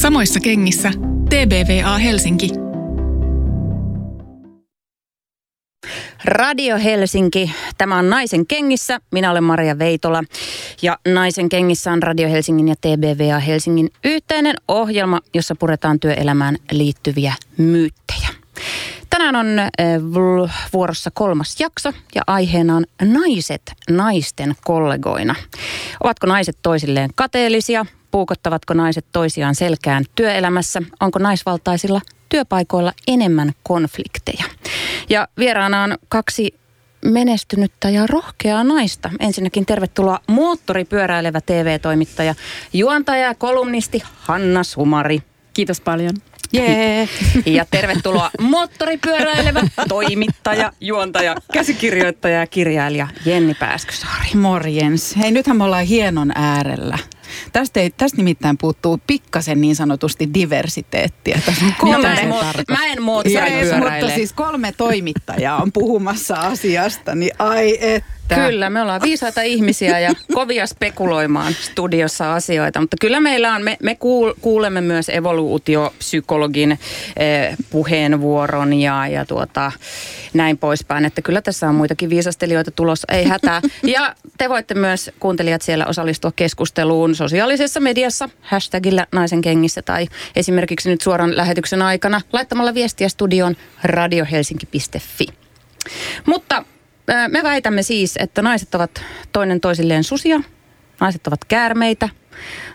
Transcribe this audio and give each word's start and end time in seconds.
Samoissa 0.00 0.40
kengissä 0.40 0.90
TBVA 1.28 1.98
Helsinki. 1.98 2.48
Radio 6.24 6.78
Helsinki. 6.78 7.50
Tämä 7.78 7.98
on 7.98 8.10
Naisen 8.10 8.46
kengissä. 8.46 9.00
Minä 9.12 9.30
olen 9.30 9.44
Maria 9.44 9.78
Veitola. 9.78 10.24
Ja 10.82 10.98
Naisen 11.08 11.48
kengissä 11.48 11.92
on 11.92 12.02
Radio 12.02 12.28
Helsingin 12.28 12.68
ja 12.68 12.74
TBVA 12.80 13.38
Helsingin 13.38 13.90
yhteinen 14.04 14.56
ohjelma, 14.68 15.20
jossa 15.34 15.54
puretaan 15.54 16.00
työelämään 16.00 16.56
liittyviä 16.70 17.34
myyttejä. 17.56 18.28
Tänään 19.10 19.36
on 19.36 19.46
vuorossa 20.72 21.10
kolmas 21.14 21.60
jakso 21.60 21.92
ja 22.14 22.22
aiheena 22.26 22.76
on 22.76 22.84
naiset 23.02 23.62
naisten 23.90 24.54
kollegoina. 24.64 25.34
Ovatko 26.04 26.26
naiset 26.26 26.56
toisilleen 26.62 27.10
kateellisia? 27.14 27.86
Puukottavatko 28.10 28.74
naiset 28.74 29.06
toisiaan 29.12 29.54
selkään 29.54 30.04
työelämässä? 30.14 30.82
Onko 31.00 31.18
naisvaltaisilla 31.18 32.00
työpaikoilla 32.28 32.92
enemmän 33.08 33.52
konflikteja? 33.62 34.44
Ja 35.08 35.28
vieraana 35.38 35.82
on 35.82 35.98
kaksi 36.08 36.54
menestynyttä 37.04 37.90
ja 37.90 38.06
rohkeaa 38.06 38.64
naista. 38.64 39.10
Ensinnäkin 39.20 39.66
tervetuloa 39.66 40.20
moottoripyöräilevä 40.26 41.40
TV-toimittaja, 41.40 42.34
juontaja 42.72 43.22
ja 43.22 43.34
kolumnisti 43.34 44.02
Hanna 44.04 44.64
Sumari. 44.64 45.22
Kiitos 45.52 45.80
paljon. 45.80 46.14
Jee. 46.52 47.08
Ja 47.46 47.64
tervetuloa 47.70 48.30
moottoripyöräilevä 48.40 49.62
toimittaja, 49.88 50.72
juontaja, 50.80 51.36
käsikirjoittaja 51.52 52.40
ja 52.40 52.46
kirjailija 52.46 53.08
Jenni 53.24 53.54
Pääskysaari. 53.54 54.34
Morjens. 54.34 55.16
Hei, 55.16 55.30
nythän 55.30 55.56
me 55.56 55.64
ollaan 55.64 55.84
hienon 55.84 56.32
äärellä. 56.34 56.98
Tästä, 57.52 57.80
ei, 57.80 57.90
tästä 57.90 58.16
nimittäin 58.16 58.58
puuttuu 58.58 59.00
pikkasen 59.06 59.60
niin 59.60 59.76
sanotusti 59.76 60.30
diversiteettiä. 60.34 61.40
Tässä 61.46 61.64
on 61.64 61.74
kolme, 61.78 62.08
mä 62.08 62.14
en, 62.14 62.28
mä 62.70 62.86
en 62.86 63.02
mutta 63.02 64.14
siis 64.14 64.32
kolme 64.32 64.72
toimittajaa 64.76 65.62
on 65.62 65.72
puhumassa 65.72 66.34
asiasta, 66.34 67.14
niin 67.14 67.32
ai 67.38 67.78
että. 67.80 68.19
Kyllä, 68.34 68.70
me 68.70 68.82
ollaan 68.82 69.02
viisaita 69.02 69.42
ihmisiä 69.42 70.00
ja 70.00 70.12
kovia 70.34 70.66
spekuloimaan 70.66 71.52
studiossa 71.54 72.34
asioita, 72.34 72.80
mutta 72.80 72.96
kyllä 73.00 73.20
meillä 73.20 73.54
on, 73.54 73.62
me, 73.62 73.76
me 73.82 73.96
kuulemme 74.40 74.80
myös 74.80 75.08
evoluutiopsykologin 75.08 76.78
eh, 77.16 77.56
puheenvuoron 77.70 78.72
ja, 78.72 79.06
ja 79.06 79.24
tuota, 79.24 79.72
näin 80.34 80.58
poispäin, 80.58 81.04
että 81.04 81.22
kyllä 81.22 81.42
tässä 81.42 81.68
on 81.68 81.74
muitakin 81.74 82.10
viisastelijoita 82.10 82.70
tulossa, 82.70 83.06
ei 83.12 83.24
hätää. 83.24 83.60
Ja 83.82 84.14
te 84.38 84.48
voitte 84.48 84.74
myös 84.74 85.10
kuuntelijat 85.20 85.62
siellä 85.62 85.86
osallistua 85.86 86.32
keskusteluun 86.36 87.14
sosiaalisessa 87.14 87.80
mediassa, 87.80 88.28
hashtagillä 88.40 89.06
naisen 89.12 89.40
kengissä 89.40 89.82
tai 89.82 90.06
esimerkiksi 90.36 90.90
nyt 90.90 91.00
suoran 91.00 91.36
lähetyksen 91.36 91.82
aikana 91.82 92.20
laittamalla 92.32 92.74
viestiä 92.74 93.08
studioon 93.08 93.56
radiohelsinki.fi. 93.82 95.26
Mutta 96.26 96.64
me 97.28 97.42
väitämme 97.42 97.82
siis, 97.82 98.14
että 98.18 98.42
naiset 98.42 98.74
ovat 98.74 99.04
toinen 99.32 99.60
toisilleen 99.60 100.04
susia, 100.04 100.40
naiset 101.00 101.26
ovat 101.26 101.44
käärmeitä, 101.44 102.08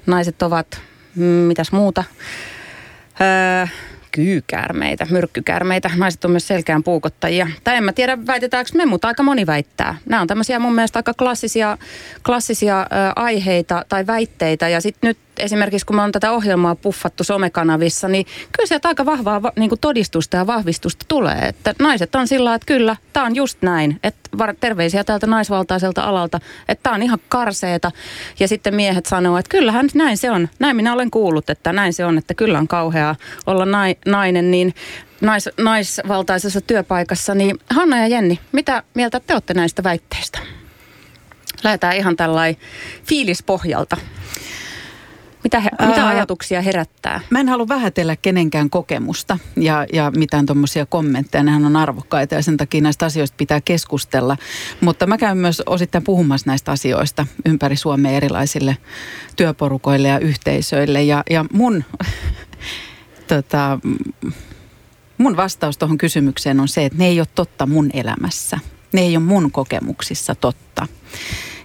naiset 0.06 0.42
ovat 0.42 0.82
mm, 1.16 1.24
mitäs 1.24 1.72
muuta, 1.72 2.04
öö, 3.22 3.68
kyykäärmeitä, 4.16 5.08
myrkkykäärmeitä. 5.10 5.92
Naiset 5.96 6.26
on 6.26 6.32
myös 6.32 6.48
selkeän 6.48 6.84
puukottajia. 6.84 7.48
Tai 7.64 7.76
en 7.76 7.84
mä 7.84 7.94
tiedä, 7.94 8.18
väitetäänkö 8.28 8.72
me, 8.74 8.86
mutta 8.86 9.08
aika 9.08 9.24
moni 9.24 9.46
väittää. 9.46 9.96
Nämä 10.06 10.22
on 10.22 10.28
tämmöisiä 10.28 10.60
mun 10.60 10.76
mielestä 10.76 11.00
aika 11.00 11.14
klassisia, 11.14 11.78
klassisia 12.26 12.82
ö, 12.82 12.86
aiheita 13.16 13.86
tai 13.90 14.08
väitteitä. 14.08 14.70
Ja 14.70 14.82
sitten 14.82 15.08
nyt 15.08 15.18
esimerkiksi 15.40 15.86
kun 15.86 15.96
me 15.96 16.02
on 16.02 16.12
tätä 16.12 16.32
ohjelmaa 16.32 16.76
puffattu 16.76 17.24
somekanavissa, 17.24 18.08
niin 18.08 18.26
kyllä 18.26 18.68
sieltä 18.68 18.88
aika 18.88 19.06
vahvaa 19.06 19.42
niin 19.56 19.70
kuin 19.70 19.80
todistusta 19.80 20.38
ja 20.38 20.48
vahvistusta 20.48 21.06
tulee. 21.08 21.40
Että 21.48 21.74
naiset 21.80 22.16
on 22.16 22.28
sillä 22.28 22.56
että 22.56 22.66
kyllä, 22.66 22.96
tämä 23.14 23.26
on 23.26 23.36
just 23.36 23.62
näin. 23.62 24.00
Että 24.04 24.30
terveisiä 24.60 25.04
täältä 25.04 25.28
naisvaltaiselta 25.28 26.02
alalta, 26.02 26.40
että 26.68 26.84
tämä 26.84 26.96
on 26.96 27.04
ihan 27.04 27.20
karseeta. 27.30 27.92
Ja 28.40 28.48
sitten 28.48 28.76
miehet 28.76 29.06
sanoo, 29.06 29.38
että 29.38 29.50
kyllähän 29.50 29.90
näin 29.94 30.18
se 30.18 30.32
on. 30.32 30.50
Näin 30.60 30.76
minä 30.76 30.94
olen 30.94 31.12
kuullut, 31.12 31.50
että 31.50 31.74
näin 31.74 31.94
se 31.94 32.06
on, 32.06 32.18
että 32.18 32.34
kyllä 32.34 32.60
on 32.60 32.68
kauheaa 32.68 33.16
olla 33.46 33.66
nainen, 34.06 34.52
niin 34.52 34.74
nais, 35.22 35.50
naisvaltaisessa 35.58 36.62
työpaikassa. 36.62 37.36
Niin 37.36 37.60
Hanna 37.70 38.00
ja 38.00 38.08
Jenni, 38.08 38.40
mitä 38.52 38.84
mieltä 38.94 39.20
te 39.20 39.34
olette 39.34 39.54
näistä 39.54 39.84
väitteistä? 39.84 40.40
Lähdetään 41.64 41.96
ihan 41.96 42.16
tällainen 42.16 42.62
fiilispohjalta. 43.04 43.98
Mitä, 45.46 45.60
he, 45.60 45.70
mitä 45.88 46.02
Ää, 46.02 46.08
ajatuksia 46.08 46.62
herättää? 46.62 47.22
Mä 47.30 47.40
en 47.40 47.50
halua 47.50 47.68
vähätellä 47.68 48.16
kenenkään 48.16 48.70
kokemusta 48.70 49.40
ja, 49.56 49.86
ja 49.94 50.12
mitään 50.16 50.46
tuommoisia 50.46 50.86
kommentteja. 50.86 51.44
Nehän 51.44 51.66
on 51.66 51.76
arvokkaita 51.76 52.36
ja 52.36 52.42
sen 52.42 52.58
takia 52.58 52.82
näistä 52.82 53.06
asioista 53.06 53.36
pitää 53.38 53.62
keskustella. 53.62 54.38
Mutta 54.82 55.08
mä 55.08 55.18
käyn 55.18 55.38
myös 55.38 55.64
osittain 55.66 56.04
puhumassa 56.04 56.50
näistä 56.50 56.72
asioista 56.72 57.26
ympäri 57.46 57.76
Suomea 57.76 58.12
erilaisille 58.12 58.78
työporukoille 59.36 60.08
ja 60.08 60.20
yhteisöille. 60.20 61.04
Ja, 61.04 61.24
ja 61.30 61.46
mun, 61.54 61.84
tota, 63.28 63.80
mun 65.18 65.38
vastaus 65.38 65.78
tuohon 65.78 65.98
kysymykseen 65.98 66.60
on 66.60 66.68
se, 66.68 66.86
että 66.86 66.98
ne 66.98 67.08
ei 67.08 67.20
ole 67.20 67.28
totta 67.36 67.66
mun 67.66 67.90
elämässä. 67.94 68.60
Ne 68.94 69.02
ei 69.02 69.18
ole 69.18 69.26
mun 69.26 69.52
kokemuksissa 69.52 70.36
totta. 70.36 70.88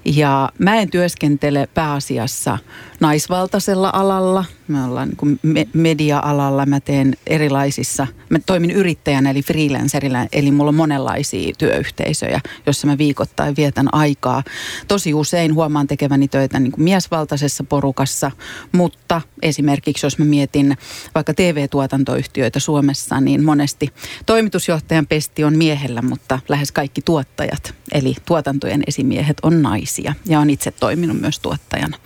Ja 0.04 0.48
mä 0.58 0.76
en 0.76 0.90
työskentele 0.90 1.68
pääasiassa 1.74 2.58
naisvaltaisella 3.00 3.90
alalla. 3.92 4.44
Me 4.68 4.84
ollaan 4.84 5.08
niin 5.22 5.38
me- 5.42 5.68
media-alalla. 5.72 6.66
Mä 6.66 6.80
teen 6.80 7.16
erilaisissa, 7.26 8.06
mä 8.28 8.38
toimin 8.46 8.70
yrittäjänä 8.70 9.30
eli 9.30 9.42
freelancerilla, 9.42 10.18
eli 10.32 10.50
mulla 10.50 10.68
on 10.68 10.74
monenlaisia 10.74 11.52
työyhteisöjä, 11.58 12.40
jossa 12.66 12.86
mä 12.86 12.98
viikoittain 12.98 13.56
vietän 13.56 13.94
aikaa. 13.94 14.42
Tosi 14.88 15.14
usein 15.14 15.54
huomaan 15.54 15.86
tekeväni 15.86 16.28
töitä 16.28 16.60
niin 16.60 16.72
kuin 16.72 16.84
miesvaltaisessa 16.84 17.64
porukassa, 17.64 18.30
mutta 18.72 19.20
esimerkiksi 19.42 20.06
jos 20.06 20.18
mä 20.18 20.24
mietin 20.24 20.76
vaikka 21.14 21.34
TV-tuotantoyhtiöitä 21.34 22.60
Suomessa, 22.60 23.20
niin 23.20 23.44
monesti 23.44 23.88
toimitusjohtajan 24.26 25.06
pesti 25.06 25.44
on 25.44 25.56
miehellä, 25.56 26.02
mutta 26.02 26.38
lähes 26.48 26.72
kaikki 26.72 27.02
tuottajat, 27.02 27.74
eli 27.92 28.14
tuotantojen 28.26 28.82
esimiehet 28.86 29.36
on 29.42 29.62
naisia 29.62 30.14
ja 30.26 30.40
on 30.40 30.50
itse 30.50 30.70
toiminut 30.70 31.20
myös 31.20 31.38
tuottajana. 31.38 31.96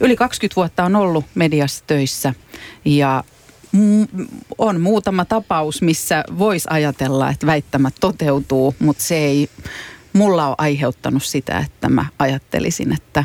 Yli 0.00 0.16
20 0.24 0.56
vuotta 0.56 0.84
on 0.84 0.96
ollut 0.96 1.24
mediassa 1.34 1.84
töissä 1.86 2.34
ja 2.84 3.24
on 4.58 4.80
muutama 4.80 5.24
tapaus, 5.24 5.82
missä 5.82 6.24
voisi 6.38 6.68
ajatella, 6.70 7.30
että 7.30 7.46
väittämät 7.46 7.94
toteutuu, 8.00 8.74
mutta 8.78 9.02
se 9.02 9.16
ei 9.16 9.48
mulla 10.12 10.48
ole 10.48 10.54
aiheuttanut 10.58 11.24
sitä, 11.24 11.58
että 11.58 11.88
mä 11.88 12.06
ajattelisin, 12.18 12.92
että 12.92 13.24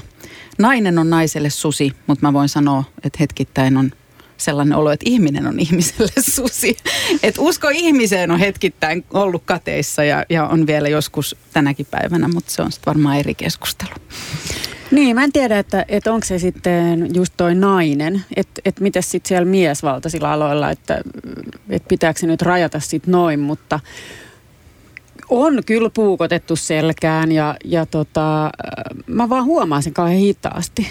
nainen 0.57 0.99
on 0.99 1.09
naiselle 1.09 1.49
susi, 1.49 1.93
mutta 2.07 2.27
mä 2.27 2.33
voin 2.33 2.49
sanoa, 2.49 2.83
että 3.03 3.17
hetkittäin 3.19 3.77
on 3.77 3.91
sellainen 4.37 4.77
olo, 4.77 4.91
että 4.91 5.09
ihminen 5.09 5.47
on 5.47 5.59
ihmiselle 5.59 6.11
susi. 6.35 6.77
Että 7.23 7.41
usko 7.41 7.69
ihmiseen 7.73 8.31
on 8.31 8.39
hetkittäin 8.39 9.05
ollut 9.13 9.43
kateissa 9.45 10.03
ja, 10.03 10.25
ja 10.29 10.47
on 10.47 10.67
vielä 10.67 10.89
joskus 10.89 11.35
tänäkin 11.53 11.85
päivänä, 11.91 12.27
mutta 12.27 12.51
se 12.51 12.61
on 12.61 12.71
sitten 12.71 12.91
varmaan 12.91 13.17
eri 13.17 13.35
keskustelu. 13.35 13.93
Niin, 14.91 15.15
mä 15.15 15.23
en 15.23 15.31
tiedä, 15.31 15.59
että, 15.59 15.85
että 15.87 16.13
onko 16.13 16.25
se 16.25 16.39
sitten 16.39 17.15
just 17.15 17.33
toi 17.37 17.55
nainen, 17.55 18.25
että, 18.35 18.61
että 18.65 18.81
miten 18.81 19.03
sitten 19.03 19.27
siellä 19.27 19.45
miesvaltaisilla 19.45 20.33
aloilla, 20.33 20.71
että, 20.71 21.01
että 21.69 21.87
pitääkö 21.87 22.19
se 22.19 22.27
nyt 22.27 22.41
rajata 22.41 22.79
sitten 22.79 23.11
noin, 23.11 23.39
mutta 23.39 23.79
on 25.29 25.63
kyllä 25.65 25.89
puukotettu 25.89 26.55
selkään 26.55 27.31
ja, 27.31 27.55
ja 27.65 27.85
tota, 27.85 28.49
mä 29.07 29.29
vaan 29.29 29.45
huomaan 29.45 29.83
sen 29.83 29.93
kauhean 29.93 30.19
hitaasti, 30.19 30.87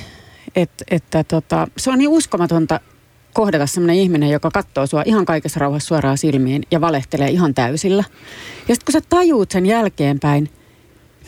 että, 0.57 0.85
että 0.91 1.25
tota, 1.25 1.69
se 1.77 1.91
on 1.91 1.99
niin 1.99 2.09
uskomatonta 2.09 2.81
kohdata 3.35 3.67
sellainen 3.67 3.97
ihminen, 3.97 4.31
joka 4.31 4.51
katsoo 4.51 4.87
sua 4.87 5.03
ihan 5.07 5.25
kaikessa 5.25 5.61
rauhassa 5.61 5.87
suoraan 5.87 6.19
silmiin 6.19 6.63
ja 6.71 6.81
valehtelee 6.81 7.31
ihan 7.31 7.55
täysillä. 7.55 8.05
Ja 8.69 8.75
sitten 8.75 8.93
kun 8.93 8.93
sä 8.93 9.09
tajuut 9.09 9.51
sen 9.51 9.67
jälkeenpäin, 9.67 10.49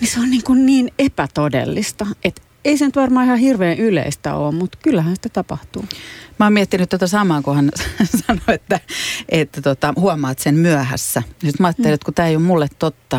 niin 0.00 0.11
se 0.11 0.21
on 0.21 0.31
niin, 0.31 0.44
kuin 0.44 0.67
niin 0.67 0.91
epätodellista, 0.99 2.06
että 2.25 2.43
ei 2.65 2.79
se 2.79 2.85
nyt 2.85 2.97
varmaan 2.97 3.27
ihan 3.27 3.39
hirveän 3.39 3.79
yleistä 3.79 4.35
ole, 4.35 4.55
mutta 4.55 4.79
kyllähän 4.83 5.17
sitä 5.17 5.29
tapahtuu. 5.29 5.85
Mä 6.39 6.47
oon 6.47 6.53
miettinyt 6.53 6.89
tätä 6.89 6.99
tota 6.99 7.11
samaa, 7.11 7.43
kun 7.43 7.57
hän 7.57 7.71
sanoi, 8.27 8.55
että, 8.55 8.81
että 9.29 9.62
tota, 9.62 9.95
huomaat 9.97 10.39
sen 10.39 10.55
myöhässä. 10.55 11.23
Sitten 11.29 11.55
mä 11.59 11.67
ajattelin, 11.67 11.91
mm. 11.91 11.95
että 11.95 12.05
kun 12.05 12.15
tämä 12.15 12.29
ei 12.29 12.37
ole 12.37 12.45
mulle 12.45 12.69
totta, 12.79 13.17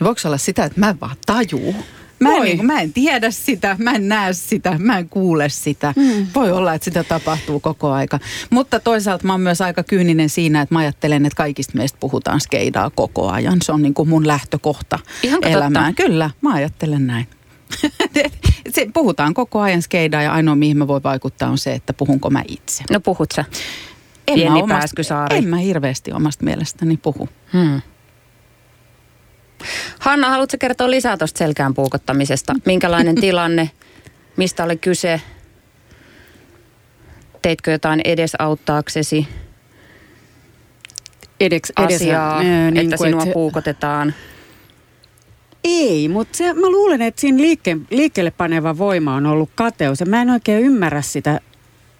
niin 0.00 0.04
voiko 0.04 0.20
olla 0.24 0.38
sitä, 0.38 0.64
että 0.64 0.80
mä 0.80 0.90
en 0.90 1.00
vaan 1.00 1.16
tajuu? 1.26 1.74
Mä 2.20 2.34
en, 2.34 2.42
niin 2.42 2.56
kuin, 2.56 2.66
mä 2.66 2.80
en 2.80 2.92
tiedä 2.92 3.30
sitä, 3.30 3.76
mä 3.78 3.90
en 3.90 4.08
näe 4.08 4.32
sitä, 4.32 4.76
mä 4.78 4.98
en 4.98 5.08
kuule 5.08 5.48
sitä. 5.48 5.94
Mm. 5.96 6.26
Voi 6.34 6.52
olla, 6.52 6.74
että 6.74 6.84
sitä 6.84 7.04
tapahtuu 7.04 7.60
koko 7.60 7.92
aika. 7.92 8.18
Mutta 8.50 8.80
toisaalta 8.80 9.26
mä 9.26 9.32
oon 9.32 9.40
myös 9.40 9.60
aika 9.60 9.82
kyyninen 9.82 10.28
siinä, 10.28 10.60
että 10.60 10.74
mä 10.74 10.78
ajattelen, 10.78 11.26
että 11.26 11.36
kaikista 11.36 11.72
meistä 11.76 11.98
puhutaan 12.00 12.40
skeidaa 12.40 12.90
koko 12.90 13.30
ajan. 13.30 13.58
Se 13.62 13.72
on 13.72 13.82
niin 13.82 13.94
kuin 13.94 14.08
mun 14.08 14.26
lähtökohta 14.26 14.98
Ihanko 15.22 15.48
elämään. 15.48 15.94
Totta? 15.94 16.02
Kyllä, 16.02 16.30
mä 16.40 16.52
ajattelen 16.52 17.06
näin. 17.06 17.26
se, 18.74 18.86
puhutaan 18.94 19.34
koko 19.34 19.60
ajan 19.60 19.82
skeidaa 19.82 20.22
ja 20.22 20.32
ainoa 20.32 20.54
mihin 20.54 20.76
mä 20.76 20.86
voi 20.86 21.02
vaikuttaa 21.02 21.48
on 21.50 21.58
se, 21.58 21.72
että 21.72 21.92
puhunko 21.92 22.30
mä 22.30 22.42
itse. 22.48 22.84
No 22.90 23.00
puhut 23.00 23.32
sä? 23.34 23.44
En 24.28 24.34
Pieni 24.34 24.50
mä, 24.50 24.64
omasta, 24.76 25.26
en 25.30 25.48
mä 25.48 25.56
hirveästi 25.56 26.12
omasta 26.12 26.44
mielestäni 26.44 26.96
puhu. 26.96 27.28
Hmm. 27.52 27.80
Hanna, 29.98 30.30
haluatko 30.30 30.56
kertoa 30.60 30.90
lisää 30.90 31.16
tuosta 31.16 31.38
selkään 31.38 31.74
puukottamisesta? 31.74 32.54
Minkälainen 32.66 33.14
tilanne? 33.20 33.70
Mistä 34.36 34.64
oli 34.64 34.76
kyse? 34.76 35.20
Teitkö 37.42 37.70
jotain 37.70 38.00
edesauttaaksesi 38.04 39.28
Edeks, 41.40 41.72
asiaa, 41.76 42.36
ää, 42.36 42.42
niin 42.42 42.76
että 42.76 42.96
kuin, 42.96 43.08
sinua 43.08 43.24
se- 43.24 43.32
puukotetaan? 43.32 44.14
Ei, 45.64 46.08
mutta 46.08 46.36
se, 46.36 46.52
mä 46.52 46.70
luulen, 46.70 47.02
että 47.02 47.20
siinä 47.20 47.38
liikke, 47.38 47.76
liikkeelle 47.90 48.30
paneva 48.30 48.78
voima 48.78 49.14
on 49.14 49.26
ollut 49.26 49.50
kateus. 49.54 50.00
Ja 50.00 50.06
mä 50.06 50.22
en 50.22 50.30
oikein 50.30 50.64
ymmärrä 50.64 51.02
sitä 51.02 51.40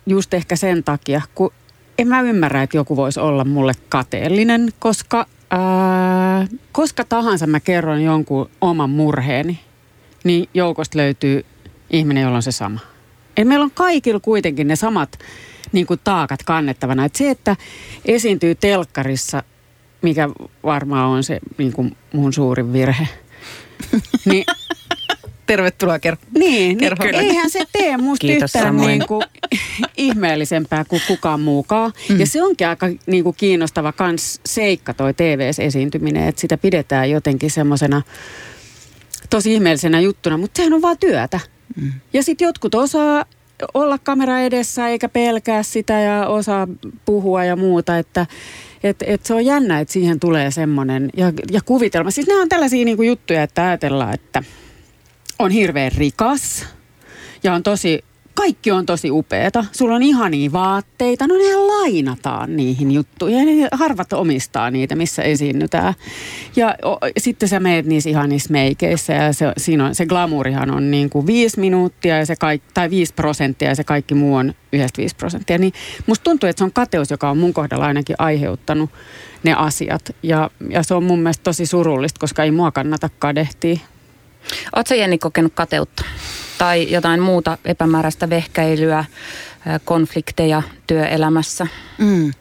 just 0.06 0.34
ehkä 0.34 0.56
sen 0.56 0.84
takia, 0.84 1.22
kun 1.34 1.52
en 1.98 2.08
mä 2.08 2.20
ymmärrä, 2.20 2.62
että 2.62 2.76
joku 2.76 2.96
voisi 2.96 3.20
olla 3.20 3.44
mulle 3.44 3.72
kateellinen, 3.88 4.72
koska 4.78 5.26
ää, 5.50 6.46
koska 6.72 7.04
tahansa 7.04 7.46
mä 7.46 7.60
kerron 7.60 8.02
jonkun 8.02 8.50
oman 8.60 8.90
murheeni, 8.90 9.60
niin 10.24 10.48
joukosta 10.54 10.98
löytyy 10.98 11.44
ihminen, 11.90 12.22
jolla 12.22 12.36
on 12.36 12.42
se 12.42 12.52
sama. 12.52 12.80
Eli 13.36 13.44
meillä 13.44 13.64
on 13.64 13.70
kaikilla 13.70 14.20
kuitenkin 14.20 14.68
ne 14.68 14.76
samat 14.76 15.18
niin 15.72 15.86
kuin 15.86 16.00
taakat 16.04 16.42
kannettavana. 16.42 17.04
Et 17.04 17.14
se, 17.14 17.30
että 17.30 17.56
esiintyy 18.04 18.54
telkkarissa, 18.54 19.42
mikä 20.02 20.28
varmaan 20.64 21.08
on 21.08 21.24
se 21.24 21.40
niin 21.58 21.72
kuin 21.72 21.96
mun 22.12 22.32
suurin 22.32 22.72
virhe, 22.72 23.08
niin 24.30 24.44
Tervetuloa 25.46 25.98
kerro. 25.98 26.20
niin, 26.38 26.78
niin 26.78 26.78
Kerho. 26.78 27.04
eihän 27.04 27.50
se 27.50 27.64
tee 27.72 27.96
musta 27.96 28.26
Kiitos 28.26 28.48
yhtään 28.50 28.64
samoin. 28.74 28.88
niin 28.88 29.06
kuin 29.08 29.22
ihmeellisempää 29.96 30.84
kuin 30.84 31.02
kukaan 31.08 31.40
muukaan. 31.40 31.92
Mm. 32.08 32.20
Ja 32.20 32.26
se 32.26 32.42
onkin 32.42 32.68
aika 32.68 32.86
niin 33.06 33.24
kuin 33.24 33.36
kiinnostava 33.36 33.92
kans 33.92 34.40
seikka 34.46 34.94
toi 34.94 35.14
TV-esiintyminen, 35.14 36.28
että 36.28 36.40
sitä 36.40 36.56
pidetään 36.58 37.10
jotenkin 37.10 37.50
semmoisena 37.50 38.02
tosi 39.30 39.54
ihmeellisenä 39.54 40.00
juttuna, 40.00 40.36
mutta 40.38 40.56
sehän 40.56 40.72
on 40.72 40.82
vaan 40.82 40.98
työtä. 40.98 41.40
Mm. 41.76 41.92
Ja 42.12 42.22
sitten 42.22 42.46
jotkut 42.46 42.74
osaa 42.74 43.24
olla 43.74 43.98
kamera 43.98 44.40
edessä 44.40 44.88
eikä 44.88 45.08
pelkää 45.08 45.62
sitä 45.62 46.00
ja 46.00 46.26
osaa 46.28 46.68
puhua 47.04 47.44
ja 47.44 47.56
muuta, 47.56 47.98
että 47.98 48.26
et, 48.84 48.96
et 49.06 49.26
se 49.26 49.34
on 49.34 49.44
jännä, 49.44 49.80
että 49.80 49.92
siihen 49.92 50.20
tulee 50.20 50.50
semmoinen 50.50 51.10
ja, 51.16 51.32
ja 51.50 51.60
kuvitelma. 51.64 52.10
Siis 52.10 52.26
nämä 52.26 52.42
on 52.42 52.48
tällaisia 52.48 52.84
niinku 52.84 53.02
juttuja, 53.02 53.42
että 53.42 53.66
ajatellaan, 53.66 54.14
että 54.14 54.42
on 55.38 55.50
hirveän 55.50 55.92
rikas 55.92 56.66
ja 57.42 57.54
on 57.54 57.62
tosi, 57.62 58.04
kaikki 58.34 58.70
on 58.70 58.86
tosi 58.86 59.10
upeeta. 59.10 59.64
Sulla 59.72 59.94
on 59.94 60.02
ihania 60.02 60.52
vaatteita, 60.52 61.26
no 61.26 61.34
nehän 61.34 61.68
lainataan 61.68 62.56
niihin 62.56 62.92
juttuihin. 62.92 63.60
Ja 63.60 63.68
harvat 63.72 64.12
omistaa 64.12 64.70
niitä, 64.70 64.96
missä 64.96 65.22
esiinnytään. 65.22 65.94
Ja 66.56 66.74
o, 66.84 66.98
sitten 67.18 67.48
sä 67.48 67.60
meet 67.60 67.86
niissä 67.86 68.10
ihanissa 68.10 68.52
meikeissä 68.52 69.12
ja 69.12 69.32
se, 69.32 69.52
siinä 69.56 69.86
on, 69.86 69.94
se 69.94 70.06
glamourihan 70.06 70.70
on 70.70 70.90
niin 70.90 71.10
kuin 71.10 71.26
viisi 71.26 71.60
minuuttia 71.60 72.18
ja 72.18 72.26
se 72.26 72.36
kaik, 72.36 72.62
tai 72.74 72.90
viisi 72.90 73.14
prosenttia 73.14 73.68
ja 73.68 73.74
se 73.74 73.84
kaikki 73.84 74.14
muu 74.14 74.34
on 74.34 74.54
yhdestä 74.72 74.98
viisi 74.98 75.16
prosenttia. 75.16 75.58
Niin 75.58 75.72
musta 76.06 76.24
tuntuu, 76.24 76.48
että 76.48 76.60
se 76.60 76.64
on 76.64 76.72
kateus, 76.72 77.10
joka 77.10 77.30
on 77.30 77.38
mun 77.38 77.54
kohdalla 77.54 77.86
ainakin 77.86 78.16
aiheuttanut 78.18 78.90
ne 79.42 79.54
asiat. 79.54 80.16
Ja, 80.22 80.50
ja 80.70 80.82
se 80.82 80.94
on 80.94 81.04
mun 81.04 81.18
mielestä 81.18 81.44
tosi 81.44 81.66
surullista, 81.66 82.20
koska 82.20 82.44
ei 82.44 82.50
mua 82.50 82.72
kannata 82.72 83.10
kadehtia. 83.18 83.78
Oletko 84.76 84.94
Jenni 84.94 85.18
kokenut 85.18 85.52
kateutta? 85.54 86.04
Tai 86.58 86.90
jotain 86.90 87.20
muuta 87.20 87.58
epämääräistä 87.64 88.30
vehkäilyä, 88.30 89.04
konflikteja 89.84 90.62
työelämässä? 90.86 91.66
Mm. 91.98 92.32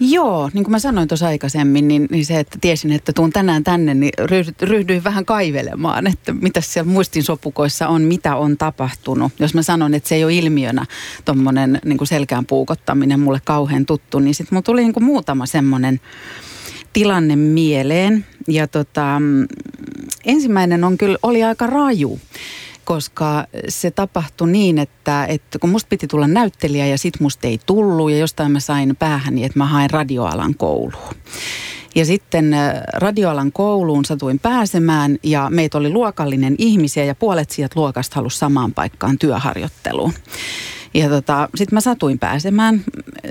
Joo, 0.00 0.50
niin 0.52 0.64
kuin 0.64 0.72
mä 0.72 0.78
sanoin 0.78 1.08
tuossa 1.08 1.26
aikaisemmin, 1.26 1.88
niin, 1.88 2.08
niin 2.10 2.26
se, 2.26 2.40
että 2.40 2.58
tiesin, 2.60 2.92
että 2.92 3.12
tuun 3.12 3.32
tänään 3.32 3.64
tänne, 3.64 3.94
niin 3.94 4.12
ryhdy- 4.20 4.66
ryhdyin 4.66 5.04
vähän 5.04 5.24
kaivelemaan, 5.24 6.06
että 6.06 6.32
mitä 6.32 6.60
siellä 6.60 6.92
muistinsopukoissa 6.92 7.88
on, 7.88 8.02
mitä 8.02 8.36
on 8.36 8.56
tapahtunut. 8.56 9.32
Jos 9.38 9.54
mä 9.54 9.62
sanon, 9.62 9.94
että 9.94 10.08
se 10.08 10.14
ei 10.14 10.24
ole 10.24 10.34
ilmiönä 10.34 10.86
tuommoinen 11.24 11.80
niin 11.84 11.98
selkään 12.06 12.46
puukottaminen 12.46 13.20
mulle 13.20 13.40
kauhean 13.44 13.86
tuttu, 13.86 14.18
niin 14.18 14.34
sitten 14.34 14.56
mulla 14.56 14.62
tuli 14.62 14.80
niin 14.80 14.92
kuin 14.92 15.04
muutama 15.04 15.46
semmoinen 15.46 16.00
tilanne 16.92 17.36
mieleen. 17.36 18.26
Ja 18.48 18.66
tota, 18.66 19.16
mm, 19.20 19.46
ensimmäinen 20.24 20.84
on 20.84 20.98
kyllä, 20.98 21.18
oli 21.22 21.44
aika 21.44 21.66
raju 21.66 22.20
koska 22.88 23.44
se 23.68 23.90
tapahtui 23.90 24.50
niin, 24.50 24.78
että, 24.78 25.24
että 25.24 25.58
kun 25.58 25.70
musta 25.70 25.88
piti 25.88 26.06
tulla 26.06 26.26
näyttelijä 26.26 26.86
ja 26.86 26.98
sit 26.98 27.20
musta 27.20 27.46
ei 27.46 27.60
tullut 27.66 28.10
ja 28.10 28.18
jostain 28.18 28.52
mä 28.52 28.60
sain 28.60 28.96
päähäni, 28.96 29.44
että 29.44 29.58
mä 29.58 29.66
hain 29.66 29.90
radioalan 29.90 30.54
kouluun. 30.54 31.14
Ja 31.94 32.04
sitten 32.04 32.54
äh, 32.54 32.72
radioalan 32.94 33.52
kouluun 33.52 34.04
satuin 34.04 34.38
pääsemään 34.38 35.18
ja 35.22 35.50
meitä 35.50 35.78
oli 35.78 35.90
luokallinen 35.90 36.54
ihmisiä 36.58 37.04
ja 37.04 37.14
puolet 37.14 37.50
sieltä 37.50 37.80
luokasta 37.80 38.16
halusi 38.16 38.38
samaan 38.38 38.72
paikkaan 38.72 39.18
työharjoitteluun. 39.18 40.12
Ja 40.94 41.08
tota, 41.08 41.48
sitten 41.54 41.76
mä 41.76 41.80
satuin 41.80 42.18
pääsemään 42.18 42.84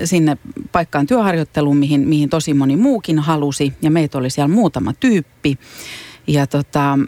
sinne 0.04 0.36
paikkaan 0.72 1.06
työharjoitteluun, 1.06 1.76
mihin, 1.76 2.08
mihin 2.08 2.28
tosi 2.28 2.54
moni 2.54 2.76
muukin 2.76 3.18
halusi. 3.18 3.72
Ja 3.82 3.90
meitä 3.90 4.18
oli 4.18 4.30
siellä 4.30 4.54
muutama 4.54 4.92
tyyppi. 4.92 5.58
Ja 6.26 6.46
tota, 6.46 6.98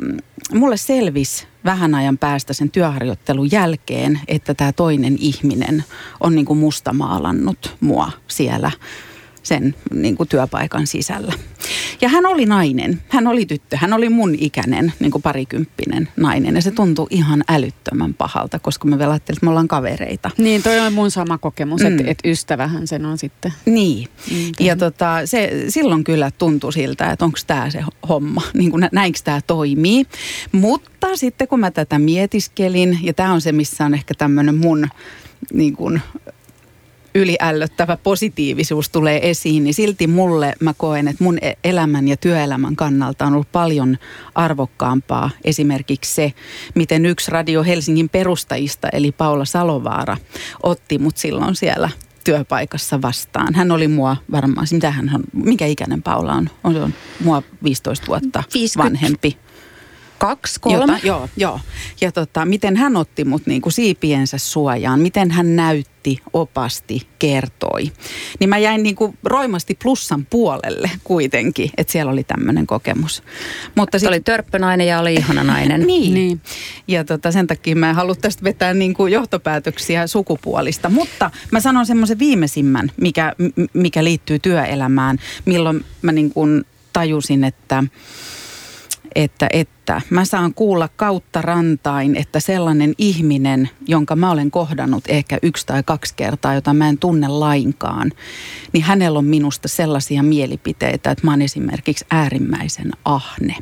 mulle 0.55 0.77
selvisi 0.77 1.50
vähän 1.65 1.95
ajan 1.95 2.19
päästä 2.19 2.53
sen 2.53 2.71
työharjoittelun 2.71 3.53
jälkeen, 3.53 4.21
että 4.29 4.55
tämä 4.55 4.73
toinen 4.73 5.17
ihminen 5.21 5.85
on 6.21 6.35
niin 6.35 6.47
kuin 6.47 6.59
mustamaalannut 6.59 7.77
mua 7.81 8.13
siellä 8.29 8.71
sen 9.43 9.75
niin 9.95 10.17
kuin 10.17 10.29
työpaikan 10.29 10.87
sisällä. 10.87 11.33
Ja 12.01 12.09
hän 12.09 12.27
oli 12.27 12.47
nainen, 12.47 13.03
hän 13.09 13.27
oli 13.27 13.47
tyttö, 13.47 13.77
hän 13.77 13.93
oli 13.93 14.09
mun 14.09 14.35
ikäinen, 14.39 14.93
niin 15.01 15.11
kuin 15.11 15.23
parikymppinen 15.23 16.09
nainen. 16.17 16.55
Ja 16.55 16.63
se 16.63 16.71
tuntui 16.71 17.07
ihan 17.11 17.45
älyttömän 17.49 18.15
pahalta, 18.15 18.59
koska 18.59 18.89
me 18.89 18.99
vielä 18.99 19.11
ajattelin, 19.13 19.37
että 19.37 19.47
me 19.47 19.51
ollaan 19.51 19.69
kavereita. 19.69 20.31
Niin, 20.39 20.63
toi 20.63 20.79
on 20.81 20.93
mun 20.93 21.11
sama 21.11 21.39
kokemus, 21.39 21.81
Mm. 21.81 21.87
mm. 21.89 21.99
että 21.99 22.11
et 22.11 22.19
ystävähän 22.25 22.87
sen 22.87 23.07
on 23.07 23.19
sitten. 23.19 23.53
Niin. 23.67 24.09
Niin, 24.31 24.55
ja 24.61 24.77
tota, 24.77 25.17
se, 25.25 25.65
silloin 25.69 26.05
kyllä 26.05 26.31
tuntui 26.39 26.73
siltä, 26.73 27.11
että 27.13 27.25
onko 27.25 27.39
tämä 27.47 27.71
se 27.71 27.85
homma, 28.09 28.43
niin 28.59 28.71
kuin 28.71 28.89
näinkö 28.93 29.19
tämä 29.25 29.41
toimii. 29.47 30.05
Mutta 30.53 31.17
sitten 31.17 31.49
kun 31.49 31.61
mä 31.61 31.71
tätä 31.71 31.99
mietiskelin, 31.99 32.99
ja 33.03 33.15
tämä 33.15 33.33
on 33.33 33.41
se, 33.41 33.53
missä 33.53 33.85
on 33.85 33.95
ehkä 33.95 34.15
tämmöinen 34.15 34.55
mun 34.55 34.89
niin 35.53 35.77
kuin, 35.77 36.01
yliällöttävä 37.15 37.97
positiivisuus 37.97 38.89
tulee 38.89 39.31
esiin, 39.31 39.65
niin 39.65 39.75
silti 39.75 40.07
mulle 40.07 40.53
mä 40.61 40.75
koen, 40.75 41.09
että 41.09 41.25
mun 41.25 41.39
e- 41.43 41.53
elämän 41.65 42.09
ja 42.09 42.17
työelämän 42.17 42.77
kannalta 42.77 43.27
on 43.27 43.33
ollut 43.33 43.53
paljon 43.53 43.99
arvokkaampaa 44.35 45.31
esimerkiksi 45.45 46.15
se, 46.15 46.33
miten 46.75 47.07
yksi 47.07 47.31
Radio 47.31 47.65
Helsingin 47.65 48.09
perustajista, 48.09 48.89
eli 48.93 49.13
Paula 49.13 49.45
Salovaara, 49.45 50.17
otti 50.63 50.99
mut 50.99 51.17
silloin 51.17 51.57
siellä 51.57 51.91
työpaikassa 52.25 53.03
vastaan. 53.03 53.55
Hän 53.55 53.71
oli 53.71 53.89
mua 53.89 54.17
varmaan, 54.33 54.67
mitä 54.73 54.91
hän 54.91 55.11
on, 55.15 55.23
mikä 55.33 55.67
ikäinen 55.67 56.03
Paula 56.03 56.33
on? 56.33 56.51
On, 56.65 56.73
se 56.73 56.81
on 56.81 56.95
mua 57.21 57.43
15 57.63 58.07
vuotta 58.07 58.43
50. 58.55 58.85
vanhempi. 58.85 59.37
Kaksi, 60.21 60.61
kolme? 60.61 60.93
Jota, 60.93 61.07
joo, 61.07 61.29
joo. 61.37 61.61
Ja 62.01 62.13
tota, 62.13 62.45
miten 62.45 62.77
hän 62.77 62.97
otti 62.97 63.25
mut 63.25 63.47
niinku 63.47 63.71
siipiensä 63.71 64.39
suojaan, 64.39 65.01
miten 65.01 65.31
hän 65.31 65.57
näytti, 65.57 66.19
opasti, 66.33 67.07
kertoi. 67.19 67.93
Niin 68.41 68.51
mä 68.51 68.59
jäin 68.59 68.83
niinku 68.83 69.15
roimasti 69.25 69.79
plussan 69.83 70.27
puolelle 70.31 70.91
kuitenkin, 71.05 71.71
että 71.77 71.93
siellä 71.93 72.13
oli 72.13 72.25
tämmöinen 72.25 72.67
kokemus. 72.67 73.23
Mutta 73.75 73.99
Se 73.99 74.09
oli 74.09 74.21
törppönainen 74.21 74.87
ja 74.87 75.01
oli 75.01 75.15
ihana 75.15 75.45
nainen. 75.45 75.87
niin. 75.87 76.15
Niin. 76.15 76.41
Ja 76.89 77.05
tota, 77.05 77.33
sen 77.33 77.47
takia 77.47 77.77
mä 77.77 77.89
en 77.89 77.97
halua 77.97 78.15
tästä 78.15 78.45
vetää 78.45 78.75
niin 78.75 78.95
kuin 78.95 79.13
johtopäätöksiä 79.13 80.07
sukupuolista. 80.07 80.89
Mutta 80.89 81.31
mä 81.51 81.61
sanon 81.61 81.87
semmoisen 81.87 82.19
viimeisimmän, 82.19 82.93
mikä, 82.97 83.35
mikä 83.73 84.05
liittyy 84.05 84.39
työelämään, 84.39 85.19
milloin 85.45 85.85
mä 86.03 86.13
niin 86.13 86.31
kuin 86.31 86.65
tajusin, 86.93 87.45
että, 87.45 87.85
että, 89.15 89.49
että 89.53 90.01
mä 90.11 90.25
saan 90.25 90.55
kuulla 90.55 90.89
kautta 90.97 91.43
rantain, 91.43 92.17
että 92.17 92.41
sellainen 92.41 92.95
ihminen, 92.99 93.71
jonka 93.87 94.17
mä 94.17 94.31
olen 94.31 94.51
kohdannut 94.51 95.05
ehkä 95.09 95.39
yksi 95.43 95.67
tai 95.67 95.83
kaksi 95.83 96.15
kertaa, 96.17 96.55
jota 96.55 96.75
mä 96.75 96.89
en 96.89 96.99
tunne 96.99 97.29
lainkaan, 97.29 98.13
niin 98.73 98.85
hänellä 98.85 99.19
on 99.19 99.25
minusta 99.25 99.69
sellaisia 99.69 100.23
mielipiteitä, 100.23 101.11
että 101.11 101.27
mä 101.27 101.33
oon 101.33 101.43
esimerkiksi 101.43 102.05
äärimmäisen 102.11 102.91
ahne 103.05 103.57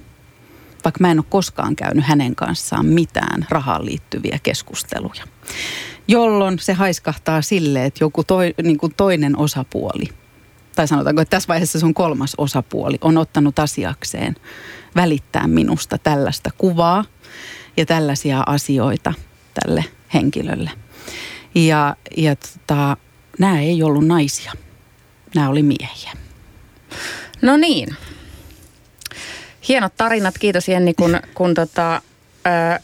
vaikka 0.84 1.00
mä 1.00 1.10
en 1.10 1.18
ole 1.18 1.24
koskaan 1.28 1.76
käynyt 1.76 2.04
hänen 2.04 2.34
kanssaan 2.34 2.86
mitään 2.86 3.46
rahaan 3.50 3.86
liittyviä 3.86 4.38
keskusteluja. 4.42 5.24
Jolloin 6.08 6.58
se 6.58 6.72
haiskahtaa 6.72 7.42
sille, 7.42 7.84
että 7.84 8.04
joku 8.04 8.24
toi, 8.24 8.54
niin 8.62 8.78
kuin 8.78 8.94
toinen 8.96 9.38
osapuoli, 9.38 10.04
tai 10.78 10.88
sanotaanko, 10.88 11.22
että 11.22 11.30
tässä 11.30 11.48
vaiheessa 11.48 11.80
se 11.80 11.86
on 11.86 11.94
kolmas 11.94 12.34
osapuoli, 12.38 12.98
on 13.00 13.18
ottanut 13.18 13.58
asiakseen 13.58 14.36
välittää 14.96 15.46
minusta 15.46 15.98
tällaista 15.98 16.50
kuvaa. 16.58 17.04
ja 17.76 17.86
tällaisia 17.86 18.42
asioita 18.46 19.14
tälle 19.54 19.84
henkilölle. 20.14 20.70
Ja, 21.54 21.96
ja 22.16 22.36
tota, 22.36 22.96
nämä 23.38 23.60
ei 23.60 23.82
ollut 23.82 24.06
naisia, 24.06 24.52
nämä 25.34 25.48
oli 25.48 25.62
miehiä. 25.62 26.12
No 27.42 27.56
niin. 27.56 27.96
Hienot 29.68 29.92
tarinat, 29.96 30.38
kiitos 30.38 30.68
Jenni, 30.68 30.94
kun, 30.94 31.20
kun 31.34 31.54
tota, 31.54 32.02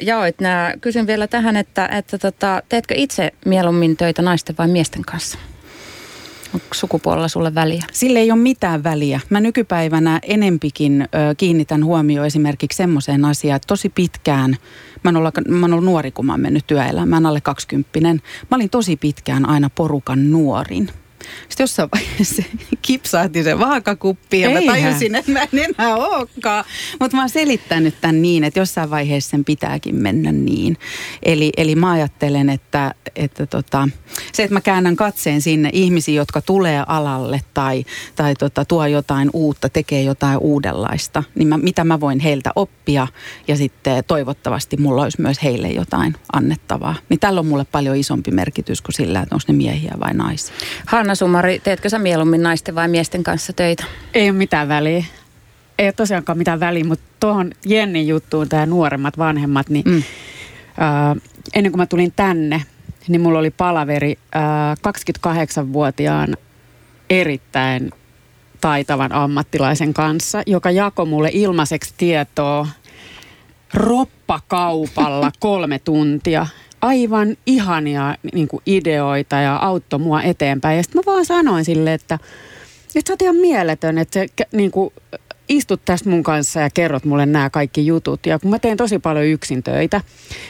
jaoit 0.03 0.41
nämä. 0.41 0.73
Kysyn 0.81 1.07
vielä 1.07 1.27
tähän, 1.27 1.57
että, 1.57 1.87
että 1.87 2.19
tota, 2.19 2.63
teetkö 2.69 2.95
itse 2.97 3.33
mieluummin 3.45 3.97
töitä 3.97 4.23
naisten 4.23 4.57
vai 4.59 4.69
miesten 4.69 5.03
kanssa? 5.03 5.39
Onko 6.55 6.67
sukupuolella 6.75 7.29
sulle 7.29 7.55
väliä? 7.55 7.85
Sille 7.93 8.19
ei 8.19 8.31
ole 8.31 8.41
mitään 8.41 8.85
väliä. 8.85 9.21
Mä 9.31 9.41
nykypäivänä 9.41 10.21
enempikin 10.23 11.03
ö, 11.03 11.35
kiinnitän 11.37 11.85
huomioon 11.85 12.27
esimerkiksi 12.27 12.77
semmoiseen 12.77 13.25
asiaan, 13.25 13.57
että 13.57 13.67
tosi 13.67 13.89
pitkään, 13.89 14.57
mä 15.05 15.09
oon, 15.09 15.17
ollut, 15.17 15.35
mä 15.49 15.67
oon 15.67 15.73
ollut 15.73 15.85
nuori, 15.85 16.11
kun 16.11 16.27
mä 16.27 16.33
oon 16.33 16.41
mennyt 16.41 16.67
työelämään, 16.67 17.27
alle 17.27 17.41
20 17.41 17.91
Mä 18.51 18.57
olin 18.57 18.71
tosi 18.71 18.97
pitkään 18.97 19.49
aina 19.49 19.71
porukan 19.71 20.31
nuorin. 20.31 20.91
Sitten 21.49 21.65
jossain 21.65 21.89
vaiheessa 21.95 22.43
kipsahti 22.83 23.43
se 23.43 23.59
vaakakuppi 23.59 24.41
ja 24.41 24.49
Eihän. 24.49 24.65
mä 24.65 24.73
tajusin, 24.73 25.15
että 25.15 25.33
mä 25.33 25.43
en 25.43 25.49
enää 25.79 25.95
olekaan. 25.95 26.65
Mutta 27.01 27.17
mä 27.17 27.23
oon 27.23 27.29
selittänyt 27.29 27.95
tämän 28.01 28.23
niin, 28.23 28.45
että 28.45 28.61
jossain 28.61 28.91
vaiheessa 28.91 29.31
sen 29.31 29.45
pitääkin 29.45 29.95
mennä 29.95 30.33
niin. 30.33 30.77
Eli, 31.23 31.53
eli 31.57 31.75
mä 31.75 31.91
ajattelen, 31.91 32.51
että, 32.51 32.95
että 33.17 33.47
tota, 33.47 33.89
se, 34.33 34.43
että 34.43 34.55
mä 34.55 34.61
käännän 34.61 34.97
katseen 34.97 35.41
sinne 35.41 35.71
ihmisiin, 35.73 36.17
jotka 36.17 36.41
tulee 36.41 36.85
alalle 36.87 37.41
tai, 37.55 37.85
tai 38.17 38.35
tota, 38.35 38.65
tuo 38.65 38.87
jotain 38.87 39.31
uutta, 39.33 39.69
tekee 39.69 40.03
jotain 40.03 40.39
uudenlaista, 40.39 41.23
niin 41.35 41.49
mä, 41.49 41.59
mitä 41.59 41.85
mä 41.85 42.01
voin 42.01 42.21
heiltä 42.21 42.51
oppia 42.57 43.07
ja 43.49 43.57
sitten 43.57 44.05
toivottavasti 44.07 44.77
mulla 44.77 45.03
olisi 45.03 45.21
myös 45.21 45.43
heille 45.43 45.69
jotain 45.69 46.15
annettavaa. 46.33 46.95
Niin 47.09 47.21
tällä 47.21 47.41
on 47.41 47.47
mulle 47.47 47.67
paljon 47.73 47.97
isompi 47.97 48.31
merkitys 48.31 48.83
kuin 48.83 48.95
sillä, 48.95 49.21
että 49.21 49.35
onko 49.35 49.45
ne 49.49 49.55
miehiä 49.55 49.95
vai 50.01 50.15
naisia. 50.15 50.55
Hanna 50.87 51.14
Hanna 51.15 51.27
Sumari, 51.27 51.59
teetkö 51.65 51.89
sä 51.89 51.99
mieluummin 51.99 52.43
naisten 52.43 52.75
vai 52.75 52.89
miesten 52.89 53.23
kanssa 53.23 53.53
töitä? 53.53 53.85
Ei 54.15 54.31
ole 54.31 54.39
mitään 54.39 54.69
väliä. 54.69 55.05
Ei 55.79 55.87
ole 55.87 55.93
tosiaankaan 55.93 56.39
mitään 56.39 56.61
väliä, 56.61 56.85
mutta 56.85 57.05
tuohon 57.21 57.53
Jennin 57.67 58.09
juttuun, 58.09 58.49
tämä 58.49 58.67
nuoremmat, 58.67 59.19
vanhemmat, 59.19 59.69
niin 59.69 59.85
mm. 59.85 59.97
äh, 59.97 61.17
ennen 61.55 61.73
kuin 61.73 61.81
mä 61.81 61.87
tulin 61.87 62.13
tänne, 62.17 62.63
niin 63.09 63.21
mulla 63.21 63.39
oli 63.39 63.51
palaveri 63.51 64.19
äh, 64.37 64.43
28-vuotiaan 65.63 66.37
erittäin 67.11 67.91
taitavan 68.61 69.13
ammattilaisen 69.13 69.95
kanssa, 69.95 70.43
joka 70.47 70.71
jakoi 70.71 71.07
mulle 71.07 71.31
ilmaiseksi 71.33 71.95
tietoa 71.97 72.67
roppakaupalla 73.75 75.33
kolme 75.41 75.79
tuntia 75.79 76.47
aivan 76.85 77.37
ihania 77.47 78.17
niin 78.33 78.49
kuin 78.49 78.63
ideoita 78.67 79.37
ja 79.37 79.57
auttoi 79.57 79.99
mua 79.99 80.23
eteenpäin. 80.23 80.77
Ja 80.77 80.83
sitten 80.83 81.03
mä 81.07 81.13
vaan 81.13 81.25
sanoin 81.25 81.65
sille, 81.65 81.95
että, 81.95 82.19
että 82.95 83.09
sä 83.09 83.13
oot 83.13 83.23
ihan 83.23 83.37
mieletön, 83.37 83.99
että 83.99 84.15
se, 84.15 84.27
niin 84.53 84.71
kuin, 84.71 84.93
istut 85.49 85.81
tästä 85.85 86.11
mun 86.11 86.23
kanssa 86.23 86.61
ja 86.61 86.71
kerrot 86.71 87.05
mulle 87.05 87.27
nämä 87.27 87.51
kaikki 87.51 87.87
jutut. 87.87 88.27
Ja 88.27 88.39
kun 88.39 88.51
mä 88.51 88.59
teen 88.59 88.77
tosi 88.77 88.99
paljon 88.99 89.27
yksin 89.27 89.63
töitä, 89.63 90.01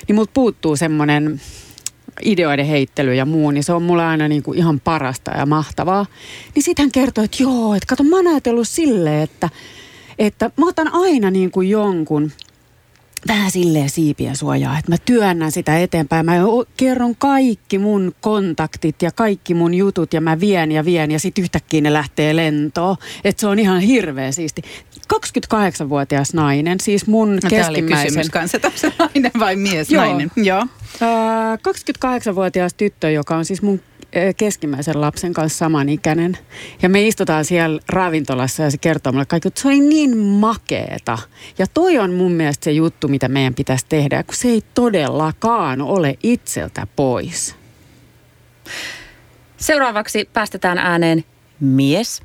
niin 0.09 0.17
multa 0.17 0.31
puuttuu 0.35 0.77
semmoinen 0.77 1.41
ideoiden 2.25 2.67
heittely 2.67 3.15
ja 3.15 3.27
muu, 3.27 3.51
niin 3.51 3.65
se 3.65 3.73
on 3.73 3.83
mulle 3.83 4.05
aina 4.05 4.29
niin 4.29 4.43
kuin 4.43 4.59
ihan 4.59 4.81
parasta 4.81 5.31
ja 5.31 5.47
mahtavaa. 5.47 6.07
Niin 6.55 6.63
sitten 6.63 6.83
hän 6.83 6.93
kertoi, 6.93 7.25
että 7.25 7.43
joo, 7.43 7.75
että 7.75 7.87
kato 7.87 8.03
mä 8.03 8.17
oon 8.17 8.27
ajatellut 8.27 8.69
silleen, 8.69 9.23
että, 9.23 9.49
että 10.19 10.51
mä 10.57 10.69
otan 10.69 10.91
aina 10.93 11.31
niin 11.31 11.51
kuin 11.51 11.71
jonkun 11.71 12.33
vähän 13.29 13.51
silleen 13.51 13.91
siipien 13.91 14.37
suojaa, 14.37 14.79
että 14.79 14.93
mä 14.93 14.97
työnnän 15.05 15.53
sitä 15.53 15.79
eteenpäin. 15.79 16.27
Mä 16.27 16.33
kerron 16.77 17.17
kaikki 17.17 17.79
mun 17.79 18.15
kontaktit 18.21 19.03
ja 19.03 19.11
kaikki 19.13 19.55
mun 19.55 19.75
jutut 19.75 20.13
ja 20.13 20.21
mä 20.21 20.41
vien 20.41 20.73
ja 20.73 20.85
vien 20.85 21.11
ja 21.11 21.19
sitten 21.19 21.43
yhtäkkiä 21.43 21.81
ne 21.81 21.93
lähtee 21.93 22.37
lentoon. 22.37 22.97
Että 23.25 23.41
se 23.41 23.47
on 23.47 23.59
ihan 23.59 23.81
hirveä 23.81 24.33
siisti. 24.33 24.63
28-vuotias 25.15 26.35
nainen, 26.35 26.81
siis 26.81 27.07
mun 27.07 27.35
no, 27.35 27.51
keskimmäisen... 27.51 28.07
kysymys 28.07 28.31
kanssa, 28.31 28.57
että 28.57 28.73
se 28.75 28.93
nainen 28.99 29.33
vai 29.39 29.57
mies? 29.57 29.91
Joo. 29.91 30.05
Nainen. 30.05 30.31
Joo. 30.37 30.63
Uh, 30.63 32.29
28-vuotias 32.29 32.75
tyttö, 32.75 33.11
joka 33.11 33.37
on 33.37 33.45
siis 33.45 33.63
mun 33.63 33.81
keskimmäisen 34.37 35.01
lapsen 35.01 35.33
kanssa 35.33 35.59
samanikäinen. 35.59 36.39
Ja 36.83 36.89
me 36.89 37.07
istutaan 37.07 37.45
siellä 37.45 37.81
ravintolassa 37.89 38.63
ja 38.63 38.71
se 38.71 38.79
kertoo 38.79 39.13
mulle 39.13 39.27
kaikki, 39.27 39.49
että 39.49 39.61
se 39.61 39.69
oli 39.69 39.81
niin 39.81 40.17
makeeta. 40.19 41.19
Ja 41.59 41.67
toi 41.75 41.99
on 41.99 42.13
mun 42.13 42.33
mielestä 42.33 42.65
se 42.65 42.73
juttu, 42.73 43.09
mitä 43.09 43.29
meidän 43.29 43.55
pitäisi 43.55 43.87
tehdä, 43.89 44.23
kun 44.23 44.35
se 44.35 44.49
ei 44.49 44.63
todellakaan 44.75 45.81
ole 45.81 46.19
itseltä 46.23 46.87
pois. 46.97 47.57
Seuraavaksi 49.57 50.29
päästetään 50.33 50.79
ääneen 50.79 51.25
mies, 51.61 52.23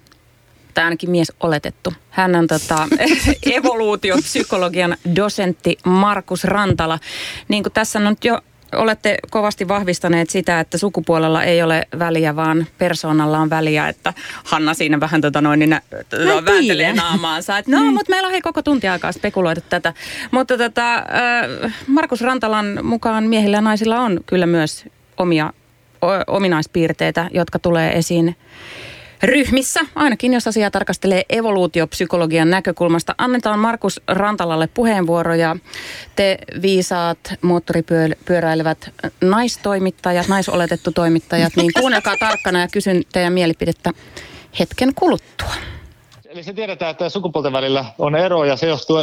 tai 0.73 0.83
ainakin 0.83 1.09
mies 1.09 1.31
oletettu. 1.39 1.93
Hän 2.09 2.35
on 2.35 2.47
tota, 2.47 2.87
evoluutiopsykologian 3.57 4.97
dosentti 5.15 5.77
Markus 5.85 6.43
Rantala. 6.43 6.99
Niin 7.47 7.63
kuin 7.63 7.73
tässä 7.73 7.99
on 7.99 8.05
nyt 8.05 8.25
jo 8.25 8.41
olette 8.75 9.17
kovasti 9.29 9.67
vahvistaneet 9.67 10.29
sitä, 10.29 10.59
että 10.59 10.77
sukupuolella 10.77 11.43
ei 11.43 11.63
ole 11.63 11.87
väliä, 11.99 12.35
vaan 12.35 12.67
persoonalla 12.77 13.39
on 13.39 13.49
väliä, 13.49 13.87
että 13.87 14.13
Hanna 14.43 14.73
siinä 14.73 14.99
vähän 14.99 15.21
tota 15.21 15.41
noin, 15.41 15.59
niin 15.59 15.77
tota, 16.09 16.45
vääntelee 16.45 16.93
naamaansa. 16.93 17.57
Että 17.57 17.71
no, 17.71 17.79
mm. 17.79 17.85
mutta 17.85 18.09
meillä 18.09 18.25
on 18.25 18.31
hei 18.31 18.41
koko 18.41 18.61
tunti 18.61 18.87
aikaa 18.87 19.11
spekuloida 19.11 19.61
tätä. 19.61 19.93
Mutta 20.31 20.57
tota, 20.57 20.95
äh, 20.95 21.73
Markus 21.87 22.21
Rantalan 22.21 22.79
mukaan 22.83 23.23
miehillä 23.23 23.57
ja 23.57 23.61
naisilla 23.61 23.99
on 23.99 24.19
kyllä 24.25 24.45
myös 24.45 24.85
omia 25.17 25.53
o, 26.01 26.07
ominaispiirteitä, 26.27 27.29
jotka 27.33 27.59
tulee 27.59 27.97
esiin 27.97 28.35
ryhmissä, 29.23 29.79
ainakin 29.95 30.33
jos 30.33 30.47
asiaa 30.47 30.71
tarkastelee 30.71 31.23
evoluutiopsykologian 31.29 32.49
näkökulmasta. 32.49 33.15
Annetaan 33.17 33.59
Markus 33.59 34.01
Rantalalle 34.07 34.67
puheenvuoroja. 34.67 35.55
Te 36.15 36.37
viisaat 36.61 37.19
moottoripyöräilevät 37.41 38.93
naistoimittajat, 39.21 40.27
naisoletettu 40.27 40.91
toimittajat, 40.91 41.55
niin 41.55 41.71
kuunnelkaa 41.79 42.15
tarkkana 42.19 42.61
ja 42.61 42.67
kysyn 42.67 43.03
teidän 43.13 43.33
mielipidettä 43.33 43.91
hetken 44.59 44.95
kuluttua. 44.95 45.53
Eli 46.25 46.43
se 46.43 46.53
tiedetään, 46.53 46.91
että 46.91 47.09
sukupuolten 47.09 47.53
välillä 47.53 47.85
on 47.97 48.15
ero 48.15 48.45
ja 48.45 48.57
se 48.57 48.67
johtuu, 48.67 48.97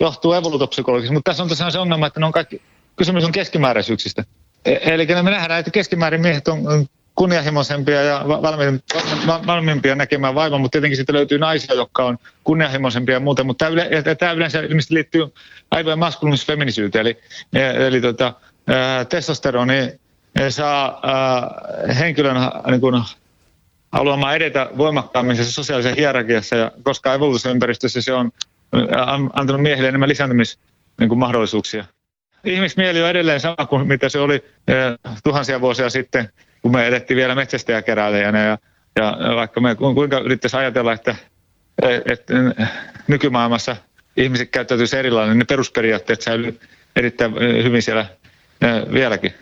johtuu 0.00 0.32
evoluutiopsykologisesta, 0.32 1.12
mutta 1.12 1.30
tässä 1.30 1.42
on 1.42 1.48
tosiaan 1.48 1.72
se 1.72 1.78
ongelma, 1.78 2.06
että 2.06 2.20
ne 2.20 2.26
on 2.26 2.32
kaikki, 2.32 2.62
kysymys 2.96 3.24
on 3.24 3.32
keskimääräisyyksistä. 3.32 4.24
E- 4.64 4.94
eli 4.94 5.06
me 5.06 5.30
nähdään, 5.30 5.60
että 5.60 5.70
keskimäärin 5.70 6.20
miehet 6.20 6.48
on 6.48 6.86
kunnianhimoisempia 7.14 8.02
ja 8.02 8.24
valmiimpia 9.46 9.94
näkemään 9.94 10.34
vaivan, 10.34 10.60
mutta 10.60 10.72
tietenkin 10.72 10.96
sitten 10.96 11.14
löytyy 11.14 11.38
naisia, 11.38 11.74
jotka 11.74 12.04
on 12.04 12.18
kunnianhimoisempia 12.44 13.14
ja 13.14 13.20
muuta, 13.20 13.44
mutta 13.44 13.64
tämä, 13.64 14.14
tämä 14.14 14.32
yleensä 14.32 14.60
ilmeisesti 14.60 14.94
liittyy 14.94 15.26
aivojen 15.70 15.98
maskuliinisfeminisyyteen, 15.98 17.06
eli, 17.06 17.18
eli 17.86 18.00
tota, 18.00 18.34
testosteroni 19.08 20.00
saa 20.48 21.00
ää, 21.02 21.50
henkilön 21.94 22.36
niin 22.66 22.80
kuin, 22.80 23.02
haluamaan 23.92 24.36
edetä 24.36 24.70
voimakkaammin 24.78 25.44
sosiaalisessa 25.44 25.96
hierarkiassa, 25.96 26.56
ja 26.56 26.72
koska 26.82 27.14
evoluutioympäristössä 27.14 28.02
se 28.02 28.12
on 28.12 28.30
antanut 29.32 29.62
miehille 29.62 29.88
enemmän 29.88 30.08
lisääntymismahdollisuuksia. 30.08 31.84
Niin 32.44 32.54
Ihmismieli 32.54 33.02
on 33.02 33.10
edelleen 33.10 33.40
sama 33.40 33.66
kuin 33.68 33.88
mitä 33.88 34.08
se 34.08 34.18
oli 34.18 34.44
tuhansia 35.24 35.60
vuosia 35.60 35.90
sitten 35.90 36.28
kun 36.62 36.72
me 36.72 36.86
edettiin 36.86 37.16
vielä 37.16 37.34
metsästäjäkeräilijänä 37.34 38.44
ja, 38.44 38.58
ja 38.96 39.18
vaikka 39.36 39.60
me 39.60 39.74
kuinka 39.74 40.18
yrittäisi 40.18 40.56
ajatella, 40.56 40.92
että, 40.92 41.14
että 41.82 42.34
nykymaailmassa 43.08 43.76
ihmiset 44.16 44.50
käyttäytyisi 44.50 44.96
erilainen, 44.96 45.30
niin 45.30 45.38
ne 45.38 45.44
perusperiaatteet 45.44 46.22
säilyy 46.22 46.60
erittäin 46.96 47.34
hyvin 47.64 47.82
siellä 47.82 48.06
vieläkin. 48.92 49.34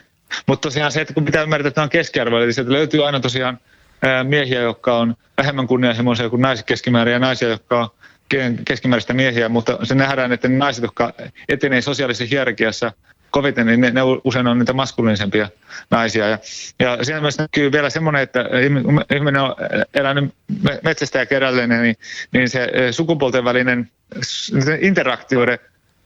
Mutta 0.47 0.69
tosiaan 0.69 0.93
se, 0.93 1.01
että 1.01 1.15
kun 1.15 1.25
pitää 1.25 1.43
ymmärtää, 1.43 1.69
että 1.69 1.83
on 1.83 1.89
keskiarvo, 1.89 2.39
eli 2.39 2.53
sieltä 2.53 2.73
löytyy 2.73 3.07
aina 3.07 3.21
tosiaan 3.21 3.59
miehiä, 4.23 4.61
jotka 4.61 4.99
on 4.99 5.15
vähemmän 5.37 5.67
kunnianhimoisia 5.67 6.31
kuin 6.31 6.43
naiset 6.43 6.67
keskimäärin 6.67 7.13
ja 7.13 7.19
naisia, 7.19 7.49
jotka 7.49 7.81
on 7.81 7.89
keskimääräistä 8.65 9.15
miehiä, 9.15 9.49
mutta 9.49 9.79
se 9.83 9.95
nähdään, 9.95 10.33
että 10.33 10.49
ne 10.49 10.57
naiset, 10.57 10.83
jotka 10.83 11.13
etenee 11.49 11.81
sosiaalisessa 11.81 12.31
hierarkiassa 12.31 12.93
koviten, 13.31 13.67
niin 13.67 13.81
ne, 13.81 13.91
ne 13.91 14.01
usein 14.25 14.47
on 14.47 14.59
niitä 14.59 14.73
maskuliinisempia 14.73 15.49
naisia. 15.91 16.29
Ja, 16.29 16.39
ja 16.79 17.05
siinä 17.05 17.21
myös 17.21 17.39
näkyy 17.39 17.73
vielä 17.73 17.91
semmoinen, 17.91 18.23
että 18.23 18.45
ihminen 19.17 19.43
on 19.43 19.55
elänyt 19.95 20.35
metsästä 20.83 21.19
ja 21.19 21.27
kerälleen, 21.27 21.69
niin, 21.69 21.97
niin 22.33 22.49
se 22.49 22.71
e, 22.73 22.93
sukupuolten 22.93 23.45
välinen 23.45 23.91
interaktioiden 24.81 25.59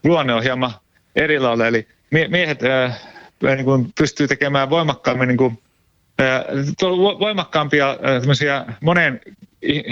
luonne 0.05 0.35
on 0.35 0.43
hieman 0.43 0.73
erilainen. 1.17 1.67
Eli 1.67 1.89
miehet 2.11 2.63
ää, 2.63 2.97
niin 3.43 3.65
kuin 3.65 3.93
pystyy 3.99 4.29
tekemään 4.29 4.71
voimakkaammin 4.71 5.29
niin 5.29 5.39
kuin, 5.39 5.59
ää, 6.19 6.45
voimakkaampia 7.21 7.89
ää, 7.89 8.77
monen 8.81 9.21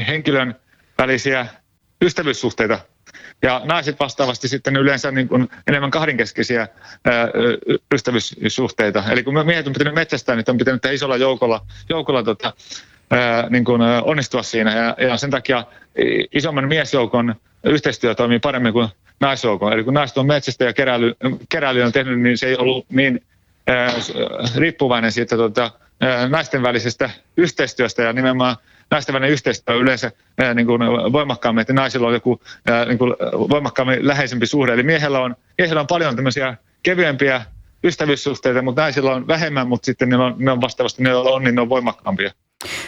henkilön 0.07 0.55
välisiä 0.99 1.47
ystävyyssuhteita 2.03 2.79
Ja 3.43 3.61
naiset 3.65 4.01
vastaavasti 4.01 4.49
sitten 4.49 4.77
yleensä 4.77 5.11
niin 5.11 5.29
kuin 5.29 5.49
enemmän 5.67 5.91
kahdenkeskeisiä 5.91 6.69
ää, 7.05 7.29
ystävyyssuhteita. 7.95 9.05
Eli 9.11 9.23
kun 9.23 9.47
miehet 9.47 9.67
on 9.67 9.73
pitänyt 9.73 9.95
metsästää, 9.95 10.37
niin 10.37 10.45
on 10.49 10.59
pitänyt 10.59 10.85
isolla 10.85 11.17
joukolla, 11.17 11.67
joukolla 11.89 12.23
tota, 12.23 12.53
niin 13.51 13.65
kuin 13.65 13.83
onnistua 13.83 14.43
siinä. 14.43 14.77
Ja, 14.77 14.97
ja 15.09 15.17
sen 15.17 15.31
takia 15.31 15.65
isomman 16.35 16.69
miesjoukon 16.69 17.35
yhteistyö 17.65 18.15
toimii 18.15 18.39
paremmin 18.39 18.73
kuin 18.73 18.89
naisjoukon. 19.21 19.73
Eli 19.73 19.85
kun 19.85 19.95
naiset 19.95 20.19
on 20.19 20.27
metsästä 20.27 20.65
ja 20.65 20.73
keräily, 20.73 21.15
keräily 21.49 21.83
on 21.83 21.93
tehnyt, 21.93 22.21
niin 22.21 22.39
se 22.39 22.47
ei 22.47 22.57
ollut 22.57 22.87
niin 22.89 23.23
ää, 23.67 23.93
riippuvainen 24.57 25.13
siitä 25.13 25.37
tota, 25.37 25.71
ää, 26.01 26.29
naisten 26.29 26.63
välisestä 26.63 27.11
yhteistyöstä 27.37 28.03
ja 28.03 28.13
nimenomaan 28.13 28.57
naisten 28.91 29.13
välinen 29.13 29.31
yhteistyö 29.31 29.75
on 29.75 29.83
yleensä 29.83 30.13
ää, 30.39 30.55
niin 30.55 30.67
kuin 30.67 30.83
voimakkaammin, 31.13 31.61
että 31.61 31.73
naisilla 31.73 32.07
on 32.07 32.15
joku 32.15 32.41
ää, 32.67 32.85
niin 32.85 32.99
kuin 32.99 33.15
voimakkaammin 33.51 34.09
läheisempi 34.09 34.47
suhde. 34.47 34.73
Eli 34.73 34.83
miehellä 34.83 35.21
on, 35.21 35.37
miehellä 35.59 35.81
on 35.81 35.87
paljon 35.87 36.17
tämmöisiä 36.17 36.57
kevyempiä 36.83 37.45
ystävyyssuhteita, 37.85 38.63
mutta 38.63 38.83
naisilla 38.83 39.15
on 39.15 39.27
vähemmän, 39.27 39.69
mutta 39.69 39.87
sitten 39.87 40.09
ne 40.09 40.17
on, 40.17 40.35
ne 40.39 40.51
on 40.51 40.61
vastaavasti, 40.61 41.03
ne 41.03 41.15
on, 41.15 41.45
niin 41.45 41.55
ne 41.55 41.61
on 41.61 41.69
voimakkaampia. 41.69 42.31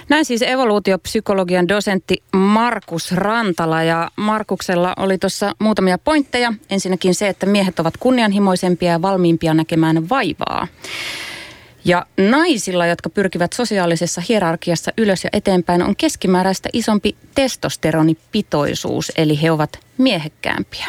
Näin 0.09 0.25
siis 0.25 0.43
evoluutiopsykologian 0.43 1.69
dosentti 1.69 2.23
Markus 2.37 3.13
Rantala 3.13 3.83
ja 3.83 4.11
Markuksella 4.17 4.93
oli 4.97 5.19
tuossa 5.19 5.53
muutamia 5.59 5.99
pointteja. 5.99 6.53
Ensinnäkin 6.71 7.15
se, 7.15 7.29
että 7.29 7.47
miehet 7.47 7.81
ovat 7.81 7.95
kunnianhimoisempia 8.01 8.93
ja 8.93 9.03
valmiimpia 9.03 9.55
näkemään 9.55 10.09
vaivaa. 10.09 10.67
Ja 11.85 12.07
naisilla, 12.17 12.87
jotka 12.87 13.11
pyrkivät 13.11 13.53
sosiaalisessa 13.53 14.23
hierarkiassa 14.29 14.93
ylös 14.99 15.25
ja 15.25 15.31
eteenpäin, 15.33 15.83
on 15.83 15.97
keskimääräistä 15.97 16.69
isompi 16.73 17.17
testosteronipitoisuus, 17.35 19.13
eli 19.17 19.43
he 19.43 19.51
ovat 19.51 19.79
miehekkäämpiä. 19.99 20.87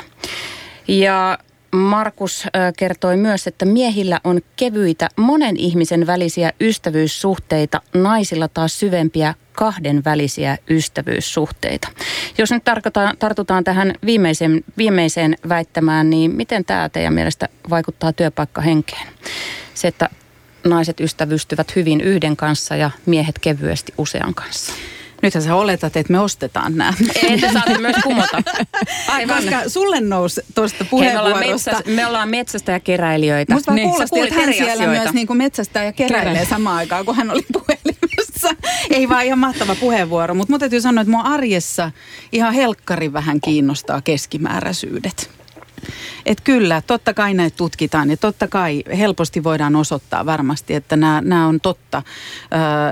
Ja 0.87 1.37
Markus 1.71 2.47
kertoi 2.77 3.17
myös, 3.17 3.47
että 3.47 3.65
miehillä 3.65 4.19
on 4.23 4.41
kevyitä 4.55 5.09
monen 5.17 5.57
ihmisen 5.57 6.07
välisiä 6.07 6.53
ystävyyssuhteita, 6.61 7.81
naisilla 7.93 8.47
taas 8.47 8.79
syvempiä 8.79 9.33
kahden 9.51 10.03
välisiä 10.05 10.57
ystävyyssuhteita. 10.69 11.87
Jos 12.37 12.51
nyt 12.51 12.63
tartutaan 13.19 13.63
tähän 13.63 13.93
viimeiseen, 14.05 14.63
viimeiseen 14.77 15.37
väittämään, 15.49 16.09
niin 16.09 16.31
miten 16.31 16.65
tämä 16.65 16.89
teidän 16.89 17.13
mielestä 17.13 17.49
vaikuttaa 17.69 18.13
työpaikkahenkeen? 18.13 19.07
Se, 19.73 19.87
että 19.87 20.09
naiset 20.65 20.99
ystävystyvät 20.99 21.75
hyvin 21.75 22.01
yhden 22.01 22.35
kanssa 22.35 22.75
ja 22.75 22.91
miehet 23.05 23.39
kevyesti 23.39 23.93
usean 23.97 24.33
kanssa. 24.33 24.73
Nythän 25.23 25.43
sä 25.43 25.55
oletat, 25.55 25.97
että 25.97 26.13
me 26.13 26.19
ostetaan 26.19 26.77
nämä. 26.77 26.93
Ei, 27.23 27.39
te 27.39 27.51
saatte 27.53 27.77
myös 27.77 27.95
kumota. 28.03 28.43
Aivan. 29.07 29.35
Koska 29.35 29.69
sulle 29.69 30.01
nousi 30.01 30.41
tuosta 30.55 30.85
puheenvuorosta. 30.85 31.39
Hei, 31.39 31.45
me, 31.45 31.47
ollaan 31.47 31.79
metsästä, 31.79 31.89
me 31.89 32.07
ollaan 32.07 32.29
metsästä 32.29 32.71
ja 32.71 32.79
keräilijöitä. 32.79 33.53
Musta 33.53 33.73
niin. 33.73 33.89
että 34.01 34.35
hän 34.35 34.53
siellä 34.53 34.73
asioita. 34.73 35.01
myös 35.01 35.13
niin 35.13 35.27
kuin 35.27 35.37
metsästä 35.37 35.83
ja 35.83 35.93
keräilee 35.93 36.45
samaan 36.45 36.77
aikaan, 36.77 37.05
kun 37.05 37.15
hän 37.15 37.31
oli 37.31 37.45
puhelimessa. 37.53 38.49
Ei 38.89 39.09
vaan 39.09 39.25
ihan 39.25 39.39
mahtava 39.39 39.75
puheenvuoro, 39.75 40.33
mutta 40.33 40.51
mun 40.51 40.59
täytyy 40.59 40.81
sanoa, 40.81 41.01
että 41.01 41.11
mua 41.11 41.21
arjessa 41.21 41.91
ihan 42.31 42.53
helkkari 42.53 43.13
vähän 43.13 43.41
kiinnostaa 43.41 44.01
keskimääräisyydet. 44.01 45.29
Et 46.25 46.41
kyllä, 46.41 46.81
totta 46.87 47.13
kai 47.13 47.33
näitä 47.33 47.57
tutkitaan 47.57 48.09
ja 48.09 48.17
totta 48.17 48.47
kai 48.47 48.83
helposti 48.97 49.43
voidaan 49.43 49.75
osoittaa 49.75 50.25
varmasti, 50.25 50.73
että 50.73 50.95
nämä, 50.95 51.21
nämä 51.21 51.47
on 51.47 51.59
totta 51.59 52.03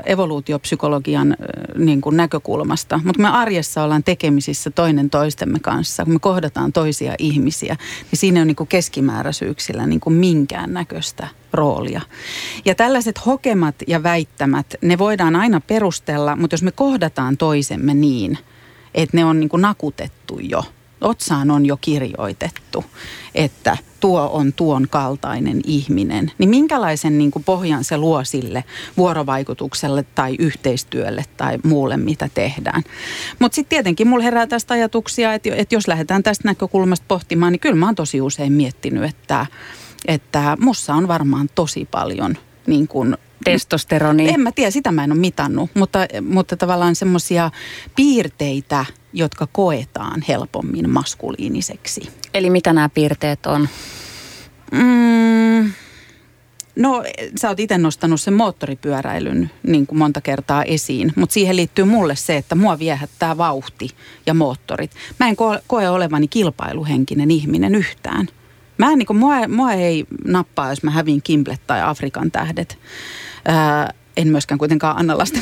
evoluutiopsykologian 0.05 1.37
niin 1.77 2.01
kuin 2.01 2.17
näkökulmasta. 2.17 2.99
Mutta 3.03 3.21
me 3.21 3.27
arjessa 3.27 3.83
ollaan 3.83 4.03
tekemisissä 4.03 4.71
toinen 4.71 5.09
toistemme 5.09 5.59
kanssa. 5.59 6.03
Kun 6.03 6.13
me 6.13 6.19
kohdataan 6.19 6.73
toisia 6.73 7.15
ihmisiä, 7.17 7.75
niin 8.11 8.19
siinä 8.19 8.41
on 8.41 8.47
niin 8.47 8.55
kuin 8.55 8.67
keskimääräisyyksillä 8.67 9.87
niin 9.87 9.99
kuin 9.99 10.13
minkään 10.13 10.73
näköistä 10.73 11.27
roolia. 11.53 12.01
Ja 12.65 12.75
tällaiset 12.75 13.25
hokemat 13.25 13.75
ja 13.87 14.03
väittämät, 14.03 14.75
ne 14.81 14.97
voidaan 14.97 15.35
aina 15.35 15.61
perustella, 15.61 16.35
mutta 16.35 16.53
jos 16.53 16.63
me 16.63 16.71
kohdataan 16.71 17.37
toisemme 17.37 17.93
niin, 17.93 18.37
että 18.93 19.17
ne 19.17 19.25
on 19.25 19.39
niin 19.39 19.49
kuin 19.49 19.61
nakutettu 19.61 20.39
jo– 20.39 20.63
otsaan 21.01 21.51
on 21.51 21.65
jo 21.65 21.77
kirjoitettu, 21.77 22.85
että 23.35 23.77
tuo 23.99 24.29
on 24.33 24.53
tuon 24.53 24.87
kaltainen 24.89 25.61
ihminen, 25.65 26.31
niin 26.37 26.49
minkälaisen 26.49 27.17
niin 27.17 27.31
kuin 27.31 27.43
pohjan 27.43 27.83
se 27.83 27.97
luo 27.97 28.23
sille 28.23 28.63
vuorovaikutukselle 28.97 30.05
tai 30.15 30.35
yhteistyölle 30.39 31.25
tai 31.37 31.57
muulle, 31.63 31.97
mitä 31.97 32.29
tehdään. 32.33 32.83
Mutta 33.39 33.55
sitten 33.55 33.69
tietenkin 33.69 34.07
mulla 34.07 34.23
herää 34.23 34.47
tästä 34.47 34.73
ajatuksia, 34.73 35.33
että, 35.33 35.49
että 35.55 35.75
jos 35.75 35.87
lähdetään 35.87 36.23
tästä 36.23 36.47
näkökulmasta 36.47 37.05
pohtimaan, 37.07 37.51
niin 37.51 37.59
kyllä 37.59 37.75
mä 37.75 37.85
oon 37.85 37.95
tosi 37.95 38.21
usein 38.21 38.53
miettinyt, 38.53 39.03
että, 39.03 39.45
että 40.07 40.57
mussa 40.59 40.93
on 40.93 41.07
varmaan 41.07 41.49
tosi 41.55 41.87
paljon 41.91 42.37
niin 42.67 42.87
kuin 42.87 43.17
testosteroni. 43.43 44.29
En 44.29 44.41
mä 44.41 44.51
tiedä, 44.51 44.71
sitä 44.71 44.91
mä 44.91 45.03
en 45.03 45.11
ole 45.11 45.19
mitannut, 45.19 45.69
mutta, 45.73 45.99
mutta 46.21 46.57
tavallaan 46.57 46.95
semmoisia 46.95 47.51
piirteitä, 47.95 48.85
jotka 49.13 49.47
koetaan 49.51 50.23
helpommin 50.27 50.89
maskuliiniseksi. 50.89 52.09
Eli 52.33 52.49
mitä 52.49 52.73
nämä 52.73 52.89
piirteet 52.89 53.45
on? 53.45 53.69
Mm, 54.71 55.71
no, 56.75 57.03
sä 57.41 57.49
oot 57.49 57.59
itse 57.59 57.77
nostanut 57.77 58.21
sen 58.21 58.33
moottoripyöräilyn 58.33 59.51
niin 59.67 59.87
kuin 59.87 59.99
monta 59.99 60.21
kertaa 60.21 60.63
esiin, 60.63 61.13
mutta 61.15 61.33
siihen 61.33 61.55
liittyy 61.55 61.85
mulle 61.85 62.15
se, 62.15 62.37
että 62.37 62.55
mua 62.55 62.79
viehättää 62.79 63.37
vauhti 63.37 63.89
ja 64.25 64.33
moottorit. 64.33 64.91
Mä 65.19 65.27
en 65.27 65.35
koe, 65.67 65.89
olevani 65.89 66.27
kilpailuhenkinen 66.27 67.31
ihminen 67.31 67.75
yhtään. 67.75 68.27
Mä 68.77 68.91
en, 68.91 68.97
niin 68.97 69.07
kuin, 69.07 69.17
mua, 69.17 69.47
mua 69.47 69.73
ei 69.73 70.05
nappaa, 70.25 70.69
jos 70.69 70.83
mä 70.83 70.91
hävin 70.91 71.21
Kimblet 71.21 71.61
tai 71.67 71.81
Afrikan 71.81 72.31
tähdet. 72.31 72.77
Ää, 73.45 73.93
en 74.17 74.27
myöskään 74.27 74.59
kuitenkaan 74.59 74.97
anna 74.97 75.17
lasten 75.17 75.41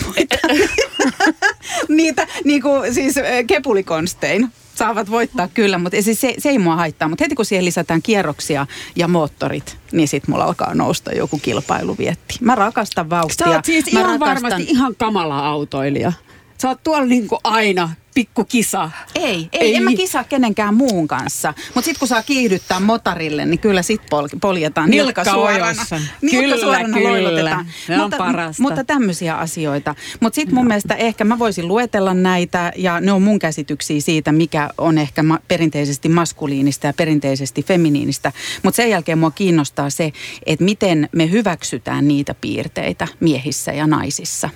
Niitä 1.90 2.28
niin 2.44 2.62
kuin, 2.62 2.94
siis 2.94 3.16
kepulikonstein 3.48 4.50
saavat 4.76 5.12
voittaa 5.12 5.48
kyllä, 5.48 5.78
mutta 5.78 6.02
se, 6.02 6.14
se, 6.14 6.36
se 6.38 6.50
ei 6.50 6.60
mua 6.60 6.76
haittaa. 6.76 7.08
Mutta 7.08 7.24
heti 7.24 7.36
kun 7.36 7.46
siihen 7.46 7.66
lisätään 7.66 8.02
kierroksia 8.02 8.68
ja 8.96 9.08
moottorit, 9.08 9.78
niin 9.92 10.08
sit 10.08 10.28
mulla 10.28 10.44
alkaa 10.44 10.76
nousta 10.76 11.12
joku 11.12 11.40
kilpailuvietti. 11.42 12.38
Mä 12.42 12.56
rakastan 12.56 13.10
vauhtia. 13.10 13.48
Sä 13.48 13.52
oot 13.52 13.66
siis 13.66 13.94
Mä 13.94 14.00
ihan 14.00 14.20
rakastan... 14.20 14.44
varmasti 14.44 14.72
ihan 14.72 14.96
kamala 14.96 15.48
autoilija. 15.48 16.14
Sä 16.62 16.68
oot 16.68 16.84
tuolla 16.84 17.06
niinku 17.06 17.40
aina 17.44 17.90
pikku 18.20 18.46
kisa. 18.46 18.92
Ei, 19.16 19.24
ei, 19.26 19.50
ei, 19.52 19.76
en 19.76 19.84
mä 19.84 19.90
kisaa 19.94 20.24
kenenkään 20.24 20.74
muun 20.74 21.08
kanssa. 21.08 21.54
Mutta 21.76 21.86
sitten 21.86 22.00
kun 22.00 22.08
saa 22.08 22.24
kiihdyttää 22.24 22.80
motarille, 22.80 23.46
niin 23.46 23.60
kyllä 23.60 23.82
sit 23.82 24.02
pol- 24.10 24.28
poljetaan 24.42 24.90
nilkka, 24.90 25.22
nilkka 25.24 25.34
suorana. 25.34 25.86
Nilkka 26.22 26.42
kyllä, 26.42 26.58
suorana 26.58 26.98
kyllä. 26.98 27.66
Se 27.88 27.98
mutta, 27.98 28.16
on 28.16 28.26
parasta. 28.26 28.64
Mutta 28.64 28.84
tämmöisiä 28.84 29.36
asioita. 29.36 29.96
Mutta 30.20 30.36
sitten 30.36 30.56
mun 30.56 30.66
no. 30.66 30.68
mielestä 30.68 30.96
ehkä 30.96 31.24
mä 31.24 31.40
voisin 31.40 31.68
luetella 31.68 32.14
näitä 32.14 32.72
ja 32.76 33.02
ne 33.02 33.12
on 33.12 33.22
mun 33.22 33.40
käsityksiä 33.40 34.02
siitä, 34.02 34.32
mikä 34.32 34.70
on 34.78 34.98
ehkä 34.98 35.24
ma- 35.24 35.40
perinteisesti 35.48 36.10
maskuliinista 36.10 36.88
ja 36.88 36.94
perinteisesti 36.94 37.64
feminiinistä. 37.64 38.32
Mutta 38.64 38.76
sen 38.76 38.90
jälkeen 38.90 39.18
mua 39.18 39.32
kiinnostaa 39.32 39.90
se, 39.90 40.12
että 40.46 40.66
miten 40.66 41.10
me 41.12 41.32
hyväksytään 41.32 42.08
niitä 42.08 42.34
piirteitä 42.34 43.08
miehissä 43.20 43.72
ja 43.72 43.88
naisissa. 43.88 44.50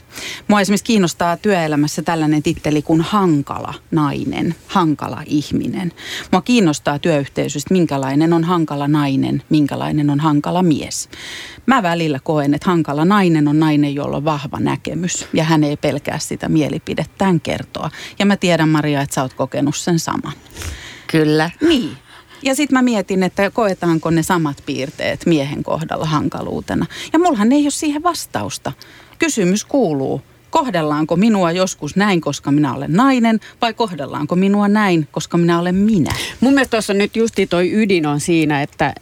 Mua 0.47 0.61
esimerkiksi 0.61 0.85
kiinnostaa 0.85 1.37
työelämässä 1.37 2.01
tällainen 2.01 2.43
titteli 2.43 2.81
kuin 2.81 3.01
hankala 3.01 3.52
hankala 3.53 3.73
nainen, 3.91 4.55
hankala 4.67 5.23
ihminen. 5.25 5.91
Mua 6.31 6.41
kiinnostaa 6.41 6.99
työyhteisöstä, 6.99 7.73
minkälainen 7.73 8.33
on 8.33 8.43
hankala 8.43 8.87
nainen, 8.87 9.43
minkälainen 9.49 10.09
on 10.09 10.19
hankala 10.19 10.63
mies. 10.63 11.09
Mä 11.65 11.83
välillä 11.83 12.19
koen, 12.23 12.53
että 12.53 12.69
hankala 12.69 13.05
nainen 13.05 13.47
on 13.47 13.59
nainen, 13.59 13.95
jolla 13.95 14.17
on 14.17 14.25
vahva 14.25 14.59
näkemys 14.59 15.27
ja 15.33 15.43
hän 15.43 15.63
ei 15.63 15.77
pelkää 15.77 16.19
sitä 16.19 16.49
mielipidettään 16.49 17.41
kertoa. 17.41 17.91
Ja 18.19 18.25
mä 18.25 18.37
tiedän 18.37 18.69
Maria, 18.69 19.01
että 19.01 19.15
sä 19.15 19.21
oot 19.21 19.33
kokenut 19.33 19.75
sen 19.75 19.99
saman. 19.99 20.33
Kyllä. 21.07 21.49
Niin. 21.61 21.97
Ja 22.43 22.55
sitten 22.55 22.77
mä 22.77 22.81
mietin, 22.81 23.23
että 23.23 23.51
koetaanko 23.51 24.09
ne 24.09 24.23
samat 24.23 24.63
piirteet 24.65 25.25
miehen 25.25 25.63
kohdalla 25.63 26.05
hankaluutena. 26.05 26.85
Ja 27.13 27.19
mullahan 27.19 27.51
ei 27.51 27.63
ole 27.63 27.71
siihen 27.71 28.03
vastausta. 28.03 28.71
Kysymys 29.19 29.65
kuuluu, 29.65 30.21
kohdellaanko 30.53 31.15
minua 31.15 31.51
joskus 31.51 31.95
näin, 31.95 32.21
koska 32.21 32.51
minä 32.51 32.73
olen 32.73 32.93
nainen, 32.93 33.39
vai 33.61 33.73
kohdellaanko 33.73 34.35
minua 34.35 34.67
näin, 34.67 35.07
koska 35.11 35.37
minä 35.37 35.59
olen 35.59 35.75
minä? 35.75 36.11
Mun 36.39 36.53
mielestä 36.53 36.71
tuossa 36.71 36.93
nyt 36.93 37.15
justi 37.15 37.47
toi 37.47 37.73
ydin 37.73 38.05
on 38.05 38.19
siinä, 38.19 38.61
että 38.61 38.93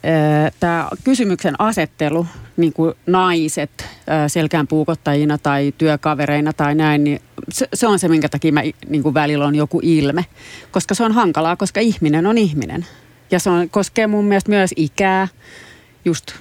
tämä 0.60 0.88
kysymyksen 1.04 1.54
asettelu, 1.58 2.26
niin 2.56 2.72
kuin 2.72 2.94
naiset 3.06 3.70
äh, 3.80 3.88
selkään 4.26 4.66
puukottajina 4.66 5.38
tai 5.38 5.74
työkavereina 5.78 6.52
tai 6.52 6.74
näin, 6.74 7.04
niin 7.04 7.20
se, 7.48 7.68
se 7.74 7.86
on 7.86 7.98
se, 7.98 8.08
minkä 8.08 8.28
takia 8.28 8.52
mä 8.52 8.62
niin 8.88 9.02
kuin 9.02 9.14
välillä 9.14 9.46
on 9.46 9.54
joku 9.54 9.80
ilme. 9.82 10.24
Koska 10.70 10.94
se 10.94 11.04
on 11.04 11.12
hankalaa, 11.12 11.56
koska 11.56 11.80
ihminen 11.80 12.26
on 12.26 12.38
ihminen. 12.38 12.86
Ja 13.30 13.38
se 13.38 13.50
on, 13.50 13.70
koskee 13.70 14.06
mun 14.06 14.24
mielestä 14.24 14.50
myös 14.50 14.70
ikää, 14.76 15.28
just 16.04 16.32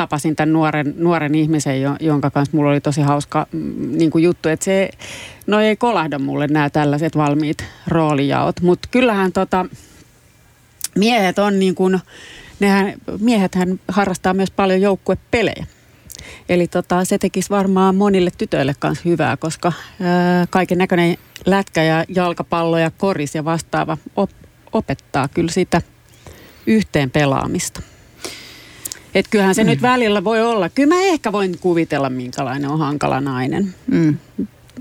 tapasin 0.00 0.36
tämän 0.36 0.52
nuoren, 0.52 0.94
nuoren 0.96 1.34
ihmisen, 1.34 1.82
jonka 2.00 2.30
kanssa 2.30 2.56
mulla 2.56 2.70
oli 2.70 2.80
tosi 2.80 3.00
hauska 3.00 3.46
mm, 3.52 3.98
niin 3.98 4.10
kuin 4.10 4.24
juttu, 4.24 4.48
että 4.48 4.64
se, 4.64 4.90
no 5.46 5.60
ei 5.60 5.76
kolahda 5.76 6.18
mulle 6.18 6.46
nämä 6.46 6.70
tällaiset 6.70 7.16
valmiit 7.16 7.64
roolijaot, 7.88 8.60
mutta 8.60 8.88
kyllähän 8.90 9.32
tota, 9.32 9.66
miehet 10.98 11.38
on 11.38 11.58
niin 11.58 11.74
kuin, 11.74 12.00
nehän, 12.60 12.92
miehethän 13.18 13.80
harrastaa 13.88 14.34
myös 14.34 14.50
paljon 14.50 14.80
joukkuepelejä. 14.80 15.66
Eli 16.48 16.66
tota, 16.66 17.04
se 17.04 17.18
tekisi 17.18 17.50
varmaan 17.50 17.96
monille 17.96 18.30
tytöille 18.38 18.74
kanssa 18.78 19.08
hyvää, 19.08 19.36
koska 19.36 19.72
kaiken 20.50 20.78
näköinen 20.78 21.16
lätkä 21.46 21.82
ja 21.82 22.04
jalkapallo 22.08 22.78
ja 22.78 22.90
koris 22.90 23.34
ja 23.34 23.44
vastaava 23.44 23.96
op, 24.16 24.30
opettaa 24.72 25.28
kyllä 25.28 25.52
sitä 25.52 25.82
yhteen 26.66 27.10
pelaamista. 27.10 27.82
Et 29.14 29.26
kyllähän 29.30 29.54
se 29.54 29.64
mm. 29.64 29.70
nyt 29.70 29.82
välillä 29.82 30.24
voi 30.24 30.42
olla. 30.42 30.68
Kyllä 30.68 30.94
mä 30.94 31.02
ehkä 31.02 31.32
voin 31.32 31.58
kuvitella, 31.58 32.10
minkälainen 32.10 32.70
on 32.70 32.78
hankala 32.78 33.20
nainen. 33.20 33.74
Mm. 33.86 34.18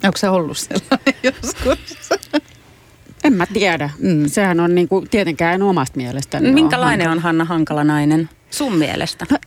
Onko 0.03 0.17
se 0.17 0.29
ollut 0.29 0.57
sellainen 0.57 1.13
joskus? 1.23 2.09
En 3.23 3.33
mä 3.33 3.45
tiedä. 3.45 3.89
Mm. 3.99 4.29
Sehän 4.29 4.59
on 4.59 4.75
niinku, 4.75 5.05
tietenkään 5.11 5.55
en 5.55 5.63
omasta 5.63 5.97
mielestäni. 5.97 6.51
Minkälainen 6.51 7.07
on, 7.07 7.17
on 7.17 7.19
Hanna 7.19 7.45
hankala 7.45 7.83
nainen 7.83 8.29
sun 8.49 8.75
mielestä? 8.75 9.25
No, 9.31 9.37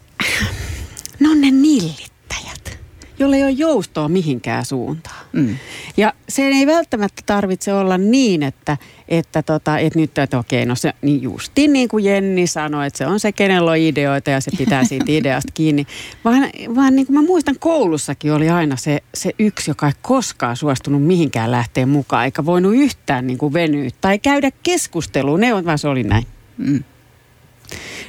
no 1.21 1.35
ne 1.35 1.51
nillittäjät, 1.51 2.79
jolle 3.23 3.37
ei 3.37 3.43
ole 3.43 3.51
joustoa 3.51 4.09
mihinkään 4.09 4.65
suuntaan. 4.65 5.27
Mm. 5.33 5.57
Ja 5.97 6.13
se 6.29 6.43
ei 6.43 6.67
välttämättä 6.67 7.23
tarvitse 7.27 7.75
olla 7.75 7.99
niin, 7.99 8.43
että, 8.43 8.77
että, 9.09 9.43
tota, 9.43 9.79
että 9.79 9.99
nyt, 9.99 10.19
että 10.19 10.39
okei, 10.39 10.67
no 10.67 10.75
se 10.75 10.93
niin 11.03 11.23
justiin 11.23 11.73
niin 11.73 11.89
kuin 11.89 12.05
Jenni 12.05 12.47
sanoi, 12.47 12.87
että 12.87 12.99
se 12.99 13.07
on 13.07 13.21
se, 13.21 13.33
kenellä 13.33 13.71
on 13.71 13.77
ideoita 13.77 14.31
ja 14.31 14.41
se 14.41 14.51
pitää 14.59 14.85
siitä 14.85 15.05
ideasta 15.19 15.53
kiinni. 15.55 15.87
Vaan, 16.25 16.51
vaan 16.75 16.97
niin 16.97 17.07
kuin 17.07 17.17
mä 17.17 17.23
muistan, 17.23 17.57
koulussakin 17.59 18.33
oli 18.33 18.51
aina 18.51 18.77
se, 18.77 19.03
se 19.15 19.31
yksi, 19.39 19.71
joka 19.71 19.87
ei 19.87 19.93
koskaan 20.03 20.57
suostunut 20.57 21.03
mihinkään 21.03 21.51
lähteä 21.51 21.87
mukaan, 21.87 22.25
eikä 22.25 22.45
voinut 22.45 22.75
yhtään 22.75 23.27
niin 23.27 23.39
kuin 23.39 23.53
venyä 23.53 23.91
tai 24.01 24.19
käydä 24.19 24.51
keskustelua. 24.63 25.39
Ne 25.39 25.55
on 25.55 25.65
vaan 25.65 25.79
se 25.79 25.89
oli 25.89 26.03
näin. 26.03 26.27
Mm. 26.57 26.85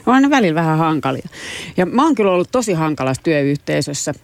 On 0.06 0.13
aina 0.13 0.30
välillä 0.30 0.56
vähän 0.56 0.78
hankalia. 0.78 1.28
Ja 1.78 1.86
mä 1.86 2.04
oon 2.04 2.15
kyllä 2.15 2.32
ollut 2.32 2.52
tosi 2.52 2.73
hankalassa 2.73 3.23
työyhteisössä– 3.23 4.13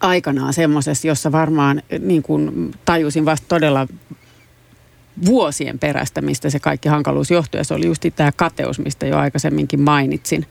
aikanaan 0.00 0.52
semmoisessa, 0.52 1.08
jossa 1.08 1.32
varmaan 1.32 1.82
niin 1.98 2.22
kuin 2.22 2.70
tajusin 2.84 3.24
vasta 3.24 3.46
todella 3.48 3.86
vuosien 5.26 5.78
perästä, 5.78 6.20
mistä 6.20 6.50
se 6.50 6.58
kaikki 6.58 6.88
hankaluus 6.88 7.30
johtui. 7.30 7.60
Ja 7.60 7.64
se 7.64 7.74
oli 7.74 7.86
just 7.86 8.04
tämä 8.16 8.32
kateus, 8.32 8.78
mistä 8.78 9.06
jo 9.06 9.18
aikaisemminkin 9.18 9.80
mainitsin. 9.80 10.46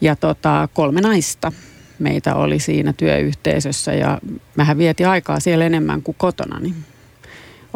Ja 0.00 0.16
tota, 0.16 0.68
kolme 0.74 1.00
naista 1.00 1.52
meitä 1.98 2.34
oli 2.34 2.58
siinä 2.58 2.92
työyhteisössä 2.92 3.94
ja 3.94 4.18
mähän 4.56 4.78
vietin 4.78 5.08
aikaa 5.08 5.40
siellä 5.40 5.64
enemmän 5.64 6.02
kuin 6.02 6.16
kotona 6.18 6.60
niin 6.60 6.74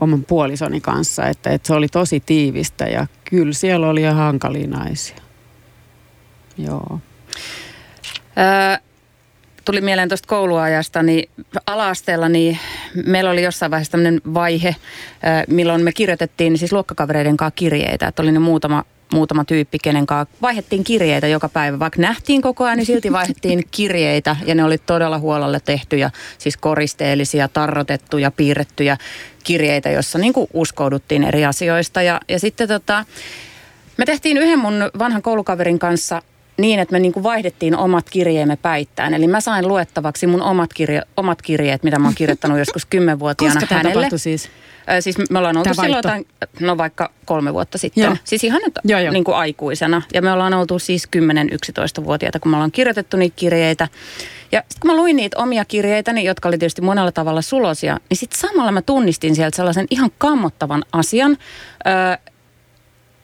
oman 0.00 0.24
puolisoni 0.24 0.80
kanssa, 0.80 1.26
että, 1.26 1.50
että 1.50 1.66
se 1.66 1.74
oli 1.74 1.88
tosi 1.88 2.20
tiivistä 2.20 2.84
ja 2.84 3.06
kyllä 3.24 3.52
siellä 3.52 3.88
oli 3.88 4.02
jo 4.02 4.14
hankalia 4.14 4.68
naisia. 4.68 5.16
Joo. 6.58 7.00
Öö, 8.38 8.87
tuli 9.68 9.80
mieleen 9.80 10.08
tuosta 10.08 10.28
kouluajasta, 10.28 11.02
niin 11.02 11.30
ala-asteella 11.66 12.28
niin 12.28 12.58
meillä 13.06 13.30
oli 13.30 13.42
jossain 13.42 13.70
vaiheessa 13.70 13.90
tämmöinen 13.90 14.20
vaihe, 14.34 14.76
milloin 15.48 15.84
me 15.84 15.92
kirjoitettiin 15.92 16.58
siis 16.58 16.72
luokkakavereiden 16.72 17.36
kanssa 17.36 17.56
kirjeitä. 17.56 18.06
Että 18.06 18.22
oli 18.22 18.32
ne 18.32 18.38
muutama, 18.38 18.84
muutama 19.12 19.44
tyyppi, 19.44 19.78
kenen 19.82 20.06
kanssa 20.06 20.34
vaihettiin 20.42 20.84
kirjeitä 20.84 21.26
joka 21.26 21.48
päivä. 21.48 21.78
Vaikka 21.78 22.02
nähtiin 22.02 22.42
koko 22.42 22.64
ajan, 22.64 22.76
niin 22.76 22.86
silti 22.86 23.12
vaihettiin 23.12 23.64
kirjeitä 23.76 24.36
ja 24.46 24.54
ne 24.54 24.64
oli 24.64 24.78
todella 24.78 25.18
huolelle 25.18 25.60
tehtyjä, 25.64 26.10
siis 26.38 26.56
koristeellisia, 26.56 27.48
tarrotettuja, 27.48 28.30
piirrettyjä 28.30 28.96
kirjeitä, 29.44 29.90
jossa 29.90 30.18
niin 30.18 30.32
uskouduttiin 30.52 31.24
eri 31.24 31.44
asioista. 31.44 32.02
Ja, 32.02 32.20
ja 32.28 32.38
sitten 32.38 32.68
tota, 32.68 33.04
me 33.96 34.04
tehtiin 34.04 34.38
yhden 34.38 34.58
mun 34.58 34.74
vanhan 34.98 35.22
koulukaverin 35.22 35.78
kanssa 35.78 36.22
niin, 36.58 36.80
että 36.80 36.92
me 36.92 36.98
niin 36.98 37.12
kuin 37.12 37.22
vaihdettiin 37.22 37.76
omat 37.76 38.10
kirjeemme 38.10 38.56
päittäin. 38.56 39.14
Eli 39.14 39.26
mä 39.26 39.40
sain 39.40 39.68
luettavaksi 39.68 40.26
mun 40.26 40.42
omat, 40.42 40.72
kirje, 40.72 41.02
omat 41.16 41.42
kirjeet, 41.42 41.82
mitä 41.82 41.98
mä 41.98 42.06
oon 42.06 42.14
kirjoittanut 42.14 42.58
joskus 42.58 42.86
kymmenvuotiaana 42.90 43.60
Koska 43.60 43.74
hänelle. 43.74 44.04
Koska 44.04 44.18
siis? 44.18 44.50
Siis 45.00 45.16
me 45.30 45.38
ollaan 45.38 45.56
oltu 45.56 45.74
silloin 45.74 45.96
jotain, 45.96 46.26
no 46.60 46.78
vaikka 46.78 47.10
kolme 47.24 47.54
vuotta 47.54 47.78
sitten. 47.78 48.04
Joo. 48.04 48.16
Siis 48.24 48.44
ihan 48.44 48.60
nyt 48.64 48.78
joo, 48.84 49.00
joo. 49.00 49.12
Niin 49.12 49.24
kuin 49.24 49.36
aikuisena. 49.36 50.02
Ja 50.14 50.22
me 50.22 50.32
ollaan 50.32 50.54
oltu 50.54 50.78
siis 50.78 51.08
10-11-vuotiaita, 51.16 52.40
kun 52.40 52.50
me 52.50 52.56
ollaan 52.56 52.72
kirjoitettu 52.72 53.16
niitä 53.16 53.36
kirjeitä. 53.36 53.88
Ja 54.52 54.60
sitten 54.60 54.80
kun 54.80 54.90
mä 54.90 54.96
luin 54.96 55.16
niitä 55.16 55.38
omia 55.38 55.64
kirjeitäni, 55.64 56.24
jotka 56.24 56.48
oli 56.48 56.58
tietysti 56.58 56.82
monella 56.82 57.12
tavalla 57.12 57.42
sulosia, 57.42 58.00
niin 58.10 58.18
sitten 58.18 58.40
samalla 58.40 58.72
mä 58.72 58.82
tunnistin 58.82 59.34
sieltä 59.34 59.56
sellaisen 59.56 59.86
ihan 59.90 60.10
kammottavan 60.18 60.84
asian, 60.92 61.36
ö, 61.86 62.32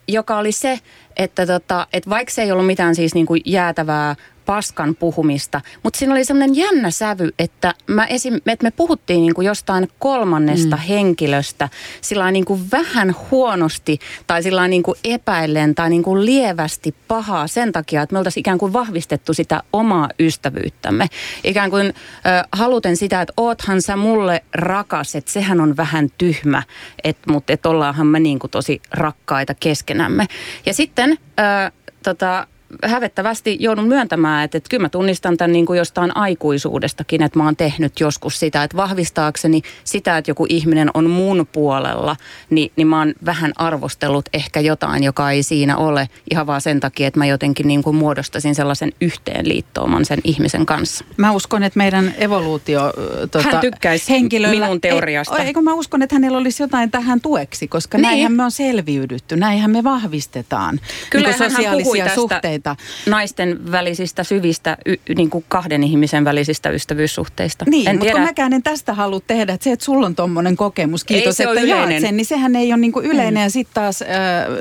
joka 0.09 0.39
oli 0.39 0.53
se, 0.53 0.81
että, 1.17 1.47
tota, 1.47 1.87
että 1.93 2.11
vaikka 2.11 2.35
se 2.35 2.43
ei 2.43 2.53
ollut 2.53 2.67
mitään 2.67 2.95
siis 2.95 3.15
niin 3.15 3.27
kuin 3.27 3.43
jäätävää 3.45 4.17
paskan 4.47 4.95
puhumista, 4.95 5.61
mutta 5.83 5.99
siinä 5.99 6.15
oli 6.15 6.25
semmoinen 6.25 6.57
jännä 6.57 6.91
sävy, 6.91 7.31
että, 7.39 7.75
mä 7.87 8.07
esim, 8.07 8.35
että 8.35 8.65
me 8.65 8.71
puhuttiin 8.71 9.21
niin 9.21 9.35
kuin 9.35 9.47
jostain 9.47 9.89
kolmannesta 9.99 10.77
mm. 10.77 10.83
henkilöstä 10.83 11.69
sillä 12.01 12.31
niin 12.31 12.45
kuin 12.45 12.61
vähän 12.73 13.15
huonosti 13.31 13.99
tai 14.27 14.43
sillä 14.43 14.69
niin 14.69 14.83
kuin 14.83 14.99
epäillen 15.05 15.75
tai 15.75 15.91
niin 15.91 16.03
kuin 16.03 16.27
lievästi 16.27 16.95
pahaa 17.09 17.47
sen 17.47 17.73
takia, 17.73 18.03
että 18.03 18.13
me 18.13 18.19
oltaisiin 18.19 18.43
ikään 18.43 18.59
kuin 18.59 18.73
vahvistettu 18.73 19.35
sitä 19.35 19.63
omaa 19.73 20.09
ystävyyttämme. 20.21 21.07
Ikään 21.45 21.71
kuin 21.71 21.87
äh, 21.87 22.45
haluten 22.53 22.97
sitä, 22.97 23.23
että 23.23 23.33
oothan 23.37 23.83
sä 23.83 23.97
mulle 23.97 24.45
rakas, 24.55 25.15
että 25.15 25.33
sehän 25.33 25.61
on 25.61 25.77
vähän 25.77 26.09
tyhmä, 26.19 26.63
että, 27.05 27.33
mutta 27.33 27.53
että 27.53 27.69
ollaanhan 27.69 28.07
me 28.07 28.21
niin 28.21 28.39
kuin 28.39 28.51
tosi 28.51 28.83
rakkaita 28.91 29.55
keskenämme. 29.55 30.27
Ja 30.67 30.75
sitten 30.75 31.19
äh, 31.41 31.73
tota, 32.03 32.47
hävettävästi 32.85 33.57
joudun 33.61 33.89
myöntämään, 33.89 34.45
että, 34.45 34.59
että 34.59 34.69
kyllä 34.71 34.83
mä 34.83 34.89
tunnistan 34.89 35.37
tämän 35.37 35.53
niin 35.53 35.67
kuin 35.67 35.79
jostain 35.79 36.17
aikuisuudestakin, 36.17 37.23
että 37.23 37.39
mä 37.39 37.45
oon 37.45 37.57
tehnyt 37.57 38.01
joskus 38.01 38.41
sitä, 38.41 38.63
että 38.63 38.77
vahvistaakseni 38.77 39.63
sitä, 39.85 40.19
että 40.19 40.31
joku 40.31 40.47
ihminen 40.49 40.91
on 40.95 41.11
mun 41.11 41.47
puolella, 41.53 42.17
niin, 42.51 42.73
niin 42.77 42.87
mä 42.87 42.99
oon 42.99 43.15
vähän 43.25 43.53
arvostellut 43.57 44.29
ehkä 44.33 44.61
jotain, 44.61 45.03
joka 45.03 45.31
ei 45.31 45.43
siinä 45.43 45.77
ole 45.77 46.09
ihan 46.31 46.47
vaan 46.47 46.61
sen 46.61 46.81
takia, 46.81 47.07
että 47.09 47.21
mä 47.21 47.27
jotenkin 47.27 47.69
niin 47.69 47.83
kuin 47.83 47.97
muodostasin 47.97 48.55
sellaisen 48.55 48.93
yhteenliittooman 49.01 50.05
sen 50.05 50.19
ihmisen 50.25 50.67
kanssa. 50.67 51.05
Mä 51.17 51.33
uskon, 51.33 51.63
että 51.63 51.79
meidän 51.79 52.15
evoluutio 52.19 52.93
tuota, 53.31 53.49
Hän 53.51 53.61
tykkäisi 53.61 54.11
henkilöllä, 54.11 54.65
minun 54.67 54.81
teoriasta. 54.81 55.39
Ei, 55.39 55.47
eikö 55.47 55.61
mä 55.61 55.75
uskon, 55.75 56.03
että 56.03 56.15
hänellä 56.15 56.39
olisi 56.39 56.63
jotain 56.63 56.91
tähän 56.91 57.21
tueksi, 57.21 57.69
koska 57.69 57.99
niin. 57.99 58.03
näinhän 58.03 58.33
me 58.33 58.45
on 58.45 58.51
selviydytty, 58.51 59.37
näinhän 59.37 59.71
me 59.71 59.85
vahvistetaan 59.85 60.81
Kyllä, 61.11 61.29
niin 61.29 61.39
sosiaalisia 61.39 62.15
suhteita 62.15 62.54
suhteita. 62.55 62.77
Naisten 63.11 63.73
välisistä 63.73 64.25
syvistä, 64.25 64.77
y, 64.87 64.97
niin 65.17 65.31
kuin 65.31 65.45
kahden 65.49 65.85
ihmisen 65.85 66.25
välisistä 66.25 66.71
ystävyyssuhteista. 66.71 67.65
Niin, 67.69 67.89
en 67.89 67.95
mutta 67.95 68.05
tiedä. 68.05 68.19
kun 68.19 68.25
mäkään 68.25 68.53
en 68.53 68.63
tästä 68.63 68.95
halua 68.95 69.21
tehdä, 69.27 69.53
että 69.53 69.65
se, 69.65 69.73
että 69.73 69.85
sulla 69.85 70.07
on 70.07 70.15
tuommoinen 70.15 70.57
kokemus, 70.57 71.05
kiitos, 71.05 71.41
ei 71.41 71.47
että 71.47 71.61
yleinen. 71.61 72.01
sen, 72.01 72.17
niin 72.17 72.27
sehän 72.27 72.57
ei 72.57 72.73
ole 72.73 72.81
niin 72.81 72.93
kuin 72.93 73.07
yleinen. 73.07 73.35
Mm. 73.35 73.43
Ja 73.43 73.51
sitten 73.51 73.75
taas... 73.75 74.03
Äh, 74.03 74.09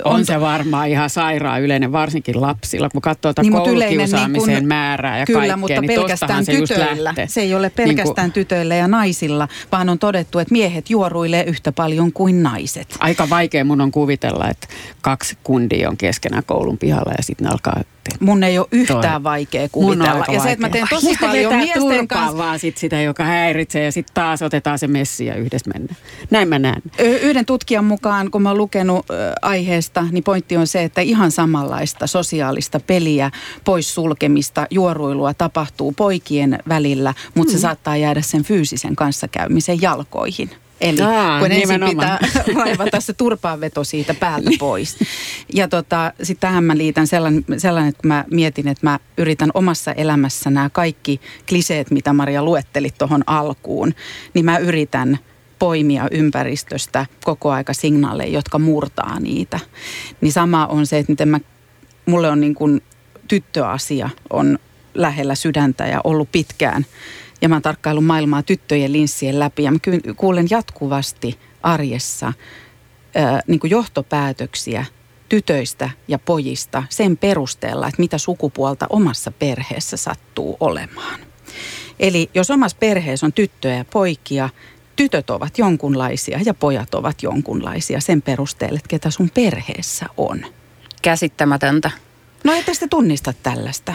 on, 0.04 0.16
on 0.16 0.26
se 0.26 0.42
varmaan 0.42 0.90
ihan 0.90 1.10
sairaan 1.10 1.62
yleinen, 1.62 1.92
varsinkin 1.92 2.42
lapsilla, 2.42 2.90
kun 2.90 3.02
katsoo 3.02 3.34
niin, 3.42 3.54
koulukiusaamisen 3.54 4.48
niin 4.48 4.60
kun, 4.60 4.68
määrää 4.68 5.20
ja 5.20 5.26
Kyllä, 5.26 5.40
kaikkea, 5.40 5.58
mutta 5.58 5.82
niin 5.82 6.00
pelkästään 6.00 6.46
se 6.46 6.52
tytöillä. 6.52 7.14
Se 7.28 7.42
ei 7.42 7.56
ole 7.56 7.70
pelkästään 7.70 8.16
niin 8.16 8.16
kuin, 8.16 8.32
tytöillä 8.32 8.76
ja 8.76 8.88
naisilla, 8.88 9.48
vaan 9.72 9.90
on 9.90 10.00
todettu, 10.00 10.40
että 10.40 10.52
miehet 10.52 10.90
juoruilee 10.90 11.44
yhtä 11.44 11.72
paljon 11.72 12.14
kuin 12.14 12.44
naiset. 12.44 12.96
Aika 13.00 13.30
vaikea 13.30 13.66
mun 13.66 13.82
on 13.82 13.92
kuvitella, 13.92 14.50
että 14.50 14.68
kaksi 15.02 15.38
kundia 15.44 15.90
on 15.90 15.98
keskenään 15.98 16.44
koulun 16.46 16.78
pihalla 16.78 17.12
ja 17.18 17.24
sitten 17.24 17.46
ne 17.46 17.52
alkaa 17.52 17.83
Mun 18.20 18.44
ei 18.44 18.58
ole 18.60 18.68
yhtään 18.72 19.02
toi. 19.02 19.24
vaikea 19.24 19.70
kuvitella. 19.72 20.26
ja 20.32 20.40
se, 20.40 20.52
että 20.52 20.66
mä 20.68 20.70
teen 20.70 20.88
tosi 20.90 21.10
Ai, 21.10 21.16
paljon 21.20 21.56
miesten 21.56 22.08
kanssa. 22.08 22.38
vaan 22.38 22.60
sit 22.60 22.78
sitä, 22.78 23.02
joka 23.02 23.24
häiritsee 23.24 23.84
ja 23.84 23.92
sitten 23.92 24.14
taas 24.14 24.42
otetaan 24.42 24.80
se 24.80 24.88
messi 24.88 25.26
ja 25.26 25.36
yhdessä 25.36 25.72
mennään. 25.74 25.98
Näin 26.32 26.48
mä 26.48 26.60
näen. 26.60 26.82
Yhden 27.00 27.46
tutkijan 27.46 27.86
mukaan, 27.86 28.32
kun 28.32 28.42
mä 28.42 28.50
oon 28.50 28.58
lukenut 28.58 29.06
aiheesta, 29.42 30.06
niin 30.12 30.24
pointti 30.24 30.58
on 30.58 30.68
se, 30.68 30.84
että 30.84 31.02
ihan 31.02 31.32
samanlaista 31.32 32.08
sosiaalista 32.08 32.80
peliä, 32.80 33.32
poissulkemista, 33.64 34.68
juoruilua 34.70 35.34
tapahtuu 35.34 35.92
poikien 35.92 36.60
välillä, 36.70 37.14
mutta 37.36 37.54
mm. 37.54 37.58
se 37.58 37.62
saattaa 37.62 37.98
jäädä 37.98 38.22
sen 38.22 38.44
fyysisen 38.44 38.96
kanssakäymisen 38.96 39.82
jalkoihin. 39.82 40.50
Eli 40.84 41.02
Aa, 41.02 41.40
kun 41.40 41.52
ensin 41.52 41.82
pitää 41.90 42.20
raivata 42.64 43.02
se 43.02 43.14
turpaanveto 43.14 43.84
siitä 43.84 44.14
päältä 44.14 44.50
pois. 44.60 44.98
Ja 45.54 45.68
tota, 45.68 46.14
sitten 46.24 46.50
tähän 46.50 46.64
mä 46.64 46.78
liitän 46.78 47.08
sellainen, 47.08 47.46
sellainen, 47.58 47.90
että 47.90 48.08
mä 48.08 48.26
mietin, 48.32 48.68
että 48.68 48.88
mä 48.88 49.00
yritän 49.18 49.50
omassa 49.54 49.92
elämässä 49.92 50.50
nämä 50.50 50.70
kaikki 50.70 51.22
kliseet, 51.50 51.92
mitä 51.92 52.14
Maria 52.14 52.44
luetteli 52.44 52.90
tuohon 52.98 53.24
alkuun, 53.28 53.94
niin 54.34 54.46
mä 54.46 54.58
yritän 54.58 55.20
poimia 55.60 56.08
ympäristöstä 56.12 57.06
koko 57.24 57.52
aika 57.52 57.74
signaaleja, 57.74 58.30
jotka 58.30 58.60
murtaa 58.60 59.20
niitä. 59.20 59.60
Niin 60.22 60.32
sama 60.32 60.68
on 60.68 60.86
se, 60.86 60.98
että 60.98 61.12
miten 61.12 61.30
mä, 61.30 61.40
mulle 62.06 62.30
on 62.30 62.42
niin 62.42 62.56
kuin 62.56 62.82
tyttöasia 63.28 64.10
on 64.30 64.60
lähellä 64.94 65.36
sydäntä 65.36 65.88
ja 65.88 66.02
ollut 66.04 66.32
pitkään– 66.32 66.86
ja 67.44 67.50
mä 67.50 67.56
oon 67.56 67.62
tarkkaillut 67.62 68.06
maailmaa 68.06 68.44
tyttöjen 68.44 68.94
linssien 68.94 69.40
läpi 69.40 69.64
ja 69.64 69.72
mä 69.72 69.80
kuulen 70.18 70.48
jatkuvasti 70.50 71.40
arjessa 71.64 72.34
ää, 73.16 73.42
niin 73.48 73.60
kuin 73.60 73.72
johtopäätöksiä 73.72 74.86
tytöistä 75.30 75.90
ja 76.08 76.20
pojista 76.20 76.84
sen 76.90 77.18
perusteella, 77.18 77.88
että 77.88 78.02
mitä 78.02 78.18
sukupuolta 78.18 78.88
omassa 78.90 79.32
perheessä 79.32 79.98
sattuu 79.98 80.58
olemaan. 80.60 81.20
Eli 82.00 82.30
jos 82.34 82.52
omassa 82.52 82.78
perheessä 82.80 83.26
on 83.26 83.34
tyttöjä 83.34 83.76
ja 83.76 83.86
poikia, 83.86 84.50
tytöt 84.96 85.30
ovat 85.30 85.58
jonkunlaisia 85.58 86.40
ja 86.46 86.54
pojat 86.54 86.96
ovat 86.96 87.24
jonkunlaisia 87.24 88.02
sen 88.02 88.22
perusteella, 88.22 88.78
että 88.78 88.90
ketä 88.90 89.10
sun 89.10 89.30
perheessä 89.30 90.06
on. 90.18 90.46
Käsittämätöntä. 91.02 91.92
No 92.44 92.54
ette 92.54 92.72
te 92.80 92.88
tunnista 92.88 93.34
tällaista? 93.44 93.94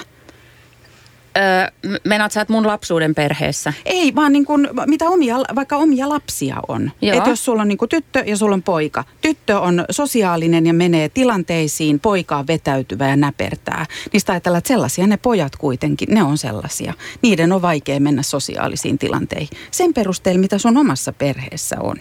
Öö, 1.39 1.99
menaat 2.05 2.33
sä, 2.33 2.41
että 2.41 2.53
mun 2.53 2.67
lapsuuden 2.67 3.15
perheessä? 3.15 3.73
Ei, 3.85 4.15
vaan 4.15 4.33
niin 4.33 4.45
kuin, 4.45 4.69
mitä 4.87 5.05
omia, 5.05 5.37
vaikka 5.55 5.77
omia 5.77 6.09
lapsia 6.09 6.57
on. 6.69 6.93
Että 7.03 7.31
jos 7.31 7.45
sulla 7.45 7.63
on 7.63 7.69
niin 7.69 7.79
tyttö 7.89 8.23
ja 8.27 8.37
sulla 8.37 8.55
on 8.55 8.63
poika. 8.63 9.05
Tyttö 9.21 9.61
on 9.61 9.85
sosiaalinen 9.91 10.67
ja 10.67 10.75
menee 10.75 11.09
tilanteisiin, 11.09 12.01
poika 12.01 12.37
on 12.37 12.47
vetäytyvä 12.47 13.09
ja 13.09 13.17
näpertää. 13.17 13.87
Niistä 14.13 14.33
ajatellaan, 14.33 14.59
että 14.59 14.69
sellaisia 14.69 15.07
ne 15.07 15.17
pojat 15.17 15.57
kuitenkin, 15.57 16.15
ne 16.15 16.23
on 16.23 16.39
sellaisia. 16.39 16.95
Niiden 17.23 17.53
on 17.53 17.63
vaikea 17.63 18.01
mennä 18.01 18.23
sosiaalisiin 18.23 18.99
tilanteihin. 18.99 19.49
Sen 19.71 19.95
perusteella, 19.95 20.41
mitä 20.41 20.59
sun 20.59 20.77
omassa 20.77 21.13
perheessä 21.13 21.77
on. 21.81 21.97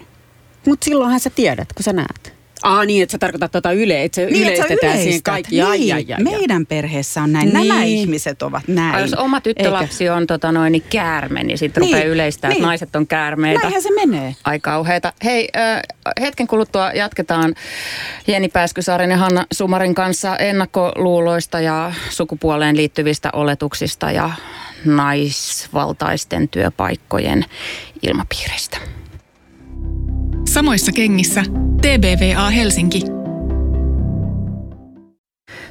Mutta 0.67 0.85
silloinhan 0.85 1.19
sä 1.19 1.29
tiedät, 1.29 1.73
kun 1.73 1.83
sä 1.83 1.93
näet. 1.93 2.36
Ah 2.63 2.85
niin, 2.85 3.03
että 3.03 3.11
sä 3.11 3.17
tarkoitat 3.17 3.51
tuota 3.51 3.71
yle, 3.71 4.03
että 4.03 4.15
se 4.15 4.25
niin, 4.25 4.43
yleistetään 4.43 4.97
siihen 4.97 5.23
kaikki. 5.23 5.55
Niin. 5.55 5.65
Ai, 5.65 5.91
ai, 5.91 6.05
ai, 6.17 6.23
Meidän 6.23 6.65
perheessä 6.65 7.21
on 7.21 7.33
näin. 7.33 7.49
Niin. 7.53 7.67
Nämä 7.67 7.83
ihmiset 7.83 8.41
ovat 8.41 8.67
näin. 8.67 8.95
Ai, 8.95 9.01
jos 9.01 9.13
oma 9.13 9.41
tyttölapsi 9.41 10.03
Eikä. 10.03 10.15
on 10.15 10.27
tota 10.27 10.51
noin, 10.51 10.71
niin 10.71 10.83
käärme, 10.89 11.43
niin 11.43 11.57
sitten 11.57 11.81
niin, 11.81 11.93
rupeaa 11.93 12.11
yleistää, 12.11 12.49
niin. 12.49 12.55
että 12.55 12.67
naiset 12.67 12.95
on 12.95 13.07
käärmeitä. 13.07 13.61
Näinhän 13.61 13.81
se 13.81 13.89
menee. 13.93 14.35
Ai 14.43 14.59
kauheita. 14.59 15.13
Hei, 15.23 15.49
äh, 15.57 15.81
hetken 16.21 16.47
kuluttua 16.47 16.91
jatketaan 16.91 17.55
Jenni 18.27 18.49
Pääskysaaren 18.49 19.11
ja 19.11 19.17
Hanna 19.17 19.45
Sumarin 19.53 19.95
kanssa 19.95 20.37
ennakkoluuloista 20.37 21.59
ja 21.59 21.91
sukupuoleen 22.09 22.77
liittyvistä 22.77 23.29
oletuksista 23.33 24.11
ja 24.11 24.31
naisvaltaisten 24.85 26.49
työpaikkojen 26.49 27.45
ilmapiiristä. 28.01 28.77
Samoissa 30.57 30.91
kengissä 30.91 31.43
TBVA 31.81 32.49
Helsinki. 32.49 33.16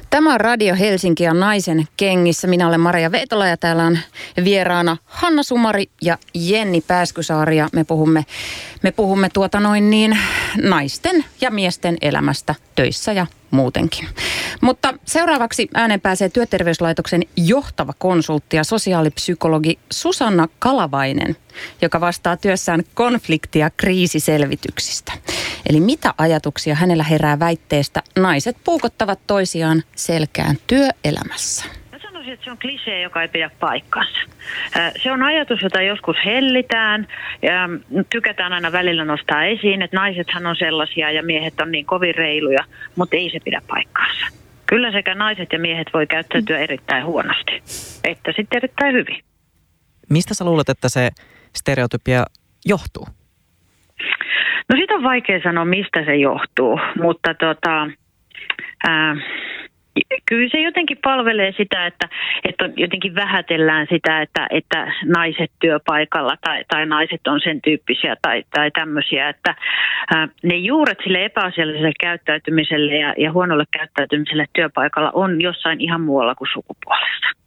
Tämä 0.09 0.33
on 0.33 0.39
Radio 0.39 0.75
Helsinki 0.75 1.23
ja 1.23 1.33
naisen 1.33 1.87
kengissä. 1.97 2.47
Minä 2.47 2.67
olen 2.67 2.79
Maria 2.79 3.11
Veitola 3.11 3.47
ja 3.47 3.57
täällä 3.57 3.83
on 3.83 3.99
vieraana 4.43 4.97
Hanna 5.05 5.43
Sumari 5.43 5.89
ja 6.01 6.17
Jenni 6.33 6.81
Pääskysaari. 6.81 7.57
Ja 7.57 7.69
me 7.71 7.83
puhumme, 7.83 8.25
me 8.83 8.91
puhumme 8.91 9.29
tuota 9.33 9.59
noin 9.59 9.89
niin 9.89 10.17
naisten 10.63 11.25
ja 11.41 11.51
miesten 11.51 11.97
elämästä 12.01 12.55
töissä 12.75 13.13
ja 13.13 13.27
muutenkin. 13.51 14.07
Mutta 14.61 14.93
seuraavaksi 15.05 15.67
äänen 15.73 16.01
pääsee 16.01 16.29
Työterveyslaitoksen 16.29 17.23
johtava 17.35 17.93
konsultti 17.97 18.57
ja 18.57 18.63
sosiaalipsykologi 18.63 19.79
Susanna 19.91 20.47
Kalavainen, 20.59 21.35
joka 21.81 22.01
vastaa 22.01 22.37
työssään 22.37 22.83
konflikti- 22.93 23.59
ja 23.59 23.69
kriisiselvityksistä. 23.77 25.11
Eli 25.69 25.79
mitä 25.79 26.13
ajatuksia 26.17 26.75
hänellä 26.75 27.03
herää 27.03 27.39
väitteestä 27.39 28.03
naiset 28.15 28.57
puukottavat 28.63 29.19
toisiaan 29.27 29.83
selkään 29.95 30.55
työelämässä? 30.67 31.65
sanoisin, 32.27 32.33
että 32.33 32.43
se 32.43 32.51
on 32.51 32.57
klisee, 32.57 33.01
joka 33.01 33.21
ei 33.21 33.27
pidä 33.27 33.51
paikkansa. 33.59 34.19
Se 35.03 35.11
on 35.11 35.23
ajatus, 35.23 35.61
jota 35.61 35.81
joskus 35.81 36.15
hellitään 36.25 37.07
ja 37.41 37.69
tykätään 38.09 38.53
aina 38.53 38.71
välillä 38.71 39.05
nostaa 39.05 39.45
esiin, 39.45 39.81
että 39.81 39.97
naisethan 39.97 40.45
on 40.45 40.55
sellaisia 40.55 41.11
ja 41.11 41.23
miehet 41.23 41.61
on 41.61 41.71
niin 41.71 41.85
kovin 41.85 42.15
reiluja, 42.15 42.63
mutta 42.95 43.15
ei 43.15 43.29
se 43.31 43.39
pidä 43.39 43.61
paikkaansa. 43.67 44.25
Kyllä 44.65 44.91
sekä 44.91 45.15
naiset 45.15 45.49
ja 45.53 45.59
miehet 45.59 45.87
voi 45.93 46.07
käyttäytyä 46.07 46.57
erittäin 46.57 47.05
huonosti, 47.05 47.63
että 48.03 48.33
sitten 48.35 48.57
erittäin 48.57 48.93
hyvin. 48.93 49.23
Mistä 50.09 50.33
sä 50.33 50.45
luulet, 50.45 50.69
että 50.69 50.89
se 50.89 51.09
stereotypia 51.55 52.25
johtuu? 52.65 53.07
No 54.69 54.75
siitä 54.77 54.93
on 54.93 55.03
vaikea 55.03 55.39
sanoa, 55.43 55.65
mistä 55.65 56.05
se 56.05 56.15
johtuu, 56.15 56.79
mutta 57.01 57.33
tota, 57.33 57.87
ää, 58.87 59.15
kyllä 60.25 60.49
se 60.51 60.59
jotenkin 60.61 60.97
palvelee 61.03 61.53
sitä, 61.57 61.85
että, 61.85 62.09
että 62.49 62.69
jotenkin 62.75 63.15
vähätellään 63.15 63.87
sitä, 63.89 64.21
että, 64.21 64.47
että 64.49 64.93
naiset 65.05 65.51
työpaikalla 65.59 66.35
tai, 66.41 66.63
tai 66.67 66.85
naiset 66.85 67.27
on 67.27 67.39
sen 67.43 67.61
tyyppisiä 67.61 68.15
tai, 68.21 68.43
tai 68.55 68.71
tämmöisiä, 68.71 69.29
että 69.29 69.55
ää, 70.15 70.27
ne 70.43 70.55
juuret 70.55 70.97
sille 71.03 71.25
epäasialliselle 71.25 71.91
käyttäytymiselle 71.99 72.95
ja, 72.95 73.13
ja 73.17 73.31
huonolle 73.31 73.65
käyttäytymiselle 73.77 74.45
työpaikalla 74.53 75.11
on 75.13 75.41
jossain 75.41 75.81
ihan 75.81 76.01
muualla 76.01 76.35
kuin 76.35 76.49
sukupuolessa. 76.53 77.46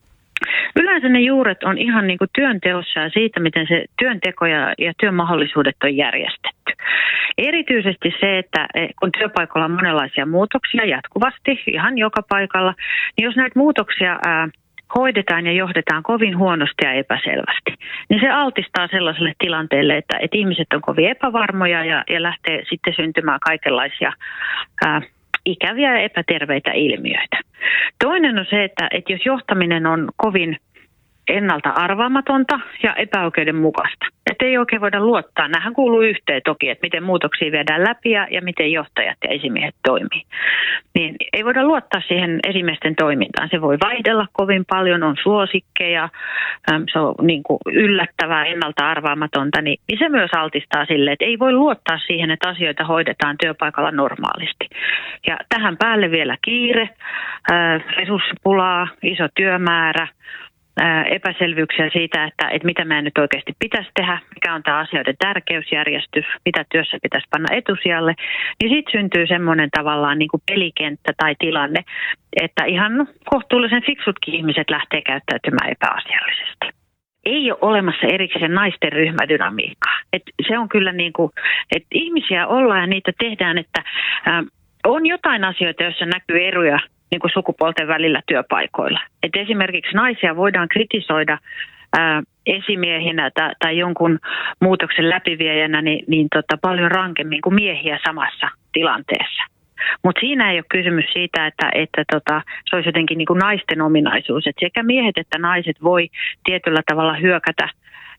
Yleensä 0.76 1.08
ne 1.08 1.20
juuret 1.20 1.62
on 1.62 1.78
ihan 1.78 2.06
niin 2.06 2.18
kuin 2.18 2.30
työnteossa 2.34 3.00
ja 3.00 3.10
siitä, 3.10 3.40
miten 3.40 3.66
se 3.68 3.84
työnteko 3.98 4.46
ja, 4.46 4.74
ja 4.78 4.92
työmahdollisuudet 5.00 5.76
on 5.84 5.96
järjestetty. 5.96 6.72
Erityisesti 7.38 8.14
se, 8.20 8.38
että 8.38 8.66
eh, 8.74 8.88
kun 9.00 9.12
työpaikalla 9.18 9.64
on 9.64 9.70
monenlaisia 9.70 10.26
muutoksia 10.26 10.84
jatkuvasti, 10.84 11.62
ihan 11.66 11.98
joka 11.98 12.22
paikalla, 12.28 12.74
niin 13.16 13.24
jos 13.24 13.36
näitä 13.36 13.58
muutoksia 13.58 14.18
ää, 14.26 14.48
hoidetaan 14.94 15.46
ja 15.46 15.52
johdetaan 15.52 16.02
kovin 16.02 16.38
huonosti 16.38 16.84
ja 16.84 16.92
epäselvästi, 16.92 17.74
niin 18.08 18.20
se 18.20 18.30
altistaa 18.30 18.88
sellaiselle 18.88 19.32
tilanteelle, 19.38 19.96
että, 19.96 20.18
että 20.20 20.36
ihmiset 20.36 20.66
on 20.74 20.80
kovin 20.80 21.08
epävarmoja 21.08 21.84
ja, 21.84 22.04
ja 22.10 22.22
lähtee 22.22 22.62
sitten 22.68 22.94
syntymään 22.96 23.40
kaikenlaisia 23.40 24.12
ää, 24.86 25.02
ikäviä 25.50 25.98
ja 25.98 26.02
epäterveitä 26.02 26.72
ilmiöitä. 26.72 27.40
Toinen 28.04 28.38
on 28.38 28.46
se, 28.50 28.64
että, 28.64 28.88
että 28.90 29.12
jos 29.12 29.26
johtaminen 29.26 29.86
on 29.86 30.08
kovin 30.16 30.56
ennalta 31.28 31.70
arvaamatonta 31.70 32.60
ja 32.82 32.94
epäoikeudenmukaista. 32.94 34.06
Että 34.30 34.44
ei 34.44 34.58
oikein 34.58 34.80
voida 34.80 35.00
luottaa. 35.00 35.48
Nämähän 35.48 35.74
kuuluu 35.74 36.00
yhteen 36.00 36.42
toki, 36.44 36.68
että 36.68 36.84
miten 36.86 37.02
muutoksia 37.02 37.52
viedään 37.52 37.84
läpi 37.84 38.10
ja, 38.10 38.26
ja 38.30 38.42
miten 38.42 38.72
johtajat 38.72 39.18
ja 39.24 39.30
esimiehet 39.30 39.74
toimii. 39.84 40.22
Niin 40.94 41.16
ei 41.32 41.44
voida 41.44 41.64
luottaa 41.64 42.02
siihen 42.08 42.40
esimiesten 42.48 42.96
toimintaan. 42.96 43.48
Se 43.50 43.60
voi 43.60 43.76
vaihdella 43.84 44.26
kovin 44.32 44.64
paljon, 44.70 45.02
on 45.02 45.16
suosikkeja, 45.22 46.08
se 46.92 46.98
on 46.98 47.14
niin 47.22 47.42
kuin 47.42 47.58
yllättävää, 47.66 48.44
ennalta 48.44 48.90
arvaamatonta, 48.90 49.62
niin, 49.62 49.78
niin 49.88 49.98
se 49.98 50.08
myös 50.08 50.30
altistaa 50.36 50.84
sille, 50.84 51.12
että 51.12 51.24
ei 51.24 51.38
voi 51.38 51.52
luottaa 51.52 51.98
siihen, 52.06 52.30
että 52.30 52.48
asioita 52.48 52.84
hoidetaan 52.84 53.36
työpaikalla 53.40 53.90
normaalisti. 53.90 54.68
Ja 55.26 55.38
tähän 55.48 55.76
päälle 55.76 56.10
vielä 56.10 56.36
kiire, 56.44 56.88
resurssipulaa, 57.96 58.88
iso 59.02 59.28
työmäärä, 59.34 60.08
epäselvyyksiä 61.10 61.90
siitä, 61.92 62.24
että, 62.24 62.48
että 62.48 62.66
mitä 62.66 62.84
meidän 62.84 63.04
nyt 63.04 63.18
oikeasti 63.18 63.52
pitäisi 63.58 63.90
tehdä, 63.94 64.18
mikä 64.34 64.54
on 64.54 64.62
tämä 64.62 64.78
asioiden 64.78 65.14
tärkeysjärjestys, 65.18 66.24
mitä 66.44 66.64
työssä 66.72 66.98
pitäisi 67.02 67.26
panna 67.30 67.56
etusijalle, 67.56 68.14
niin 68.62 68.70
sitten 68.74 68.92
syntyy 68.92 69.26
semmoinen 69.26 69.70
tavallaan 69.70 70.18
niin 70.18 70.28
kuin 70.28 70.42
pelikenttä 70.52 71.12
tai 71.16 71.34
tilanne, 71.38 71.80
että 72.42 72.64
ihan 72.64 73.08
kohtuullisen 73.24 73.82
fiksutkin 73.86 74.34
ihmiset 74.34 74.70
lähtee 74.70 75.02
käyttäytymään 75.02 75.70
epäasiallisesti 75.70 76.80
ei 77.24 77.50
ole 77.50 77.58
olemassa 77.60 78.06
erikseen 78.06 78.54
naisten 78.54 78.92
ryhmädynamiikkaa. 78.92 80.00
Et 80.12 80.22
se 80.48 80.58
on 80.58 80.68
kyllä 80.68 80.92
niin 80.92 81.12
kuin, 81.12 81.30
että 81.76 81.88
ihmisiä 81.94 82.46
ollaan 82.46 82.80
ja 82.80 82.86
niitä 82.86 83.12
tehdään, 83.18 83.58
että 83.58 83.82
on 84.86 85.06
jotain 85.06 85.44
asioita, 85.44 85.82
joissa 85.82 86.06
näkyy 86.06 86.46
eroja 86.46 86.78
niin 87.10 87.20
kuin 87.20 87.30
sukupuolten 87.34 87.88
välillä 87.88 88.22
työpaikoilla. 88.26 89.00
Et 89.22 89.36
esimerkiksi 89.36 89.96
naisia 89.96 90.36
voidaan 90.36 90.68
kritisoida 90.68 91.38
ää, 91.98 92.22
esimiehinä 92.46 93.30
tai, 93.34 93.50
tai 93.58 93.78
jonkun 93.78 94.18
muutoksen 94.60 95.08
läpiviejänä 95.08 95.82
niin, 95.82 96.04
niin 96.08 96.28
tota, 96.34 96.58
paljon 96.62 96.90
rankemmin 96.90 97.40
kuin 97.40 97.54
miehiä 97.54 97.98
samassa 98.06 98.48
tilanteessa. 98.72 99.42
Mutta 100.04 100.20
siinä 100.20 100.50
ei 100.50 100.58
ole 100.58 100.64
kysymys 100.68 101.04
siitä, 101.12 101.46
että, 101.46 101.70
että 101.74 102.04
tota, 102.12 102.42
se 102.70 102.76
olisi 102.76 102.88
jotenkin 102.88 103.18
niin 103.18 103.26
kuin 103.26 103.38
naisten 103.38 103.82
ominaisuus. 103.82 104.46
Et 104.46 104.56
sekä 104.60 104.82
miehet 104.82 105.18
että 105.18 105.38
naiset 105.38 105.76
voi 105.82 106.08
tietyllä 106.44 106.82
tavalla 106.86 107.14
hyökätä 107.14 107.68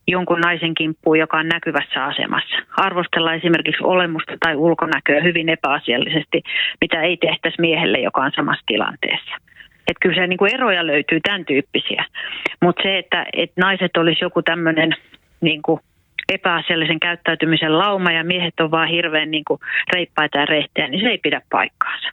jonkun 0.06 0.40
naisen 0.40 0.74
kimppuun, 0.74 1.18
joka 1.18 1.38
on 1.38 1.48
näkyvässä 1.48 2.04
asemassa. 2.04 2.56
Arvostella 2.76 3.34
esimerkiksi 3.34 3.84
olemusta 3.84 4.32
tai 4.40 4.56
ulkonäköä 4.56 5.22
hyvin 5.22 5.48
epäasiallisesti, 5.48 6.42
mitä 6.80 7.02
ei 7.02 7.16
tehtäisi 7.16 7.60
miehelle, 7.60 7.98
joka 7.98 8.20
on 8.20 8.32
samassa 8.36 8.64
tilanteessa. 8.66 9.36
Että 9.88 10.00
kyllä 10.00 10.14
se 10.14 10.26
niin 10.26 10.38
kuin 10.38 10.54
eroja 10.54 10.86
löytyy 10.86 11.20
tämän 11.20 11.44
tyyppisiä. 11.44 12.04
Mutta 12.62 12.82
se, 12.82 12.98
että, 12.98 13.26
että 13.32 13.60
naiset 13.60 13.96
olisi 13.96 14.24
joku 14.24 14.42
tämmöinen 14.42 14.96
niin 15.40 15.62
kuin 15.62 15.80
epäasiallisen 16.32 17.00
käyttäytymisen 17.00 17.78
lauma 17.78 18.12
ja 18.12 18.24
miehet 18.24 18.60
on 18.60 18.70
vaan 18.70 18.88
hirveän 18.88 19.30
niin 19.30 19.44
kuin 19.44 19.60
reippaita 19.92 20.38
ja 20.38 20.46
rehtejä, 20.46 20.88
niin 20.88 21.00
se 21.00 21.08
ei 21.08 21.18
pidä 21.18 21.40
paikkaansa. 21.50 22.08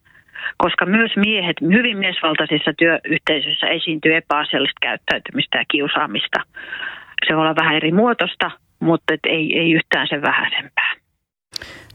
Koska 0.58 0.86
myös 0.86 1.12
miehet 1.16 1.58
hyvin 1.62 1.98
miesvaltaisissa 1.98 2.74
työyhteisöissä 2.78 3.68
esiintyy 3.68 4.16
epäasiallista 4.16 4.80
käyttäytymistä 4.82 5.58
ja 5.58 5.66
kiusaamista 5.68 6.40
se 7.28 7.36
voi 7.36 7.42
olla 7.42 7.56
vähän 7.56 7.76
eri 7.76 7.92
muotoista, 7.92 8.52
mutta 8.80 9.14
et 9.14 9.20
ei, 9.24 9.60
ei 9.60 9.72
yhtään 9.72 10.08
sen 10.10 10.22
vähäisempää. 10.22 10.96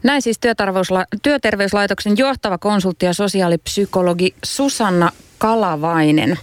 Näin 0.03 0.21
siis 0.21 0.39
työterveysla- 0.39 1.19
työterveyslaitoksen 1.23 2.17
johtava 2.17 2.57
konsultti 2.57 3.05
ja 3.05 3.13
sosiaalipsykologi 3.13 4.35
Susanna 4.43 5.11
Kalavainen. 5.37 6.37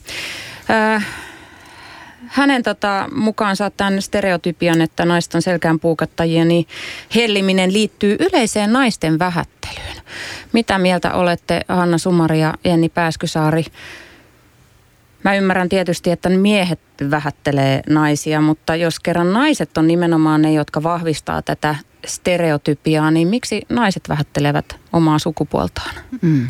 Äh, 0.71 1.07
hänen 2.27 2.63
tota, 2.63 3.09
mukaansa 3.15 3.71
tämän 3.71 4.03
stereotypian, 4.03 4.81
että 4.81 5.05
naiset 5.05 5.35
on 5.35 5.43
selkään 5.43 5.81
puukattajia, 5.81 6.45
niin 6.45 6.67
helliminen 7.15 7.73
liittyy 7.73 8.17
yleiseen 8.21 8.73
naisten 8.73 9.19
vähättelyyn. 9.19 10.03
Mitä 10.53 10.79
mieltä 10.79 11.15
olette 11.15 11.61
Hanna 11.69 11.99
Sumari 11.99 12.41
ja 12.41 12.55
Jenni 12.65 12.89
Pääskysaari? 12.89 13.65
Mä 15.25 15.35
ymmärrän 15.35 15.69
tietysti, 15.69 16.11
että 16.11 16.29
miehet 16.29 16.81
vähättelee 17.11 17.83
naisia, 17.89 18.41
mutta 18.41 18.77
jos 18.77 19.01
kerran 19.01 19.33
naiset 19.33 19.79
on 19.79 19.87
nimenomaan 19.87 20.43
ne, 20.43 20.53
jotka 20.53 20.83
vahvistaa 20.83 21.43
tätä 21.43 21.75
stereotypiaa, 22.07 23.11
niin 23.11 23.29
miksi 23.29 23.63
naiset 23.69 24.09
vähättelevät 24.09 24.77
omaa 24.93 25.19
sukupuoltaan? 25.19 25.95
Mm. 26.23 26.49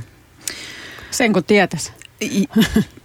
Sen 1.11 1.33
kun 1.33 1.45
tietäisi. 1.45 1.93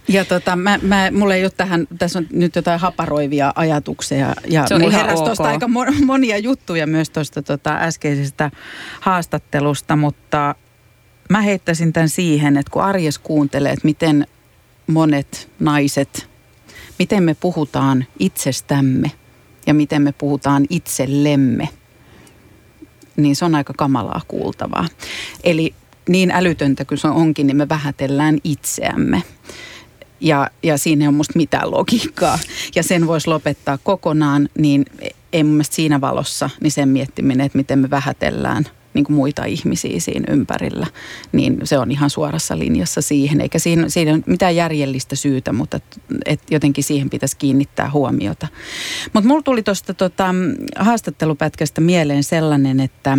Ja 0.08 0.24
tota, 0.24 0.56
mä, 0.56 0.78
mä, 0.82 1.10
mulla 1.10 1.34
ei 1.34 1.44
ole 1.44 1.50
tähän, 1.56 1.86
tässä 1.98 2.18
on 2.18 2.26
nyt 2.32 2.56
jotain 2.56 2.80
haparoivia 2.80 3.52
ajatuksia. 3.54 4.34
Ja 4.48 4.66
Se 4.66 4.74
on 4.74 4.80
mulla 4.80 4.92
ihan 4.92 5.04
heräsi 5.04 5.22
ok. 5.22 5.26
tuosta 5.26 5.44
aika 5.44 5.66
mo- 5.66 6.04
monia 6.04 6.38
juttuja 6.38 6.86
myös 6.86 7.10
tuosta 7.10 7.42
tota 7.42 7.76
äskeisestä 7.76 8.50
haastattelusta, 9.00 9.96
mutta 9.96 10.54
mä 11.30 11.40
heittäisin 11.40 11.92
tämän 11.92 12.08
siihen, 12.08 12.56
että 12.56 12.70
kun 12.70 12.82
arjes 12.82 13.18
kuuntelee, 13.18 13.72
että 13.72 13.84
miten 13.84 14.26
monet 14.88 15.50
naiset, 15.60 16.28
miten 16.98 17.22
me 17.22 17.34
puhutaan 17.34 18.06
itsestämme 18.18 19.12
ja 19.66 19.74
miten 19.74 20.02
me 20.02 20.12
puhutaan 20.12 20.66
itsellemme, 20.70 21.68
niin 23.16 23.36
se 23.36 23.44
on 23.44 23.54
aika 23.54 23.72
kamalaa 23.76 24.20
kuultavaa. 24.28 24.88
Eli 25.44 25.74
niin 26.08 26.30
älytöntä 26.30 26.84
kuin 26.84 26.98
se 26.98 27.08
onkin, 27.08 27.46
niin 27.46 27.56
me 27.56 27.68
vähätellään 27.68 28.38
itseämme. 28.44 29.22
Ja, 30.20 30.50
ja 30.62 30.78
siinä 30.78 31.04
ei 31.04 31.08
ole 31.08 31.16
musta 31.16 31.36
mitään 31.36 31.70
logiikkaa. 31.70 32.38
Ja 32.74 32.82
sen 32.82 33.06
voisi 33.06 33.28
lopettaa 33.28 33.78
kokonaan, 33.78 34.48
niin 34.58 34.86
ei 35.32 35.44
mun 35.44 35.52
mielestä 35.52 35.76
siinä 35.76 36.00
valossa, 36.00 36.50
niin 36.60 36.70
sen 36.70 36.88
miettiminen, 36.88 37.46
että 37.46 37.58
miten 37.58 37.78
me 37.78 37.90
vähätellään 37.90 38.64
niin 38.98 39.04
kuin 39.04 39.16
muita 39.16 39.44
ihmisiä 39.44 40.00
siinä 40.00 40.32
ympärillä, 40.34 40.86
niin 41.32 41.58
se 41.64 41.78
on 41.78 41.90
ihan 41.90 42.10
suorassa 42.10 42.58
linjassa 42.58 43.02
siihen. 43.02 43.40
Eikä 43.40 43.58
siinä, 43.58 43.88
siinä 43.88 44.12
ole 44.12 44.22
mitään 44.26 44.56
järjellistä 44.56 45.16
syytä, 45.16 45.52
mutta 45.52 45.76
et, 45.76 46.00
et 46.26 46.40
jotenkin 46.50 46.84
siihen 46.84 47.10
pitäisi 47.10 47.36
kiinnittää 47.36 47.90
huomiota. 47.90 48.48
Mutta 49.12 49.28
mulla 49.28 49.42
tuli 49.42 49.62
tuosta 49.62 49.94
tota, 49.94 50.34
haastattelupätkästä 50.76 51.80
mieleen 51.80 52.24
sellainen, 52.24 52.80
että 52.80 53.18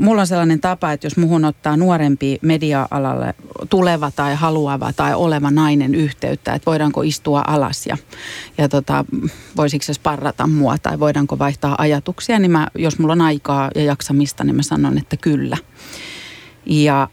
Mulla 0.00 0.20
on 0.20 0.26
sellainen 0.26 0.60
tapa, 0.60 0.92
että 0.92 1.06
jos 1.06 1.16
muhun 1.16 1.44
ottaa 1.44 1.76
nuorempi 1.76 2.38
media-alalle 2.42 3.34
tuleva 3.70 4.10
tai 4.16 4.34
haluava 4.34 4.92
tai 4.92 5.14
oleva 5.14 5.50
nainen 5.50 5.94
yhteyttä, 5.94 6.54
että 6.54 6.70
voidaanko 6.70 7.02
istua 7.02 7.42
alas 7.46 7.86
ja, 7.86 7.96
ja 8.58 8.68
tota, 8.68 9.04
voisiko 9.56 9.82
se 9.82 9.94
sparrata 9.94 10.46
mua 10.46 10.78
tai 10.78 11.00
voidaanko 11.00 11.38
vaihtaa 11.38 11.74
ajatuksia, 11.78 12.38
niin 12.38 12.50
mä, 12.50 12.68
jos 12.74 12.98
mulla 12.98 13.12
on 13.12 13.20
aikaa 13.20 13.70
ja 13.74 13.84
jaksamista, 13.84 14.44
niin 14.44 14.56
mä 14.56 14.62
sanon, 14.62 14.98
että 14.98 15.16
kyllä. 15.16 15.56
Ja 16.66 17.08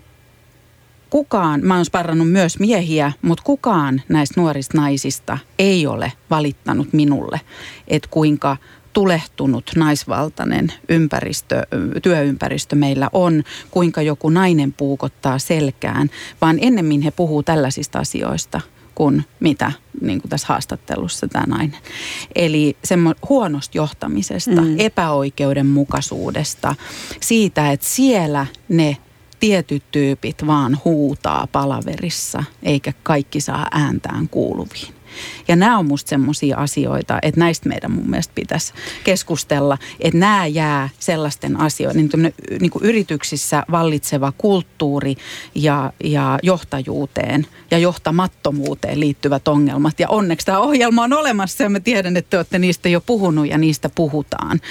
kukaan, 1.09 1.59
mä 1.63 1.75
oon 1.75 1.85
sparrannut 1.85 2.31
myös 2.31 2.59
miehiä, 2.59 3.11
mutta 3.21 3.43
kukaan 3.43 4.01
näistä 4.09 4.41
nuorista 4.41 4.77
naisista 4.77 5.37
ei 5.59 5.87
ole 5.87 6.11
valittanut 6.29 6.93
minulle, 6.93 7.41
että 7.87 8.07
kuinka 8.11 8.57
tulehtunut 8.95 9.71
naisvaltainen 9.75 10.73
ympäristö, 10.89 11.61
työympäristö 12.01 12.75
meillä 12.75 13.09
on, 13.13 13.43
kuinka 13.71 14.01
joku 14.01 14.29
nainen 14.29 14.73
puukottaa 14.73 15.39
selkään, 15.39 16.09
vaan 16.41 16.57
ennemmin 16.61 17.01
he 17.01 17.11
puhuu 17.11 17.43
tällaisista 17.43 17.99
asioista 17.99 18.61
kuin 18.95 19.25
mitä 19.39 19.71
niin 20.01 20.21
kuin 20.21 20.29
tässä 20.29 20.47
haastattelussa 20.47 21.27
tämä 21.27 21.45
nainen. 21.47 21.79
Eli 22.35 22.77
semmo 22.83 23.13
huonosta 23.29 23.77
johtamisesta, 23.77 24.61
mm. 24.61 24.75
epäoikeudenmukaisuudesta, 24.79 26.75
siitä, 27.21 27.71
että 27.71 27.87
siellä 27.87 28.45
ne 28.69 28.97
tietyt 29.39 29.83
tyypit 29.91 30.47
vaan 30.47 30.77
huutaa 30.85 31.47
palaverissa, 31.51 32.43
eikä 32.63 32.93
kaikki 33.03 33.41
saa 33.41 33.67
ääntään 33.71 34.29
kuuluviin. 34.29 34.94
Ja 35.47 35.55
nämä 35.55 35.77
on 35.77 35.85
musta 35.85 36.09
semmoisia 36.09 36.57
asioita, 36.57 37.19
että 37.21 37.39
näistä 37.39 37.69
meidän 37.69 37.91
mun 37.91 38.09
mielestä 38.09 38.31
pitäisi 38.35 38.73
keskustella, 39.03 39.77
että 39.99 40.19
nämä 40.19 40.47
jää 40.47 40.89
sellaisten 40.99 41.59
asioiden, 41.59 42.09
niin, 42.13 42.33
niin 42.59 42.71
kuin 42.71 42.85
yrityksissä 42.85 43.63
vallitseva 43.71 44.33
kulttuuri 44.37 45.15
ja, 45.55 45.93
ja 46.03 46.39
johtajuuteen 46.43 47.47
ja 47.71 47.77
johtamattomuuteen 47.77 48.99
liittyvät 48.99 49.47
ongelmat. 49.47 49.99
Ja 49.99 50.09
onneksi 50.09 50.45
tämä 50.45 50.59
ohjelma 50.59 51.03
on 51.03 51.13
olemassa 51.13 51.63
ja 51.63 51.69
mä 51.69 51.79
tiedän, 51.79 52.17
että 52.17 52.29
te 52.29 52.37
olette 52.37 52.59
niistä 52.59 52.89
jo 52.89 53.01
puhunut 53.01 53.47
ja 53.47 53.57
niistä 53.57 53.89
puhutaan. 53.95 54.61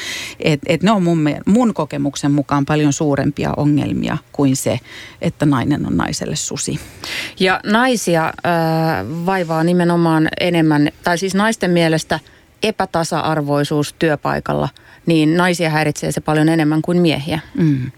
Et, 0.41 0.61
et 0.67 0.83
ne 0.83 0.91
on 0.91 1.03
mun, 1.03 1.29
mun 1.47 1.75
kokemuksen 1.75 2.33
mukaan 2.33 2.65
paljon 2.65 2.93
suurempia 2.93 3.53
ongelmia 3.57 4.19
kuin 4.33 4.57
se, 4.57 4.81
että 5.21 5.47
nainen 5.47 5.87
on 5.87 5.97
naiselle 5.97 6.37
susi. 6.37 6.81
Ja 7.41 7.61
naisia 7.65 8.27
äh, 8.27 8.33
vaivaa 9.27 9.65
nimenomaan 9.65 10.29
enemmän, 10.41 10.91
tai 11.05 11.19
siis 11.19 11.35
naisten 11.35 11.71
mielestä 11.71 12.21
epätasa-arvoisuus 12.63 13.95
työpaikalla, 13.99 14.69
niin 15.07 15.37
naisia 15.37 15.71
häiritsee 15.71 16.13
se 16.13 16.21
paljon 16.21 16.49
enemmän 16.49 16.83
kuin 16.83 17.01
miehiä. 17.01 17.41
Mm. 17.59 17.91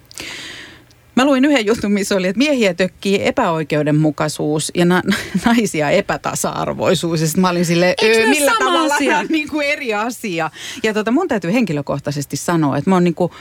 Mä 1.16 1.24
luin 1.24 1.44
yhden 1.44 1.66
jutun, 1.66 1.92
missä 1.92 2.16
oli, 2.16 2.26
että 2.26 2.38
miehiä 2.38 2.74
tökkii 2.74 3.26
epäoikeudenmukaisuus 3.26 4.72
ja 4.74 4.84
na- 4.84 5.02
naisia 5.46 5.90
epätasa-arvoisuus. 5.90 7.20
Ja 7.20 7.28
mä 7.36 7.48
olin 7.48 7.64
silleen, 7.64 7.94
öö, 8.02 8.28
millä 8.28 8.52
tavalla 8.58 8.94
asia? 8.94 9.22
Niin 9.28 9.48
kuin 9.48 9.66
eri 9.66 9.94
asia. 9.94 10.50
Ja 10.82 10.94
tota, 10.94 11.10
mun 11.10 11.28
täytyy 11.28 11.52
henkilökohtaisesti 11.52 12.36
sanoa, 12.36 12.76
että 12.76 12.90
mä 12.90 12.96
oon 12.96 13.04
niin 13.04 13.14
kuin 13.14 13.32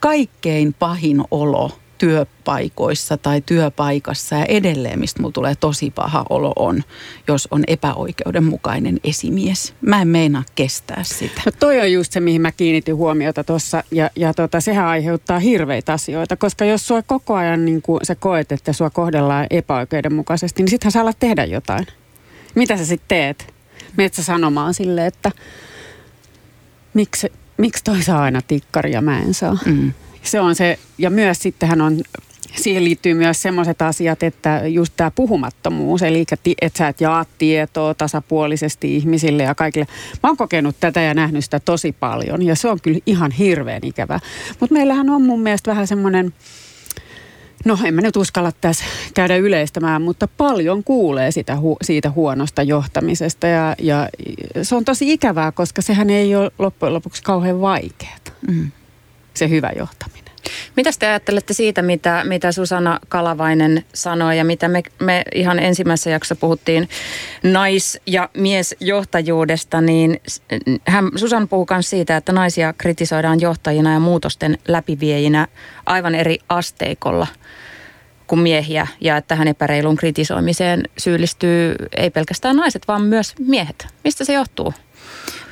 kaikkein 0.00 0.74
pahin 0.78 1.24
olo 1.30 1.78
työpaikoissa 2.02 3.16
tai 3.16 3.40
työpaikassa 3.46 4.36
ja 4.36 4.44
edelleen, 4.44 4.98
mistä 4.98 5.22
mulla 5.22 5.32
tulee 5.32 5.54
tosi 5.54 5.90
paha 5.90 6.24
olo 6.30 6.52
on, 6.56 6.82
jos 7.28 7.48
on 7.50 7.64
epäoikeudenmukainen 7.66 9.00
esimies. 9.04 9.74
Mä 9.80 10.02
en 10.02 10.08
meinaa 10.08 10.42
kestää 10.54 11.02
sitä. 11.04 11.42
No 11.46 11.52
toi 11.60 11.80
on 11.80 11.92
just 11.92 12.12
se, 12.12 12.20
mihin 12.20 12.40
mä 12.40 12.52
kiinnitin 12.52 12.96
huomiota 12.96 13.44
tuossa 13.44 13.84
ja, 13.90 14.10
ja 14.16 14.34
tota, 14.34 14.60
sehän 14.60 14.86
aiheuttaa 14.86 15.38
hirveitä 15.38 15.92
asioita, 15.92 16.36
koska 16.36 16.64
jos 16.64 16.86
sua 16.86 17.02
koko 17.02 17.34
ajan 17.34 17.64
niin 17.64 17.82
sä 18.02 18.14
koet, 18.14 18.52
että 18.52 18.72
sua 18.72 18.90
kohdellaan 18.90 19.46
epäoikeudenmukaisesti, 19.50 20.62
niin 20.62 20.70
sittenhän 20.70 20.92
sä 20.92 21.00
alat 21.00 21.18
tehdä 21.18 21.44
jotain. 21.44 21.86
Mitä 22.54 22.76
sä 22.76 22.86
sitten 22.86 23.08
teet? 23.08 23.54
Meet 23.96 24.14
sä 24.14 24.22
sanomaan 24.22 24.74
silleen, 24.74 25.06
että 25.06 25.32
miksi, 26.94 27.32
miksi 27.56 27.84
toi 27.84 28.02
saa 28.02 28.22
aina 28.22 28.42
tikkari 28.42 28.92
ja 28.92 29.02
mä 29.02 29.18
en 29.18 29.34
saa. 29.34 29.58
Mm. 29.66 29.92
Se 30.22 30.40
on 30.40 30.54
se, 30.54 30.78
ja 30.98 31.10
myös 31.10 31.38
sittenhän 31.38 31.80
on, 31.80 32.00
siihen 32.56 32.84
liittyy 32.84 33.14
myös 33.14 33.42
semmoiset 33.42 33.82
asiat, 33.82 34.22
että 34.22 34.62
just 34.66 34.92
tämä 34.96 35.10
puhumattomuus, 35.10 36.02
eli 36.02 36.24
että 36.62 36.78
sä 36.78 36.88
et 36.88 37.00
jaa 37.00 37.24
tietoa 37.38 37.94
tasapuolisesti 37.94 38.96
ihmisille 38.96 39.42
ja 39.42 39.54
kaikille. 39.54 39.86
Mä 40.22 40.28
oon 40.28 40.36
kokenut 40.36 40.76
tätä 40.80 41.00
ja 41.00 41.14
nähnyt 41.14 41.44
sitä 41.44 41.60
tosi 41.60 41.92
paljon, 41.92 42.42
ja 42.42 42.56
se 42.56 42.68
on 42.68 42.80
kyllä 42.82 42.98
ihan 43.06 43.30
hirveän 43.30 43.80
ikävää. 43.84 44.20
Mutta 44.60 44.74
meillähän 44.74 45.10
on 45.10 45.22
mun 45.22 45.40
mielestä 45.40 45.70
vähän 45.70 45.86
semmoinen, 45.86 46.34
No 47.64 47.78
en 47.84 47.94
mä 47.94 48.00
nyt 48.00 48.16
uskalla 48.16 48.52
tässä 48.60 48.84
käydä 49.14 49.36
yleistämään, 49.36 50.02
mutta 50.02 50.28
paljon 50.28 50.84
kuulee 50.84 51.30
sitä 51.30 51.58
siitä 51.82 52.10
huonosta 52.10 52.62
johtamisesta 52.62 53.46
ja, 53.46 53.74
ja 53.78 54.08
se 54.62 54.74
on 54.74 54.84
tosi 54.84 55.12
ikävää, 55.12 55.52
koska 55.52 55.82
sehän 55.82 56.10
ei 56.10 56.36
ole 56.36 56.50
loppujen 56.58 56.94
lopuksi 56.94 57.22
kauhean 57.22 57.60
vaikeaa, 57.60 58.16
Mm. 58.48 58.70
Se 59.34 59.48
hyvä 59.48 59.70
johtaminen. 59.76 60.32
Mitä 60.76 60.90
te 60.98 61.06
ajattelette 61.06 61.54
siitä, 61.54 61.82
mitä, 61.82 62.22
mitä 62.24 62.52
Susanna 62.52 63.00
Kalavainen 63.08 63.84
sanoi 63.94 64.38
ja 64.38 64.44
mitä 64.44 64.68
me, 64.68 64.82
me 65.00 65.22
ihan 65.34 65.58
ensimmäisessä 65.58 66.10
jaksossa 66.10 66.36
puhuttiin 66.36 66.88
nais- 67.42 68.00
ja 68.06 68.28
miesjohtajuudesta, 68.34 69.80
niin 69.80 70.20
hän, 70.86 71.10
Susanna 71.16 71.46
puhuu 71.46 71.66
myös 71.70 71.90
siitä, 71.90 72.16
että 72.16 72.32
naisia 72.32 72.72
kritisoidaan 72.72 73.40
johtajina 73.40 73.92
ja 73.92 74.00
muutosten 74.00 74.58
läpiviejinä 74.68 75.48
aivan 75.86 76.14
eri 76.14 76.38
asteikolla 76.48 77.26
kuin 78.26 78.40
miehiä 78.40 78.86
ja 79.00 79.16
että 79.16 79.28
tähän 79.28 79.48
epäreilun 79.48 79.96
kritisoimiseen 79.96 80.82
syyllistyy 80.98 81.74
ei 81.96 82.10
pelkästään 82.10 82.56
naiset, 82.56 82.88
vaan 82.88 83.02
myös 83.02 83.34
miehet. 83.38 83.86
Mistä 84.04 84.24
se 84.24 84.32
johtuu? 84.32 84.74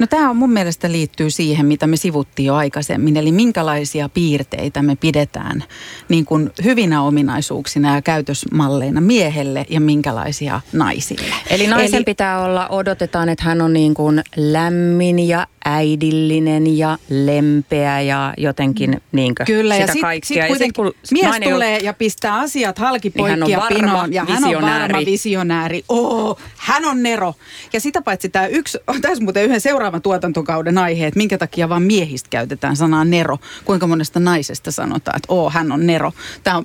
No 0.00 0.06
tämä 0.06 0.30
on 0.30 0.36
mun 0.36 0.52
mielestä 0.52 0.92
liittyy 0.92 1.30
siihen, 1.30 1.66
mitä 1.66 1.86
me 1.86 1.96
sivuttiin 1.96 2.46
jo 2.46 2.54
aikaisemmin, 2.54 3.16
eli 3.16 3.32
minkälaisia 3.32 4.08
piirteitä 4.08 4.82
me 4.82 4.96
pidetään 4.96 5.64
niin 6.08 6.24
kuin 6.24 6.50
hyvinä 6.64 7.02
ominaisuuksina 7.02 7.94
ja 7.94 8.02
käytösmalleina 8.02 9.00
miehelle 9.00 9.66
ja 9.68 9.80
minkälaisia 9.80 10.60
naisille. 10.72 11.34
Eli 11.50 11.66
naisen 11.66 11.96
eli, 11.96 12.04
pitää 12.04 12.44
olla, 12.44 12.68
odotetaan, 12.68 13.28
että 13.28 13.44
hän 13.44 13.62
on 13.62 13.72
niin 13.72 13.94
kuin 13.94 14.22
lämmin 14.36 15.28
ja 15.28 15.46
äidillinen 15.64 16.78
ja 16.78 16.98
lempeä 17.08 18.00
ja 18.00 18.34
jotenkin 18.36 19.02
niinkö 19.12 19.44
Kyllä, 19.44 19.74
sitä 19.74 19.86
ja 19.86 19.92
sit, 19.92 20.02
kaikkea. 20.02 20.26
Sit 20.28 20.36
ja 20.36 20.56
sit, 21.02 21.12
mies 21.12 21.36
tulee 21.44 21.78
ja 21.78 21.94
pistää 21.94 22.34
asiat 22.34 22.78
halki 22.78 23.08
Niin 23.08 23.38
poikki 23.38 23.52
ja 23.52 23.58
varma 23.58 23.80
pinoon. 23.80 24.12
Ja 24.12 24.24
hän 24.24 24.44
on 24.44 24.62
varma 24.62 24.98
visionääri. 25.06 25.84
Oo, 25.88 26.38
hän 26.56 26.84
on 26.84 27.02
Nero. 27.02 27.34
Ja 27.72 27.80
sitä 27.80 28.02
paitsi 28.02 28.28
tämä 28.28 28.46
yksi, 28.46 28.78
tässä 29.02 29.24
muuten 29.24 29.44
yhden 29.44 29.60
seuraavan 29.60 29.89
tuotantokauden 30.00 30.78
aihe, 30.78 31.06
että 31.06 31.18
minkä 31.18 31.38
takia 31.38 31.68
vaan 31.68 31.82
miehistä 31.82 32.28
käytetään 32.30 32.76
sanaa 32.76 33.04
Nero. 33.04 33.38
Kuinka 33.64 33.86
monesta 33.86 34.20
naisesta 34.20 34.70
sanotaan, 34.70 35.16
että 35.16 35.26
oo, 35.28 35.50
hän 35.50 35.72
on 35.72 35.86
Nero. 35.86 36.12
Tämä 36.44 36.56
on 36.56 36.64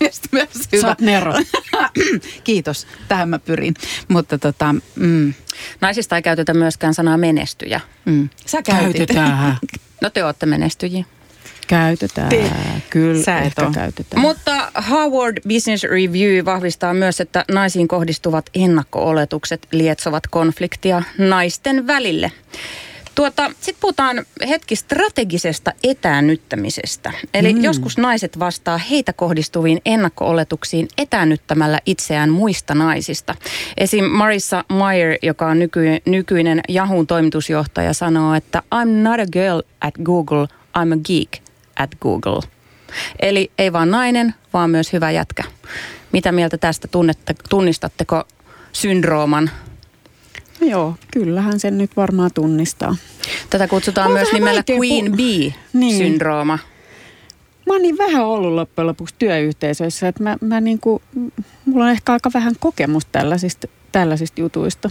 myös 0.00 0.20
hyvä. 0.32 0.46
Sä 0.80 0.88
oot 0.88 1.00
Nero. 1.00 1.34
Kiitos, 2.44 2.86
tähän 3.08 3.28
mä 3.28 3.38
pyrin. 3.38 3.74
Mutta 4.08 4.38
tota, 4.38 4.74
mm, 4.96 5.34
Naisista 5.80 6.16
ei 6.16 6.22
käytetä 6.22 6.54
myöskään 6.54 6.94
sanaa 6.94 7.16
menestyjä. 7.16 7.80
mm. 8.04 8.28
Sä 8.46 8.62
käytit. 8.62 8.96
Käytetään. 8.96 9.56
No 10.00 10.10
te 10.10 10.24
olette 10.24 10.46
menestyjiä. 10.46 11.04
Käytetään. 11.66 12.28
Te- 12.28 12.50
Kyllä, 12.90 13.22
Sä 13.22 13.38
et 13.38 13.44
ehkä 13.46 13.70
käytetään. 13.74 14.22
Mutta 14.22 14.70
Harvard 14.74 15.38
Business 15.48 15.84
Review 15.84 16.44
vahvistaa 16.44 16.94
myös, 16.94 17.20
että 17.20 17.44
naisiin 17.52 17.88
kohdistuvat 17.88 18.50
ennakko-oletukset 18.54 19.66
lietsovat 19.72 20.26
konfliktia 20.26 21.02
naisten 21.18 21.86
välille. 21.86 22.32
Tuota, 23.14 23.50
Sitten 23.60 23.80
puhutaan 23.80 24.24
hetki 24.48 24.76
strategisesta 24.76 25.72
etäännyttämisestä. 25.84 27.12
Eli 27.34 27.52
mm. 27.54 27.64
joskus 27.64 27.98
naiset 27.98 28.38
vastaa 28.38 28.78
heitä 28.78 29.12
kohdistuviin 29.12 29.80
ennakko-oletuksiin 29.86 30.88
etäännyttämällä 30.98 31.80
itseään 31.86 32.30
muista 32.30 32.74
naisista. 32.74 33.34
Esim. 33.76 34.04
Marissa 34.04 34.64
Meyer, 34.72 35.18
joka 35.22 35.46
on 35.46 35.58
nyky- 35.58 36.00
nykyinen 36.06 36.60
Yahoo 36.74 37.04
toimitusjohtaja, 37.04 37.92
sanoo, 37.92 38.34
että 38.34 38.62
I'm 38.74 38.88
not 38.88 39.20
a 39.20 39.26
girl 39.32 39.60
at 39.80 39.94
Google, 40.04 40.46
I'm 40.78 40.92
a 40.92 41.00
geek 41.06 41.43
at 41.76 41.90
Google. 42.00 42.40
Eli 43.20 43.50
ei 43.58 43.72
vaan 43.72 43.90
nainen, 43.90 44.34
vaan 44.52 44.70
myös 44.70 44.92
hyvä 44.92 45.10
jätkä. 45.10 45.44
Mitä 46.12 46.32
mieltä 46.32 46.58
tästä 46.58 46.88
tunnette, 46.88 47.34
tunnistatteko 47.48 48.24
syndrooman? 48.72 49.50
No 50.60 50.66
Joo, 50.66 50.94
kyllähän 51.12 51.60
sen 51.60 51.78
nyt 51.78 51.96
varmaan 51.96 52.30
tunnistaa. 52.34 52.96
Tätä 53.50 53.68
kutsutaan 53.68 54.12
myös 54.12 54.32
nimellä 54.32 54.62
Queen 54.70 55.12
pu- 55.12 55.16
Bee-syndrooma. 55.16 56.58
Mä 57.66 57.72
oon 57.74 57.82
niin 57.82 57.98
vähän 57.98 58.26
ollut 58.26 58.52
loppujen 58.52 58.86
lopuksi 58.86 59.14
työyhteisöissä, 59.18 60.08
että 60.08 60.22
mä, 60.22 60.36
mä 60.40 60.60
niinku, 60.60 61.02
mulla 61.64 61.84
on 61.84 61.90
ehkä 61.90 62.12
aika 62.12 62.30
vähän 62.34 62.54
kokemusta 62.60 63.08
tällaisista, 63.12 63.68
tällaisista 63.92 64.40
jutuista. 64.40 64.90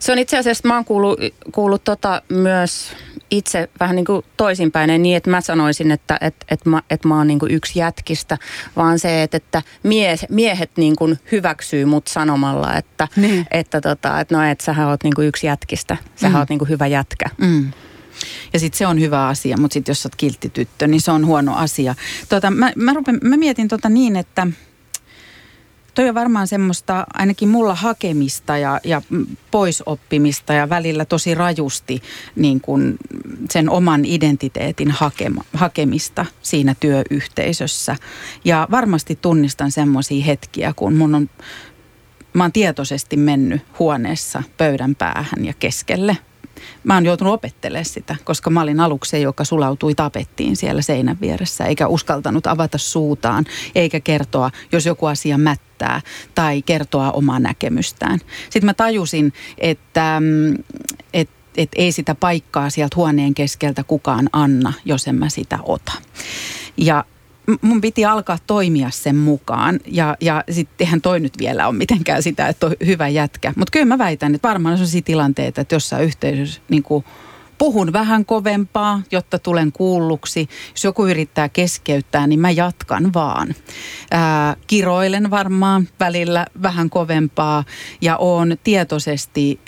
Se 0.00 0.12
on 0.12 0.18
itse 0.18 0.38
asiassa, 0.38 0.68
mä 0.68 0.74
oon 0.74 0.84
kuullut, 0.84 1.20
kuullut 1.52 1.84
tota 1.84 2.22
myös 2.28 2.92
itse 3.30 3.68
vähän 3.80 3.96
niin 3.96 4.04
kuin 4.04 4.24
toisinpäin, 4.36 4.90
ei 4.90 4.98
niin 4.98 5.16
että 5.16 5.30
mä 5.30 5.40
sanoisin, 5.40 5.90
että 5.90 6.18
et, 6.20 6.34
et 6.48 6.66
mä, 6.66 6.82
et 6.90 7.04
mä 7.04 7.16
oon 7.16 7.26
niin 7.26 7.38
kuin 7.38 7.52
yksi 7.52 7.78
jätkistä, 7.78 8.38
vaan 8.76 8.98
se, 8.98 9.22
että, 9.22 9.36
että 9.36 9.62
mies, 9.82 10.26
miehet 10.30 10.70
niin 10.76 10.96
kuin 10.96 11.18
hyväksyy 11.32 11.84
mut 11.84 12.06
sanomalla, 12.08 12.74
että, 12.76 13.08
Niin. 13.16 13.46
että, 13.50 13.80
tota, 13.80 14.20
että 14.20 14.36
no 14.36 14.42
et 14.50 14.60
sähän 14.60 14.88
oot 14.88 15.02
niin 15.04 15.14
kuin 15.14 15.28
yksi 15.28 15.46
jätkistä, 15.46 15.96
sähän 16.16 16.34
Mm. 16.34 16.38
oot 16.40 16.48
niin 16.48 16.58
kuin 16.58 16.68
hyvä 16.68 16.86
jätkä. 16.86 17.26
Mm. 17.38 17.70
Ja 18.52 18.58
sitten 18.60 18.78
se 18.78 18.86
on 18.86 19.00
hyvä 19.00 19.26
asia, 19.28 19.56
mutta 19.56 19.74
sitten 19.74 19.90
jos 19.90 20.02
sä 20.02 20.06
oot 20.06 20.16
kiltti 20.16 20.48
tyttö, 20.50 20.86
niin 20.86 21.00
se 21.00 21.10
on 21.10 21.26
huono 21.26 21.54
asia. 21.56 21.94
Tota, 22.28 22.50
mä, 22.50 22.72
mä, 22.76 22.92
rupen, 22.94 23.18
mä 23.24 23.36
mietin 23.36 23.68
tota 23.68 23.88
niin, 23.88 24.16
että 24.16 24.46
toi 25.96 26.08
on 26.08 26.14
varmaan 26.14 26.46
semmoista 26.46 27.06
ainakin 27.14 27.48
mulla 27.48 27.74
hakemista 27.74 28.58
ja, 28.58 28.80
ja 28.84 29.02
poisoppimista 29.50 30.52
ja 30.52 30.68
välillä 30.68 31.04
tosi 31.04 31.34
rajusti 31.34 32.02
niin 32.36 32.60
kun 32.60 32.96
sen 33.50 33.70
oman 33.70 34.04
identiteetin 34.04 34.90
hakema, 34.90 35.44
hakemista 35.52 36.26
siinä 36.42 36.74
työyhteisössä. 36.80 37.96
Ja 38.44 38.68
varmasti 38.70 39.18
tunnistan 39.22 39.70
semmoisia 39.70 40.24
hetkiä, 40.24 40.72
kun 40.76 40.94
mun 40.94 41.14
on 41.14 41.30
mä 42.32 42.44
oon 42.44 42.52
tietoisesti 42.52 43.16
mennyt 43.16 43.62
huoneessa 43.78 44.42
pöydän 44.56 44.94
päähän 44.94 45.44
ja 45.44 45.52
keskelle. 45.58 46.16
Mä 46.84 46.94
oon 46.94 47.04
joutunut 47.06 47.34
opettelemaan 47.34 47.84
sitä, 47.84 48.16
koska 48.24 48.50
mä 48.50 48.62
olin 48.62 48.80
aluksi 48.80 49.22
joka 49.22 49.44
sulautui 49.44 49.94
tapettiin 49.94 50.56
siellä 50.56 50.82
seinän 50.82 51.20
vieressä, 51.20 51.64
eikä 51.64 51.86
uskaltanut 51.88 52.46
avata 52.46 52.78
suutaan, 52.78 53.44
eikä 53.74 54.00
kertoa, 54.00 54.50
jos 54.72 54.86
joku 54.86 55.06
asia 55.06 55.38
mättää, 55.38 56.00
tai 56.34 56.62
kertoa 56.62 57.10
omaa 57.10 57.38
näkemystään. 57.38 58.18
Sitten 58.42 58.66
mä 58.66 58.74
tajusin, 58.74 59.32
että, 59.58 60.20
mm, 60.20 60.54
et, 61.12 61.30
et 61.56 61.70
ei 61.76 61.92
sitä 61.92 62.14
paikkaa 62.14 62.70
sieltä 62.70 62.96
huoneen 62.96 63.34
keskeltä 63.34 63.84
kukaan 63.84 64.28
anna, 64.32 64.72
jos 64.84 65.08
en 65.08 65.14
mä 65.14 65.28
sitä 65.28 65.58
ota. 65.62 65.92
Ja 66.76 67.04
mun 67.60 67.80
piti 67.80 68.04
alkaa 68.04 68.38
toimia 68.46 68.90
sen 68.90 69.16
mukaan. 69.16 69.80
Ja, 69.86 70.16
ja 70.20 70.44
sitten 70.50 70.84
eihän 70.84 71.00
toi 71.00 71.20
nyt 71.20 71.38
vielä 71.38 71.68
ole 71.68 71.76
mitenkään 71.76 72.22
sitä, 72.22 72.48
että 72.48 72.66
on 72.66 72.72
hyvä 72.86 73.08
jätkä. 73.08 73.52
Mutta 73.56 73.70
kyllä 73.70 73.86
mä 73.86 73.98
väitän, 73.98 74.34
että 74.34 74.48
varmaan 74.48 74.72
on 74.72 74.78
sellaisia 74.78 75.02
tilanteita, 75.02 75.60
että 75.60 75.74
jossain 75.74 76.04
yhteisössä 76.04 76.60
niin 76.68 76.82
kuin 76.82 77.04
puhun 77.58 77.92
vähän 77.92 78.24
kovempaa, 78.24 79.02
jotta 79.10 79.38
tulen 79.38 79.72
kuulluksi. 79.72 80.48
Jos 80.70 80.84
joku 80.84 81.06
yrittää 81.06 81.48
keskeyttää, 81.48 82.26
niin 82.26 82.40
mä 82.40 82.50
jatkan 82.50 83.14
vaan. 83.14 83.54
Ää, 84.10 84.56
kiroilen 84.66 85.30
varmaan 85.30 85.88
välillä 86.00 86.46
vähän 86.62 86.90
kovempaa 86.90 87.64
ja 88.00 88.16
oon 88.16 88.56
tietoisesti 88.64 89.60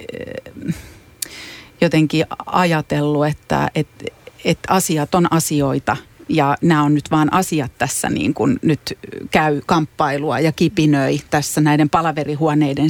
äh, 0.69 0.75
jotenkin 1.81 2.27
ajatellut, 2.47 3.27
että 3.27 3.71
et, 3.75 3.89
et 4.45 4.59
asiat 4.69 5.15
on 5.15 5.33
asioita 5.33 5.97
ja 6.29 6.57
nämä 6.63 6.83
on 6.83 6.95
nyt 6.95 7.11
vaan 7.11 7.33
asiat 7.33 7.73
tässä 7.79 8.11
niin 8.11 8.35
kuin 8.35 8.59
nyt 8.63 8.99
käy 9.31 9.61
kamppailua 9.67 10.41
ja 10.41 10.53
kipinöi 10.53 11.21
tässä 11.31 11.61
näiden 11.61 11.91
palaverihuoneiden 11.91 12.89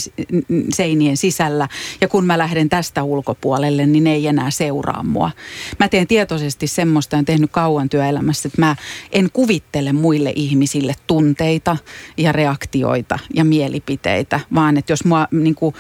seinien 0.75 1.17
sisällä. 1.17 1.69
Ja 2.01 2.09
kun 2.09 2.27
mä 2.27 2.39
lähden 2.39 2.69
tästä 2.69 3.03
ulkopuolelle, 3.03 3.87
niin 3.87 4.05
ne 4.05 4.13
ei 4.13 4.27
enää 4.27 4.51
seuraa 4.51 5.03
mua. 5.03 5.31
Mä 5.79 5.89
teen 5.89 6.07
tietoisesti 6.07 6.67
semmoista, 6.67 7.17
ja 7.17 7.23
tehnyt 7.23 7.51
kauan 7.51 7.89
työelämässä, 7.89 8.49
että 8.49 8.61
mä 8.61 8.77
en 9.13 9.29
kuvittele 9.33 9.93
muille 9.93 10.33
ihmisille 10.37 10.95
tunteita 11.07 11.77
ja 12.17 12.33
reaktioita 12.33 13.19
ja 13.35 13.45
mielipiteitä, 13.45 14.41
vaan 14.55 14.77
että 14.77 14.93
jos 14.93 15.05
mua 15.05 15.29
niin 15.31 15.55
kuin 15.55 15.75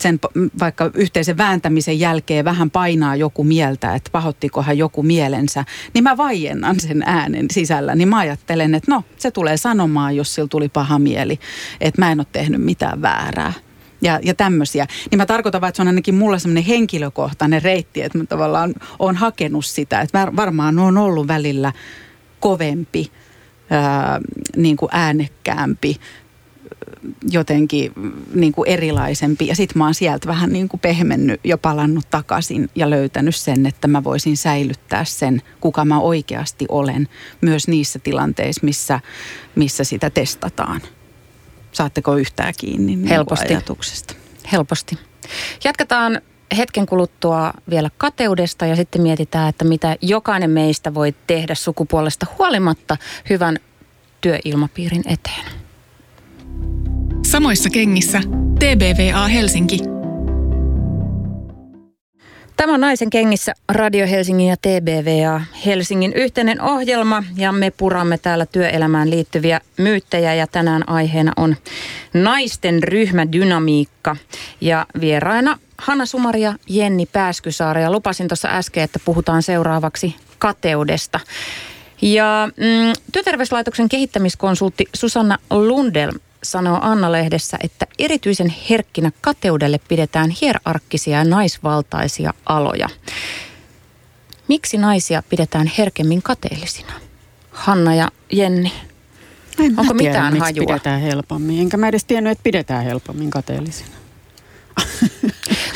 sen 0.00 0.20
vaikka 0.58 0.90
yhteisen 0.94 1.36
vääntämisen 1.36 2.00
jälkeen 2.00 2.44
vähän 2.44 2.70
painaa 2.70 3.16
joku 3.16 3.44
mieltä, 3.44 3.94
että 3.94 4.10
pahoittikohan 4.12 4.78
joku 4.78 5.02
mielensä, 5.02 5.64
niin 5.94 6.04
mä 6.04 6.16
vaiennan 6.16 6.80
sen 6.80 7.02
äänen 7.06 7.46
sisällä. 7.50 7.94
Niin 7.94 8.08
mä 8.08 8.18
ajattelen, 8.18 8.74
että 8.74 8.90
no 8.90 9.04
se 9.16 9.30
tulee 9.30 9.56
sanomaan, 9.56 10.16
jos 10.16 10.34
sillä 10.34 10.48
tuli 10.48 10.68
paha 10.68 10.98
mieli, 10.98 11.38
että 11.80 12.02
mä 12.02 12.12
en 12.12 12.20
ole 12.20 12.26
tehnyt 12.32 12.62
mitään 12.62 13.02
väärää. 13.02 13.52
Ja, 14.02 14.20
ja 14.22 14.34
tämmöisiä. 14.34 14.86
Niin 15.10 15.18
mä 15.18 15.26
tarkoitan 15.26 15.60
vaan, 15.60 15.68
että 15.68 15.76
se 15.76 15.82
on 15.82 15.88
ainakin 15.88 16.14
mulla 16.14 16.38
semmoinen 16.38 16.64
henkilökohtainen 16.64 17.62
reitti, 17.62 18.02
että 18.02 18.18
mä 18.18 18.24
tavallaan 18.24 18.74
oon 18.98 19.16
hakenut 19.16 19.66
sitä. 19.66 20.00
Että 20.00 20.18
var- 20.18 20.36
varmaan 20.36 20.78
on 20.78 20.98
ollut 20.98 21.28
välillä 21.28 21.72
kovempi, 22.40 23.10
ää, 23.70 24.20
niin 24.56 24.76
kuin 24.76 24.88
äänekkäämpi, 24.92 25.96
jotenkin 27.30 27.92
mm, 27.96 28.12
niin 28.34 28.52
kuin 28.52 28.68
erilaisempi. 28.68 29.46
Ja 29.46 29.56
sitten 29.56 29.78
mä 29.78 29.84
oon 29.84 29.94
sieltä 29.94 30.28
vähän 30.28 30.52
niin 30.52 30.68
kuin 30.68 30.80
pehmennyt 30.80 31.40
ja 31.44 31.58
palannut 31.58 32.04
takaisin 32.10 32.70
ja 32.74 32.90
löytänyt 32.90 33.36
sen, 33.36 33.66
että 33.66 33.88
mä 33.88 34.04
voisin 34.04 34.36
säilyttää 34.36 35.04
sen, 35.04 35.42
kuka 35.60 35.84
mä 35.84 36.00
oikeasti 36.00 36.66
olen, 36.68 37.08
myös 37.40 37.68
niissä 37.68 37.98
tilanteissa, 37.98 38.60
missä, 38.64 39.00
missä 39.54 39.84
sitä 39.84 40.10
testataan. 40.10 40.80
Saatteko 41.72 42.16
yhtään 42.16 42.54
kiinni 42.58 42.96
niin 42.96 43.08
Helposti. 43.08 43.54
ajatuksesta? 43.54 44.14
Helposti. 44.52 44.98
Jatketaan 45.64 46.20
hetken 46.56 46.86
kuluttua 46.86 47.52
vielä 47.70 47.90
kateudesta 47.98 48.66
ja 48.66 48.76
sitten 48.76 49.02
mietitään, 49.02 49.48
että 49.48 49.64
mitä 49.64 49.96
jokainen 50.00 50.50
meistä 50.50 50.94
voi 50.94 51.14
tehdä 51.26 51.54
sukupuolesta 51.54 52.26
huolimatta 52.38 52.96
hyvän 53.30 53.58
työilmapiirin 54.20 55.02
eteen. 55.06 55.63
Samoissa 57.34 57.70
kengissä 57.70 58.20
TBVA 58.58 59.26
Helsinki. 59.28 59.78
Tämä 62.56 62.74
on 62.74 62.80
Naisen 62.80 63.10
kengissä 63.10 63.54
Radio 63.68 64.06
Helsingin 64.06 64.48
ja 64.48 64.56
TBVA 64.56 65.40
Helsingin 65.66 66.12
yhteinen 66.12 66.62
ohjelma 66.62 67.24
ja 67.36 67.52
me 67.52 67.70
puramme 67.70 68.18
täällä 68.18 68.46
työelämään 68.46 69.10
liittyviä 69.10 69.60
myyttejä 69.78 70.34
ja 70.34 70.46
tänään 70.46 70.88
aiheena 70.88 71.32
on 71.36 71.56
naisten 72.12 72.82
ryhmädynamiikka 72.82 74.16
ja 74.60 74.86
vieraina 75.00 75.58
Hanna 75.78 76.06
Sumari 76.06 76.40
ja 76.40 76.54
Jenni 76.68 77.06
Pääskysaari 77.06 77.82
ja 77.82 77.92
lupasin 77.92 78.28
tuossa 78.28 78.48
äsken, 78.48 78.84
että 78.84 78.98
puhutaan 79.04 79.42
seuraavaksi 79.42 80.16
kateudesta. 80.38 81.20
Ja 82.02 82.48
mm, 82.56 82.92
työterveyslaitoksen 83.12 83.88
kehittämiskonsultti 83.88 84.84
Susanna 84.94 85.38
Lundel 85.50 86.12
sanoo 86.44 86.78
Anna-lehdessä, 86.82 87.56
että 87.62 87.86
erityisen 87.98 88.54
herkkinä 88.70 89.10
kateudelle 89.20 89.80
pidetään 89.88 90.30
hierarkkisia 90.30 91.18
ja 91.18 91.24
naisvaltaisia 91.24 92.34
aloja. 92.46 92.88
Miksi 94.48 94.78
naisia 94.78 95.22
pidetään 95.28 95.70
herkemmin 95.78 96.22
kateellisina? 96.22 96.92
Hanna 97.50 97.94
ja 97.94 98.08
Jenni. 98.32 98.72
En 99.58 99.72
mä 99.74 99.80
Onko 99.80 99.94
tiedä, 99.94 100.10
mitään 100.10 100.32
miksi 100.32 100.40
hajua? 100.54 100.66
pidetään 100.66 101.00
helpommin. 101.00 101.60
Enkä 101.60 101.76
mä 101.76 101.88
edes 101.88 102.04
tiennyt, 102.04 102.30
että 102.32 102.42
pidetään 102.42 102.84
helpommin 102.84 103.30
kateellisina. 103.30 103.96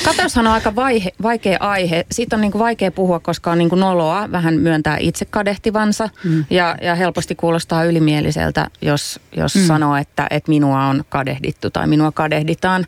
Kateushan 0.04 0.46
on 0.46 0.52
aika 0.52 0.76
vaihe, 0.76 1.12
vaikea 1.22 1.56
aihe. 1.60 2.06
Siitä 2.12 2.36
on 2.36 2.40
niin 2.40 2.52
kuin 2.52 2.60
vaikea 2.60 2.90
puhua, 2.90 3.20
koska 3.20 3.50
on 3.50 3.58
niin 3.58 3.68
kuin 3.68 3.80
noloa 3.80 4.32
vähän 4.32 4.54
myöntää 4.54 4.96
itse 5.00 5.24
kadehtivansa. 5.24 6.08
Mm. 6.24 6.44
Ja, 6.50 6.76
ja 6.82 6.94
helposti 6.94 7.34
kuulostaa 7.34 7.84
ylimieliseltä, 7.84 8.70
jos, 8.82 9.20
jos 9.36 9.54
mm. 9.54 9.66
sanoo, 9.66 9.96
että, 9.96 10.26
että 10.30 10.48
minua 10.48 10.84
on 10.84 11.04
kadehdittu 11.08 11.70
tai 11.70 11.86
minua 11.86 12.12
kadehditaan. 12.12 12.86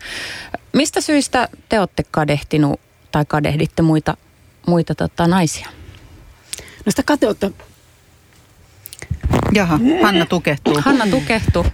Mistä 0.72 1.00
syistä 1.00 1.48
te 1.68 1.80
olette 1.80 2.02
kadehtinut 2.10 2.80
tai 3.12 3.24
kadehditte 3.24 3.82
muita, 3.82 4.16
muita 4.66 4.94
tota, 4.94 5.26
naisia? 5.26 5.68
No 6.86 6.90
sitä 6.90 7.02
kateutta, 7.02 7.50
Jaha, 9.52 9.78
Hanna 10.02 10.26
tukehtuu. 10.26 10.80
Hanna 10.84 11.06
tukehtu. 11.06 11.66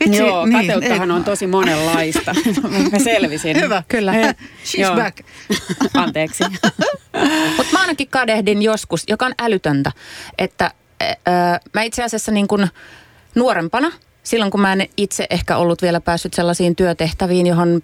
Vitsi, 0.00 0.18
joo, 0.18 0.46
niin, 0.46 0.66
kateuttahan 0.66 1.10
ei- 1.10 1.16
on 1.16 1.24
tosi 1.24 1.46
monenlaista. 1.46 2.34
Mä 2.92 2.98
selvisin. 2.98 3.60
Hyvä. 3.60 3.82
Kyllä. 3.88 4.12
He- 4.12 4.34
She's 4.64 4.80
joo. 4.80 4.94
back. 4.96 5.18
Anteeksi. 5.94 6.44
Mutta 7.56 7.72
mä 7.72 7.80
ainakin 7.80 8.08
kadehdin 8.08 8.62
joskus, 8.62 9.04
joka 9.08 9.26
on 9.26 9.34
älytöntä, 9.42 9.92
että 10.38 10.70
ö, 11.02 11.06
mä 11.74 11.82
itse 11.82 12.02
asiassa 12.04 12.32
niin 12.32 12.48
kuin 12.48 12.68
nuorempana, 13.34 13.92
silloin 14.22 14.50
kun 14.50 14.60
mä 14.60 14.72
en 14.72 14.88
itse 14.96 15.26
ehkä 15.30 15.56
ollut 15.56 15.82
vielä 15.82 16.00
päässyt 16.00 16.34
sellaisiin 16.34 16.76
työtehtäviin, 16.76 17.46
johon 17.46 17.82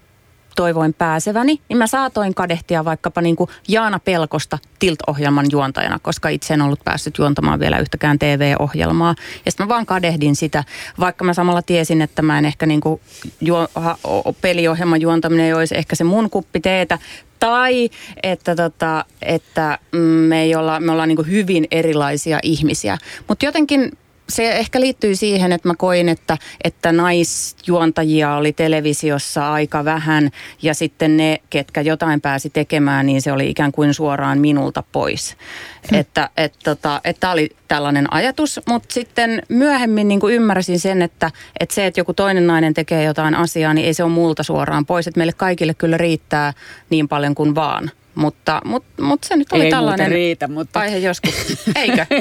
toivoin 0.56 0.94
pääseväni, 0.94 1.60
niin 1.68 1.76
mä 1.76 1.86
saatoin 1.86 2.34
kadehtia 2.34 2.84
vaikkapa 2.84 3.20
niin 3.20 3.36
kuin 3.36 3.50
Jaana 3.68 3.98
Pelkosta 3.98 4.58
Tilt-ohjelman 4.78 5.46
juontajana, 5.52 5.98
koska 5.98 6.28
itse 6.28 6.54
en 6.54 6.62
ollut 6.62 6.84
päässyt 6.84 7.18
juontamaan 7.18 7.60
vielä 7.60 7.78
yhtäkään 7.78 8.18
TV-ohjelmaa. 8.18 9.14
Ja 9.44 9.50
sitten 9.50 9.66
mä 9.66 9.68
vaan 9.68 9.86
kadehdin 9.86 10.36
sitä, 10.36 10.64
vaikka 11.00 11.24
mä 11.24 11.34
samalla 11.34 11.62
tiesin, 11.62 12.02
että 12.02 12.22
mä 12.22 12.38
en 12.38 12.44
ehkä 12.44 12.66
niin 12.66 12.80
kuin 12.80 13.00
juo, 13.40 13.68
ha, 13.74 13.98
o, 14.04 14.32
peliohjelman 14.32 15.00
juontaminen 15.00 15.46
ei 15.46 15.54
olisi 15.54 15.76
ehkä 15.76 15.96
se 15.96 16.04
mun 16.04 16.30
kuppi 16.30 16.60
teetä, 16.60 16.98
tai 17.40 17.90
että, 18.22 18.56
tota, 18.56 19.04
että 19.22 19.78
mm, 19.92 19.98
me, 20.00 20.42
ei 20.42 20.54
olla, 20.54 20.80
me 20.80 20.92
ollaan 20.92 21.08
niin 21.08 21.30
hyvin 21.30 21.66
erilaisia 21.70 22.38
ihmisiä. 22.42 22.98
Mutta 23.28 23.44
jotenkin 23.44 23.92
se 24.28 24.52
ehkä 24.52 24.80
liittyy 24.80 25.16
siihen, 25.16 25.52
että 25.52 25.68
mä 25.68 25.74
koin, 25.78 26.08
että, 26.08 26.38
että 26.64 26.92
naisjuontajia 26.92 28.34
oli 28.34 28.52
televisiossa 28.52 29.52
aika 29.52 29.84
vähän 29.84 30.30
ja 30.62 30.74
sitten 30.74 31.16
ne, 31.16 31.40
ketkä 31.50 31.80
jotain 31.80 32.20
pääsi 32.20 32.50
tekemään, 32.50 33.06
niin 33.06 33.22
se 33.22 33.32
oli 33.32 33.50
ikään 33.50 33.72
kuin 33.72 33.94
suoraan 33.94 34.38
minulta 34.38 34.82
pois. 34.92 35.36
Hmm. 35.90 35.98
Että 35.98 36.30
et, 36.36 36.54
tota, 36.64 37.00
et 37.04 37.16
tämä 37.20 37.32
oli 37.32 37.50
tällainen 37.68 38.12
ajatus, 38.12 38.60
mutta 38.68 38.94
sitten 38.94 39.42
myöhemmin 39.48 40.08
niin 40.08 40.20
kuin 40.20 40.34
ymmärsin 40.34 40.80
sen, 40.80 41.02
että, 41.02 41.30
että 41.60 41.74
se, 41.74 41.86
että 41.86 42.00
joku 42.00 42.14
toinen 42.14 42.46
nainen 42.46 42.74
tekee 42.74 43.04
jotain 43.04 43.34
asiaa, 43.34 43.74
niin 43.74 43.86
ei 43.86 43.94
se 43.94 44.04
ole 44.04 44.12
multa 44.12 44.42
suoraan 44.42 44.86
pois. 44.86 45.06
Että 45.06 45.18
meille 45.18 45.32
kaikille 45.32 45.74
kyllä 45.74 45.96
riittää 45.96 46.52
niin 46.90 47.08
paljon 47.08 47.34
kuin 47.34 47.54
vaan. 47.54 47.90
Mutta, 48.14 48.60
mutta, 48.64 49.02
mutta 49.02 49.28
se 49.28 49.36
nyt 49.36 49.52
oli 49.52 49.64
Ei 49.64 49.70
tällainen 49.70 50.08
riitä, 50.08 50.48
mutta... 50.48 50.80
aihe 50.80 50.98
joskus. 50.98 51.34
Eikö? 51.76 52.06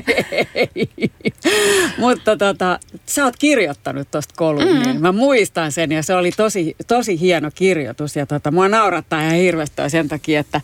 Mutta 1.98 2.38
tota, 2.38 2.80
sä 3.06 3.26
oot 3.26 3.36
kirjoittanut 3.40 4.12
tuosta 4.12 4.34
kolumniin. 4.38 4.96
Mm. 4.96 5.02
Mä 5.02 5.12
muistan 5.12 5.72
sen 5.72 5.92
ja 5.92 6.04
se 6.04 6.16
oli 6.16 6.32
tosi, 6.32 6.76
tosi 6.88 7.20
hieno 7.20 7.50
kirjoitus. 7.56 8.16
Ja 8.16 8.26
tota, 8.26 8.52
mua 8.52 8.70
naurattaa 8.70 9.22
ihan 9.22 9.34
hirveästi 9.34 9.82
sen 9.88 10.08
takia, 10.08 10.40
että 10.40 10.62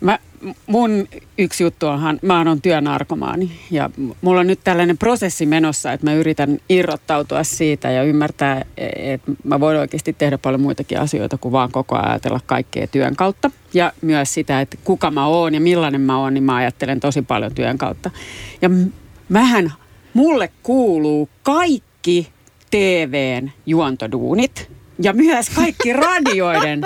mä, 0.00 0.18
mun 0.66 1.08
yksi 1.38 1.64
juttu 1.64 1.86
onhan, 1.86 2.18
mä 2.22 2.38
oon 2.38 2.62
työnarkomaani. 2.62 3.50
Ja 3.70 3.90
mulla 4.20 4.40
on 4.40 4.46
nyt 4.46 4.60
tällainen 4.64 4.98
prosessi 4.98 5.46
menossa, 5.46 5.92
että 5.92 6.06
mä 6.06 6.14
yritän 6.14 6.58
irrottautua 6.68 7.44
siitä 7.44 7.90
ja 7.90 8.02
ymmärtää, 8.02 8.64
että 8.96 9.32
mä 9.44 9.60
voin 9.60 9.78
oikeasti 9.78 10.12
tehdä 10.12 10.38
paljon 10.38 10.60
muitakin 10.60 11.00
asioita 11.00 11.38
kuin 11.38 11.52
vaan 11.52 11.72
koko 11.72 11.96
ajan 11.96 12.08
ajatella 12.08 12.40
kaikkea 12.46 12.86
työn 12.86 13.16
kautta. 13.16 13.50
Ja 13.74 13.92
myös 14.02 14.34
sitä, 14.34 14.60
että 14.60 14.76
kuka 14.84 15.10
mä 15.10 15.26
oon 15.26 15.54
ja 15.54 15.60
millainen 15.60 16.00
mä 16.00 16.18
oon, 16.18 16.34
niin 16.34 16.44
mä 16.44 16.56
ajattelen 16.56 17.00
tosi 17.00 17.22
paljon 17.22 17.54
työn 17.54 17.78
kautta. 17.78 18.10
Ja 18.62 18.70
mähän 19.28 19.72
mulle 20.14 20.50
kuuluu 20.62 21.28
kaikki 21.42 22.28
TVn 22.70 23.50
juontoduunit 23.66 24.70
ja 25.02 25.12
myös 25.12 25.50
kaikki 25.50 25.92
radioiden 25.92 26.80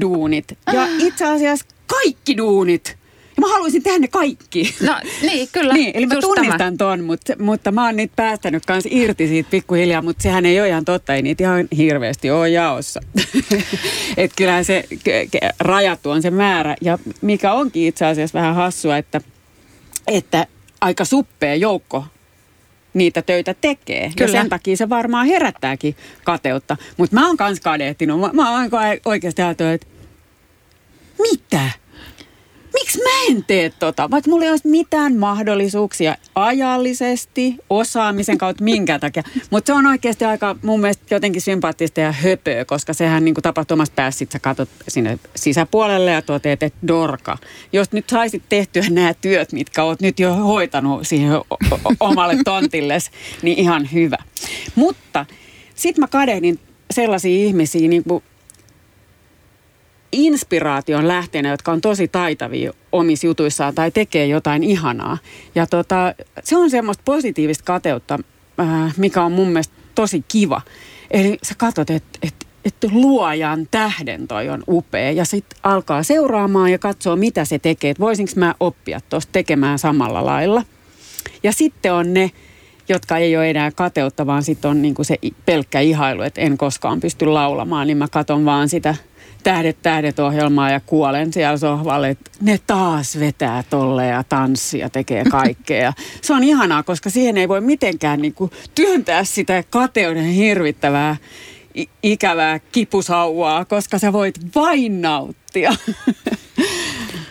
duunit. 0.00 0.58
Ja 0.72 0.86
itse 0.98 1.24
asiassa 1.24 1.66
kaikki 1.86 2.36
duunit. 2.36 2.96
Ja 3.36 3.40
mä 3.40 3.48
haluaisin 3.52 3.82
tehdä 3.82 3.98
ne 3.98 4.08
kaikki. 4.08 4.74
No 4.86 5.00
niin, 5.22 5.48
kyllä. 5.52 5.74
Niin, 5.74 5.90
eli 5.94 6.06
mä 6.06 6.14
Just 6.14 6.26
tunnistan 6.26 6.58
tämä. 6.58 6.90
ton, 6.90 7.04
mutta, 7.04 7.32
mutta 7.38 7.72
mä 7.72 7.84
oon 7.86 7.96
nyt 7.96 8.12
päästänyt 8.16 8.66
kans 8.66 8.84
irti 8.90 9.28
siitä 9.28 9.50
pikkuhiljaa, 9.50 10.02
mutta 10.02 10.22
sehän 10.22 10.46
ei 10.46 10.60
ole 10.60 10.68
ihan 10.68 10.84
totta, 10.84 11.14
ei 11.14 11.22
niitä 11.22 11.44
ihan 11.44 11.68
hirveästi 11.76 12.30
ole 12.30 12.48
jaossa. 12.48 13.00
että 14.16 14.36
kyllähän 14.36 14.64
se 14.64 14.84
ke- 14.94 15.28
ke- 15.36 15.54
rajattu 15.60 16.10
on 16.10 16.22
se 16.22 16.30
määrä, 16.30 16.76
ja 16.80 16.98
mikä 17.20 17.52
onkin 17.52 17.86
itse 17.86 18.06
asiassa 18.06 18.38
vähän 18.38 18.54
hassua, 18.54 18.96
että, 18.96 19.20
että 20.06 20.46
aika 20.80 21.04
suppea 21.04 21.54
joukko 21.54 22.04
niitä 22.98 23.22
töitä 23.22 23.54
tekee. 23.54 24.12
Kyllä. 24.16 24.32
Ja 24.32 24.40
sen 24.40 24.48
takia 24.48 24.76
se 24.76 24.88
varmaan 24.88 25.26
herättääkin 25.26 25.96
kateutta. 26.24 26.76
Mutta 26.96 27.16
mä 27.16 27.26
oon 27.26 27.36
kans 27.36 27.60
kadehtinut. 27.60 28.20
Mä, 28.20 28.30
mä 28.32 28.50
oon 28.50 28.70
oikeasti 29.04 29.42
ajatellut, 29.42 29.74
että 29.74 29.86
mitä? 31.22 31.70
Miksi 32.80 32.98
mä 32.98 33.24
en 33.28 33.44
tee 33.44 33.70
tota? 33.78 34.10
Vaikka 34.10 34.30
mulla 34.30 34.44
ei 34.44 34.50
olisi 34.50 34.68
mitään 34.68 35.16
mahdollisuuksia 35.16 36.16
ajallisesti, 36.34 37.56
osaamisen 37.70 38.38
kautta, 38.38 38.64
minkä 38.64 38.98
takia. 38.98 39.22
Mutta 39.50 39.66
se 39.66 39.72
on 39.72 39.86
oikeasti 39.86 40.24
aika 40.24 40.56
mun 40.62 40.80
mielestä 40.80 41.14
jotenkin 41.14 41.42
sympaattista 41.42 42.00
ja 42.00 42.12
höpöä, 42.12 42.64
koska 42.64 42.92
sehän 42.92 43.24
niin 43.24 43.34
tapahtuu 43.34 43.74
omassa 43.74 43.94
päässä. 43.96 44.18
Sit 44.18 44.32
sä 44.32 44.38
katsot 44.38 44.68
sinne 44.88 45.18
sisäpuolelle 45.36 46.10
ja 46.10 46.22
toteat, 46.22 46.62
että 46.62 46.86
dorka. 46.88 47.38
Jos 47.72 47.92
nyt 47.92 48.08
saisit 48.10 48.42
tehtyä 48.48 48.82
nämä 48.90 49.14
työt, 49.14 49.52
mitkä 49.52 49.84
oot 49.84 50.00
nyt 50.00 50.20
jo 50.20 50.34
hoitanut 50.34 51.06
siihen 51.06 51.32
omalle 52.00 52.36
tontilles, 52.44 53.10
niin 53.42 53.58
ihan 53.58 53.88
hyvä. 53.92 54.18
Mutta 54.74 55.26
sit 55.74 55.98
mä 55.98 56.08
kadehdin 56.08 56.58
sellaisia 56.90 57.46
ihmisiä, 57.46 57.88
niin 57.88 58.04
kuin 58.04 58.22
inspiraation 60.12 61.08
lähteenä, 61.08 61.48
jotka 61.48 61.72
on 61.72 61.80
tosi 61.80 62.08
taitavia 62.08 62.72
omissa 62.92 63.26
jutuissaan 63.26 63.74
tai 63.74 63.90
tekee 63.90 64.26
jotain 64.26 64.64
ihanaa. 64.64 65.18
Ja 65.54 65.66
tota, 65.66 66.14
se 66.44 66.56
on 66.56 66.70
semmoista 66.70 67.02
positiivista 67.04 67.64
kateutta, 67.64 68.18
äh, 68.60 68.94
mikä 68.96 69.22
on 69.22 69.32
mun 69.32 69.48
mielestä 69.48 69.74
tosi 69.94 70.24
kiva. 70.28 70.60
Eli 71.10 71.38
sä 71.42 71.54
katsot, 71.58 71.90
että 71.90 72.18
et, 72.22 72.34
et 72.64 72.92
luojan 72.92 73.68
tähden 73.70 74.28
toi 74.28 74.48
on 74.48 74.62
upea 74.68 75.10
ja 75.10 75.24
sitten 75.24 75.58
alkaa 75.62 76.02
seuraamaan 76.02 76.72
ja 76.72 76.78
katsoa, 76.78 77.16
mitä 77.16 77.44
se 77.44 77.58
tekee. 77.58 77.90
Että 77.90 78.00
voisinko 78.00 78.32
mä 78.36 78.54
oppia 78.60 79.00
tuosta 79.08 79.32
tekemään 79.32 79.78
samalla 79.78 80.24
lailla. 80.24 80.62
Ja 81.42 81.52
sitten 81.52 81.92
on 81.92 82.14
ne, 82.14 82.30
jotka 82.88 83.16
ei 83.16 83.36
ole 83.36 83.50
enää 83.50 83.70
kateutta, 83.70 84.26
vaan 84.26 84.42
sitten 84.42 84.70
on 84.70 84.82
niinku 84.82 85.04
se 85.04 85.16
pelkkä 85.46 85.80
ihailu, 85.80 86.22
että 86.22 86.40
en 86.40 86.58
koskaan 86.58 87.00
pysty 87.00 87.26
laulamaan, 87.26 87.86
niin 87.86 87.96
mä 87.96 88.08
katon 88.08 88.44
vaan 88.44 88.68
sitä 88.68 88.94
Tähdet 89.42 89.82
tähdet 89.82 90.18
ohjelmaa 90.18 90.70
ja 90.70 90.80
kuolen 90.80 91.32
siellä 91.32 91.56
sohvalle, 91.56 92.08
että 92.08 92.30
ne 92.40 92.60
taas 92.66 93.20
vetää 93.20 93.64
tolle 93.70 94.06
ja 94.06 94.24
tanssia 94.28 94.84
ja 94.84 94.90
tekee 94.90 95.24
kaikkea. 95.30 95.82
Ja 95.82 95.92
se 96.22 96.34
on 96.34 96.44
ihanaa, 96.44 96.82
koska 96.82 97.10
siihen 97.10 97.36
ei 97.36 97.48
voi 97.48 97.60
mitenkään 97.60 98.22
niinku 98.22 98.50
työntää 98.74 99.24
sitä 99.24 99.64
kateuden 99.70 100.24
hirvittävää 100.24 101.16
ikävää 102.02 102.58
kipusauvaa, 102.58 103.64
koska 103.64 103.98
sä 103.98 104.12
voit 104.12 104.54
vain 104.54 105.02
nauttia. 105.02 105.72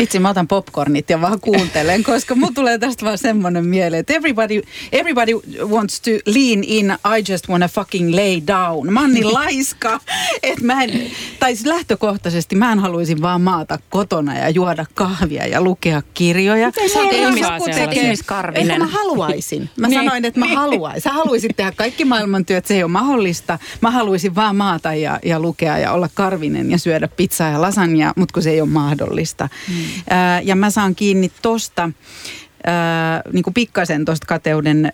Vitsi, 0.00 0.18
mä 0.18 0.30
otan 0.30 0.48
popcornit 0.48 1.10
ja 1.10 1.20
vaan 1.20 1.40
kuuntelen, 1.40 2.02
koska 2.02 2.34
mun 2.34 2.54
tulee 2.54 2.78
tästä 2.78 3.06
vaan 3.06 3.18
semmoinen 3.18 3.66
mieleen, 3.66 4.00
että 4.00 4.12
everybody, 4.12 4.62
everybody 4.92 5.32
wants 5.64 6.00
to 6.00 6.10
lean 6.10 6.64
in, 6.64 6.94
I 7.18 7.32
just 7.32 7.48
wanna 7.48 7.68
fucking 7.68 8.14
lay 8.14 8.40
down. 8.46 8.92
Mä 8.92 9.00
oon 9.00 9.14
niin 9.14 9.34
laiska, 9.42 10.00
että 10.42 10.64
mä 10.64 10.82
en, 10.82 11.02
tai 11.40 11.56
siis 11.56 11.66
lähtökohtaisesti 11.66 12.56
mä 12.56 12.72
en 12.72 12.78
haluaisin 12.78 13.22
vaan 13.22 13.40
maata 13.40 13.78
kotona 13.90 14.38
ja 14.38 14.48
juoda 14.48 14.86
kahvia 14.94 15.46
ja 15.46 15.60
lukea 15.60 16.02
kirjoja. 16.14 16.72
Sä 16.92 17.00
oot 17.00 17.74
sä 17.74 17.90
ihmiskarvinen. 17.90 18.78
Mä 18.80 18.86
haluaisin? 18.86 19.70
Mä 19.76 19.90
sanoin, 19.90 20.24
että 20.24 20.40
mä 20.40 20.46
haluaisin. 20.46 21.02
Sä 21.02 21.12
haluaisit 21.12 21.56
tehdä 21.56 21.72
kaikki 21.76 22.04
maailman 22.04 22.44
työt, 22.44 22.66
se 22.66 22.74
ei 22.74 22.82
ole 22.82 22.92
mahdollista. 22.92 23.58
Mä 23.80 23.90
haluaisin 23.90 24.34
vaan 24.34 24.56
maata 24.56 24.94
ja, 24.94 25.18
ja 25.24 25.40
lukea 25.40 25.78
ja 25.78 25.92
olla 25.92 26.08
karvinen 26.14 26.70
ja 26.70 26.78
syödä 26.78 27.08
pizzaa 27.08 27.50
ja 27.50 27.60
lasagna, 27.60 28.12
mutta 28.16 28.32
kun 28.32 28.42
se 28.42 28.50
ei 28.50 28.60
ole 28.60 28.68
mahdollista. 28.68 29.48
Mm. 29.68 29.89
Ää, 30.10 30.40
ja 30.40 30.56
mä 30.56 30.70
saan 30.70 30.94
kiinni 30.94 31.32
tosta, 31.42 31.90
ää, 32.66 33.22
niin 33.32 33.42
kuin 33.42 33.54
pikkasen 33.54 34.04
tosta 34.04 34.26
kateuden, 34.26 34.90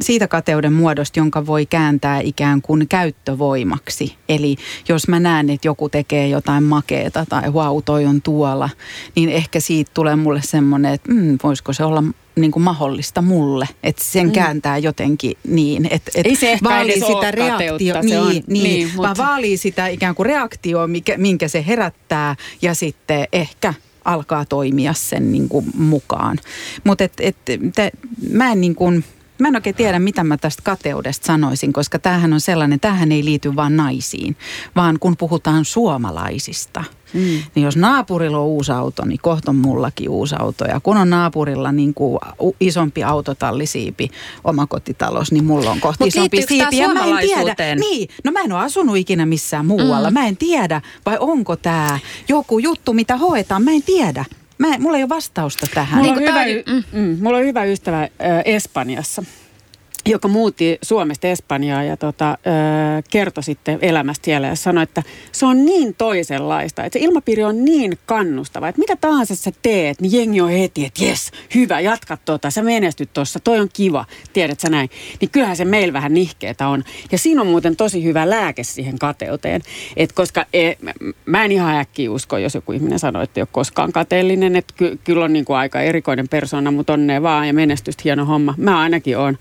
siitä 0.00 0.28
kateuden 0.28 0.72
muodosta, 0.72 1.18
jonka 1.18 1.46
voi 1.46 1.66
kääntää 1.66 2.20
ikään 2.20 2.62
kuin 2.62 2.88
käyttövoimaksi. 2.88 4.16
Eli 4.28 4.56
jos 4.88 5.08
mä 5.08 5.20
näen, 5.20 5.50
että 5.50 5.68
joku 5.68 5.88
tekee 5.88 6.28
jotain 6.28 6.64
makeeta 6.64 7.26
tai 7.28 7.50
wow, 7.50 7.78
toi 7.84 8.06
on 8.06 8.22
tuolla, 8.22 8.70
niin 9.16 9.28
ehkä 9.28 9.60
siitä 9.60 9.90
tulee 9.94 10.16
mulle 10.16 10.42
semmoinen, 10.42 10.94
että 10.94 11.12
mm, 11.12 11.38
voisiko 11.42 11.72
se 11.72 11.84
olla 11.84 12.02
niin 12.36 12.50
kuin 12.50 12.62
mahdollista 12.62 13.22
mulle, 13.22 13.68
että 13.82 14.04
sen 14.04 14.26
mm. 14.26 14.32
kääntää 14.32 14.78
jotenkin 14.78 15.36
niin, 15.48 15.84
että, 15.84 16.10
että 16.14 16.28
Ei 16.28 16.36
se 16.36 16.58
vaalii 16.64 17.00
sitä 17.00 17.30
reaktio, 17.30 17.72
kateutta, 17.72 18.08
se 18.08 18.20
on- 18.20 18.28
niin, 18.28 18.44
niin, 18.46 18.62
niin, 18.62 18.64
niin 18.64 18.88
mut- 18.88 18.96
vaan 19.02 19.16
vaalii 19.18 19.56
sitä 19.56 19.86
ikään 19.88 20.14
kuin 20.14 20.26
reaktioa, 20.26 20.86
mikä, 20.86 21.18
minkä 21.18 21.48
se 21.48 21.64
herättää 21.66 22.36
ja 22.62 22.74
sitten 22.74 23.24
ehkä 23.32 23.74
alkaa 24.04 24.44
toimia 24.44 24.92
sen 24.92 25.32
niin 25.32 25.48
kuin 25.48 25.66
mukaan. 25.74 26.38
Mutta 26.84 27.04
et, 27.04 27.12
et, 27.20 27.36
te, 27.74 27.90
mä 28.30 28.52
en 28.52 28.60
niin 28.60 28.74
kuin, 28.74 29.04
Mä 29.42 29.48
en 29.48 29.56
oikein 29.56 29.76
tiedä, 29.76 29.98
mitä 29.98 30.24
mä 30.24 30.36
tästä 30.36 30.62
kateudesta 30.62 31.26
sanoisin, 31.26 31.72
koska 31.72 31.98
tämähän 31.98 32.32
on 32.32 32.40
sellainen, 32.40 32.80
tämähän 32.80 33.12
ei 33.12 33.24
liity 33.24 33.56
vain 33.56 33.76
naisiin, 33.76 34.36
vaan 34.76 34.98
kun 35.00 35.16
puhutaan 35.16 35.64
suomalaisista, 35.64 36.84
mm. 37.14 37.20
niin 37.20 37.64
jos 37.64 37.76
naapurilla 37.76 38.38
on 38.38 38.46
uusi 38.46 38.72
auto, 38.72 39.04
niin 39.04 39.18
kohta 39.22 39.50
on 39.50 39.56
mullakin 39.56 40.08
uusi 40.08 40.34
auto. 40.38 40.64
Ja 40.64 40.80
kun 40.80 40.96
on 40.96 41.10
naapurilla 41.10 41.72
niin 41.72 41.94
kuin 41.94 42.18
isompi 42.60 43.04
autotallisiipi 43.04 44.10
omakotitalous, 44.44 45.32
niin 45.32 45.44
mulla 45.44 45.70
on 45.70 45.80
kohta 45.80 46.04
Mut 46.04 46.08
isompi 46.08 46.42
siipi. 46.48 46.76
Ja 46.76 46.88
mä 46.88 47.04
en 47.04 47.16
tiedä, 47.20 47.74
niin, 47.74 48.08
no 48.24 48.32
mä 48.32 48.40
en 48.40 48.52
ole 48.52 48.64
asunut 48.64 48.96
ikinä 48.96 49.26
missään 49.26 49.66
muualla. 49.66 50.10
Mm. 50.10 50.14
Mä 50.14 50.26
en 50.26 50.36
tiedä, 50.36 50.80
vai 51.06 51.16
onko 51.20 51.56
tämä 51.56 51.98
joku 52.28 52.58
juttu, 52.58 52.92
mitä 52.92 53.16
hoetaan. 53.16 53.62
Mä 53.62 53.70
en 53.70 53.82
tiedä. 53.82 54.24
Mä, 54.58 54.74
en- 54.74 54.82
mulla 54.82 54.96
ei 54.96 55.02
ole 55.02 55.08
vastausta 55.08 55.66
tähän. 55.74 55.98
Mulla, 56.04 56.14
Niin 56.16 56.28
on 56.28 56.34
hyvä, 56.34 56.44
y- 56.46 56.62
mm. 56.92 57.18
mulla 57.22 57.38
on 57.38 57.44
hyvä 57.44 57.64
ystävä 57.64 58.02
äh, 58.02 58.08
Espanjassa, 58.44 59.22
joka 60.06 60.28
muutti 60.28 60.78
Suomesta 60.82 61.26
Espanjaan 61.26 61.86
ja 61.86 61.96
tota, 61.96 62.30
äh, 62.30 63.04
kertoi 63.10 63.44
sitten 63.44 63.78
elämästä 63.82 64.24
siellä 64.24 64.46
ja 64.46 64.56
sanoi, 64.56 64.82
että 64.82 65.02
se 65.32 65.46
on 65.46 65.64
niin 65.64 65.94
toisenlaista, 65.94 66.84
että 66.84 66.98
se 66.98 67.04
ilmapiiri 67.04 67.44
on 67.44 67.64
niin 67.64 67.98
kannustava, 68.06 68.68
että 68.68 68.78
mitä 68.78 68.96
tahansa 68.96 69.36
sä 69.36 69.50
teet, 69.62 70.00
niin 70.00 70.12
jengi 70.12 70.40
on 70.40 70.50
heti, 70.50 70.84
että 70.84 71.04
jes, 71.04 71.30
hyvä, 71.54 71.80
jatka 71.80 72.18
tota, 72.24 72.50
sä 72.50 72.62
menestyt 72.62 73.12
tuossa, 73.12 73.40
toi 73.40 73.60
on 73.60 73.68
kiva, 73.72 74.04
tiedät 74.32 74.60
sä 74.60 74.68
näin. 74.68 74.90
Niin 75.20 75.30
kyllähän 75.30 75.56
se 75.56 75.64
meillä 75.64 75.92
vähän 75.92 76.14
nihkeetä 76.14 76.68
on. 76.68 76.84
Ja 77.12 77.18
siinä 77.18 77.40
on 77.40 77.46
muuten 77.46 77.76
tosi 77.76 78.04
hyvä 78.04 78.30
lääke 78.30 78.64
siihen 78.64 78.98
kateuteen, 78.98 79.60
että 79.96 80.14
koska 80.14 80.46
e, 80.52 80.72
mä- 81.26 81.44
en 81.44 81.52
ihan 81.52 81.76
äkkiä 81.76 82.10
usko, 82.10 82.38
jos 82.38 82.54
joku 82.54 82.72
ihminen 82.72 82.98
sanoo, 82.98 83.22
että 83.22 83.40
ei 83.40 83.42
ole 83.42 83.48
koskaan 83.52 83.92
kateellinen, 83.92 84.56
että 84.56 84.74
ky, 84.76 84.98
kyllä 85.04 85.24
on 85.24 85.32
niin 85.32 85.44
kuin 85.44 85.56
aika 85.56 85.80
erikoinen 85.80 86.28
persona, 86.28 86.70
mutta 86.70 86.92
onnea 86.92 87.22
vaan 87.22 87.46
ja 87.46 87.54
menestystä 87.54 88.02
hieno 88.04 88.24
homma. 88.24 88.54
Mä 88.56 88.80
ainakin 88.80 89.18
on. 89.18 89.38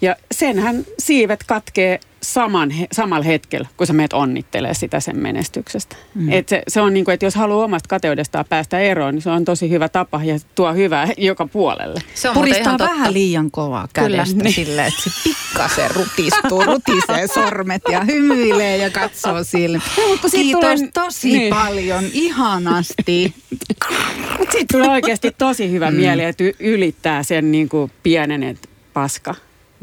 Ja 0.00 0.16
senhän 0.32 0.84
siivet 0.98 1.44
katkee 1.46 2.00
saman, 2.22 2.70
he- 2.70 2.86
samalla 2.92 3.24
hetkellä, 3.24 3.68
kun 3.76 3.86
sä 3.86 3.92
meet 3.92 4.12
onnittelee 4.12 4.74
sitä 4.74 5.00
sen 5.00 5.16
menestyksestä. 5.18 5.96
Mm. 6.14 6.32
Et 6.32 6.48
se, 6.48 6.62
se 6.68 6.80
on 6.80 6.94
niin 6.94 7.04
kuin, 7.04 7.12
että 7.12 7.26
jos 7.26 7.34
haluaa 7.34 7.64
omasta 7.64 7.88
kateudestaan 7.88 8.44
päästä 8.48 8.78
eroon, 8.78 9.14
niin 9.14 9.22
se 9.22 9.30
on 9.30 9.44
tosi 9.44 9.70
hyvä 9.70 9.88
tapa 9.88 10.20
ja 10.24 10.38
tuo 10.54 10.74
hyvää 10.74 11.08
joka 11.18 11.46
puolelle. 11.46 12.00
Se 12.14 12.28
on 12.28 12.34
Puristaa 12.34 12.60
ihan 12.62 12.76
totta. 12.78 12.92
vähän 12.94 13.12
liian 13.12 13.50
kovaa 13.50 13.88
kädestä 13.92 14.36
Kyllä. 14.36 14.50
silleen, 14.50 14.88
että 14.88 15.02
se 15.02 15.10
pikkasen 15.24 15.90
rutistuu, 15.90 16.62
rutisee 16.64 17.26
sormet 17.34 17.82
ja 17.90 18.00
hymyilee 18.04 18.76
ja 18.76 18.90
katsoo 18.90 19.44
siitä 19.44 19.80
Kiitos 20.30 20.60
tulee- 20.60 20.88
tosi 20.94 21.28
niin. 21.32 21.54
paljon, 21.54 22.04
ihanasti. 22.12 23.34
Mutta 24.38 24.52
siitä 24.52 24.72
tulee 24.72 24.88
oikeasti 24.90 25.30
tosi 25.38 25.70
hyvä 25.70 25.90
mm. 25.90 25.96
mieli, 25.96 26.24
että 26.24 26.44
ylittää 26.60 27.22
sen 27.22 27.52
niin 27.52 27.68
kuin 27.68 27.90
pienen, 28.02 28.42
että 28.42 28.68
paska, 28.94 29.34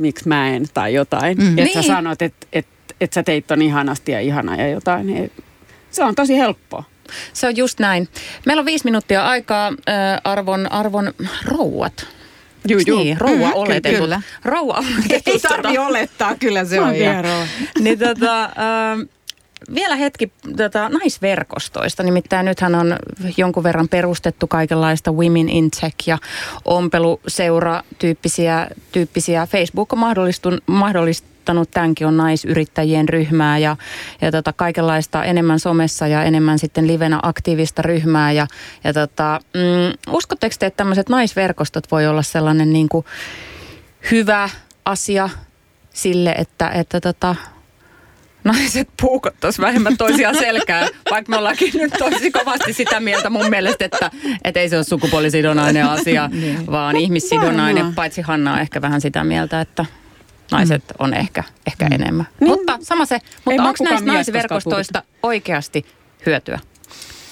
miksi 0.02 0.28
mä 0.28 0.50
en 0.50 0.66
tai 0.74 0.94
jotain. 0.94 1.38
Mm. 1.38 1.50
Että 1.50 1.62
Niin. 1.64 1.74
sä 1.74 1.82
sanot, 1.82 2.22
että 2.22 2.48
et, 2.54 2.68
et 3.02 3.14
sä 3.14 3.24
teit 3.24 3.48
ton 3.48 3.62
ihanasti 3.62 4.12
ja 4.12 4.20
ihana 4.20 4.56
ja 4.56 4.68
jotain. 4.70 5.08
Niin 5.08 5.32
se 5.92 6.04
on 6.04 6.16
tosi 6.16 6.38
helppoa. 6.38 6.84
Se 7.34 7.48
on 7.48 7.58
just 7.58 7.80
näin. 7.80 8.08
Meillä 8.46 8.60
on 8.62 8.66
viisi 8.66 8.86
minuuttia 8.86 9.28
aikaa 9.28 9.68
äh, 9.68 10.22
arvon, 10.24 10.72
arvon 10.72 11.14
rouvat. 11.46 12.08
Juu, 12.68 12.82
juu. 12.88 13.00
Niin, 13.04 13.22
rouva 13.22 13.48
Mm, 13.48 13.54
oletetut. 13.56 14.00
kyllä. 14.00 14.22
Rouva 14.46 14.74
oletetut. 14.74 15.28
Ei 15.28 15.40
tarvi 15.40 15.78
olettaa, 15.78 16.36
kyllä 16.36 16.66
se 16.66 16.80
on. 16.82 16.94
niin 17.84 18.00
tota, 18.00 18.44
äh, 18.44 18.52
vielä 19.76 19.96
hetki 19.96 20.32
tota, 20.58 20.90
naisverkostoista. 20.90 22.04
Nimittäin 22.04 22.46
nythän 22.46 22.76
on 22.76 22.96
jonkun 23.38 23.64
verran 23.64 23.90
perustettu 23.90 24.48
kaikenlaista 24.48 25.12
Women 25.12 25.50
in 25.50 25.72
Tech 25.72 26.08
ja 26.08 26.18
ompeluseura-tyyppisiä 26.66 28.68
tyyppisiä. 28.92 29.46
Facebook 29.46 29.94
on 29.94 30.00
mahdollistanut 30.66 31.72
tämänkin 31.72 32.08
on 32.08 32.18
naisyrittäjien 32.18 33.10
ryhmää 33.10 33.58
ja, 33.58 33.78
ja 34.22 34.32
tota, 34.32 34.54
kaikenlaista 34.54 35.24
enemmän 35.24 35.60
somessa 35.60 36.08
ja 36.08 36.24
enemmän 36.24 36.60
sitten 36.60 36.88
livenä 36.88 37.20
aktiivista 37.24 37.82
ryhmää. 37.82 38.32
Ja, 38.32 38.48
ja 38.84 38.94
tota, 38.94 39.40
mm, 39.54 40.14
uskotteko 40.14 40.56
te, 40.60 40.66
että 40.66 40.78
tämmöiset 40.78 41.10
naisverkostot 41.10 41.92
voi 41.92 42.08
olla 42.08 42.22
sellainen 42.22 42.74
niin 42.74 42.90
kuin 42.90 43.06
hyvä 44.12 44.50
asia 44.86 45.30
sille, 45.94 46.32
että, 46.32 46.70
että 46.70 47.02
tota, 47.02 47.36
naiset 48.44 48.90
puukottaisi 49.02 49.62
vähemmän 49.62 49.98
toisiaan 49.98 50.36
selkää, 50.36 50.88
vaikka 51.12 51.30
me 51.30 51.38
ollaankin 51.38 51.72
nyt 51.74 51.94
tosi 51.98 52.32
kovasti 52.32 52.74
sitä 52.74 53.00
mieltä 53.00 53.30
mun 53.30 53.50
mielestä, 53.50 53.86
että, 53.86 54.12
että 54.44 54.60
ei 54.60 54.70
se 54.70 54.76
ole 54.76 54.84
sukupuolisidonnainen 54.84 55.86
asia, 55.86 56.30
vaan 56.72 56.96
ihmissidonainen, 56.96 57.96
paitsi 57.96 58.22
Hanna 58.22 58.54
on 58.54 58.60
ehkä 58.60 58.82
vähän 58.82 59.02
sitä 59.02 59.24
mieltä, 59.24 59.62
että 59.62 59.86
naiset 60.52 60.84
on 61.00 61.14
ehkä, 61.14 61.44
ehkä 61.68 61.88
enemmän. 61.92 62.28
Niin. 62.40 62.50
Mutta 62.50 62.78
sama 62.82 63.06
se, 63.06 63.20
mutta 63.46 63.64
onko 63.64 63.84
näistä 63.84 64.06
naisverkostoista 64.06 65.04
oikeasti 65.24 65.86
hyötyä? 66.26 66.60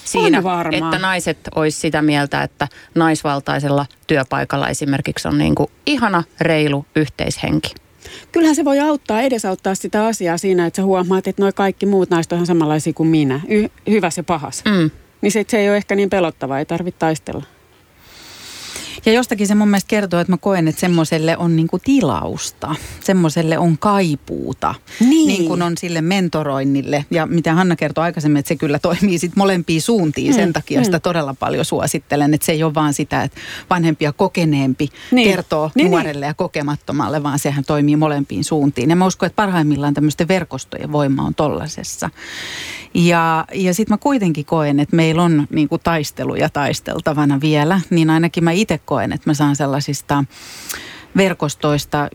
Siinä, 0.06 0.44
että 0.72 1.00
naiset 1.00 1.38
olisi 1.56 1.80
sitä 1.80 2.02
mieltä, 2.02 2.44
että 2.44 2.68
naisvaltaisella 2.96 3.86
työpaikalla 4.08 4.70
esimerkiksi 4.70 5.28
on 5.28 5.38
niin 5.38 5.56
kuin 5.56 5.72
ihana, 5.86 6.24
reilu 6.42 6.86
yhteishenki. 6.96 7.76
Kyllähän 8.32 8.56
se 8.56 8.66
voi 8.66 8.80
auttaa, 8.80 9.22
edesauttaa 9.22 9.76
sitä 9.76 10.06
asiaa 10.06 10.38
siinä, 10.38 10.66
että 10.66 10.78
sä 10.78 10.84
huomaat, 10.84 11.28
että 11.28 11.42
noi 11.42 11.54
kaikki 11.54 11.86
muut 11.86 12.10
naiset 12.10 12.32
on 12.32 12.36
ihan 12.38 12.48
samanlaisia 12.48 12.94
kuin 12.94 13.10
minä. 13.10 13.42
Y- 13.48 13.70
hyvä 13.90 14.10
se 14.10 14.24
pahas. 14.24 14.64
Mm. 14.66 14.92
Niin 15.22 15.32
se, 15.32 15.46
se 15.48 15.58
ei 15.60 15.70
ole 15.70 15.78
ehkä 15.78 15.96
niin 15.96 16.10
pelottavaa, 16.10 16.60
ei 16.60 16.66
tarvitse 16.66 17.00
taistella. 17.00 17.44
Ja 19.06 19.12
jostakin 19.14 19.48
se 19.48 19.56
mun 19.56 19.68
mielestä 19.68 19.88
kertoo, 19.88 20.20
että 20.20 20.34
mä 20.34 20.38
koen, 20.38 20.68
että 20.68 20.82
semmoiselle 20.82 21.38
on 21.38 21.56
niinku 21.56 21.80
tilausta. 21.80 22.76
Semmoiselle 23.04 23.58
on 23.58 23.78
kaipuuta. 23.78 24.76
Niin. 25.00 25.28
niin 25.28 25.46
kuin 25.46 25.62
on 25.62 25.78
sille 25.78 26.02
mentoroinnille. 26.02 27.06
Ja 27.12 27.26
mitä 27.26 27.54
Hanna 27.54 27.76
kertoi 27.76 28.04
aikaisemmin, 28.04 28.40
että 28.40 28.48
se 28.48 28.56
kyllä 28.56 28.80
toimii 28.80 29.20
sit 29.20 29.36
molempiin 29.36 29.82
suuntiin. 29.82 30.34
Sen 30.34 30.54
takia 30.54 30.84
sitä 30.84 31.00
todella 31.00 31.36
paljon 31.40 31.66
suosittelen. 31.66 32.34
Että 32.34 32.46
se 32.46 32.52
ei 32.52 32.64
ole 32.64 32.74
vaan 32.74 32.94
sitä, 32.94 33.24
että 33.24 33.40
vanhempi 33.70 34.06
ja 34.06 34.14
kokeneempi 34.14 34.90
Niin. 35.12 35.30
kertoo 35.30 35.72
Niin, 35.76 35.92
nuorelle 35.92 36.26
ja 36.26 36.34
kokemattomalle, 36.34 37.24
vaan 37.24 37.40
sehän 37.40 37.64
toimii 37.66 37.96
molempiin 37.96 38.44
suuntiin. 38.44 38.90
Ja 38.90 38.96
mä 38.96 39.06
uskon, 39.06 39.28
että 39.28 39.36
parhaimmillaan 39.36 39.94
tämmöisten 39.94 40.28
verkostojen 40.28 40.92
voima 40.92 41.24
on 41.24 41.36
tollasessa. 41.36 42.10
Ja, 42.94 43.46
ja 43.54 43.74
sitten 43.74 43.94
mä 43.94 43.98
kuitenkin 43.98 44.46
koen, 44.46 44.80
että 44.80 44.96
meillä 44.96 45.24
on 45.24 45.48
niin 45.50 45.70
kuin 45.70 45.82
taisteluja 45.84 46.50
taisteltavana 46.50 47.42
vielä, 47.42 47.82
niin 47.90 48.10
ainakin 48.10 48.44
mä 48.44 48.52
itse 48.52 48.78
koen, 48.86 49.14
että 49.14 49.30
mä 49.30 49.34
saan 49.34 49.56
sellaisista 49.56 50.24
verkostoista 51.18 52.10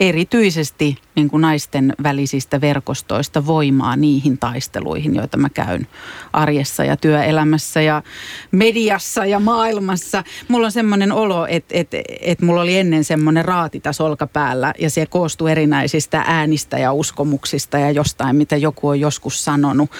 erityisesti 0.00 0.96
niin 1.14 1.30
kuin 1.30 1.40
naisten 1.40 1.94
välisistä 2.02 2.60
verkostoista 2.60 3.46
voimaa 3.46 3.96
niihin 3.96 4.38
taisteluihin, 4.38 5.14
joita 5.14 5.36
mä 5.36 5.48
käyn 5.48 5.86
arjessa 6.32 6.84
ja 6.84 6.96
työelämässä 6.96 7.80
ja 7.80 8.02
mediassa 8.50 9.26
ja 9.26 9.40
maailmassa. 9.40 10.24
Mulla 10.48 10.66
on 10.66 10.72
semmoinen 10.72 11.12
olo, 11.12 11.46
että, 11.46 11.74
että, 11.78 11.96
että 12.20 12.44
mulla 12.44 12.60
oli 12.60 12.78
ennen 12.78 13.04
semmoinen 13.04 13.44
raati 13.44 13.80
tässä 13.80 14.04
olkapäällä 14.04 14.74
ja 14.78 14.90
se 14.90 15.06
koostuu 15.06 15.46
erinäisistä 15.46 16.24
äänistä 16.26 16.78
ja 16.78 16.92
uskomuksista 16.92 17.78
ja 17.78 17.90
jostain, 17.90 18.36
mitä 18.36 18.56
joku 18.56 18.88
on 18.88 19.00
joskus 19.00 19.44
sanonut, 19.44 19.90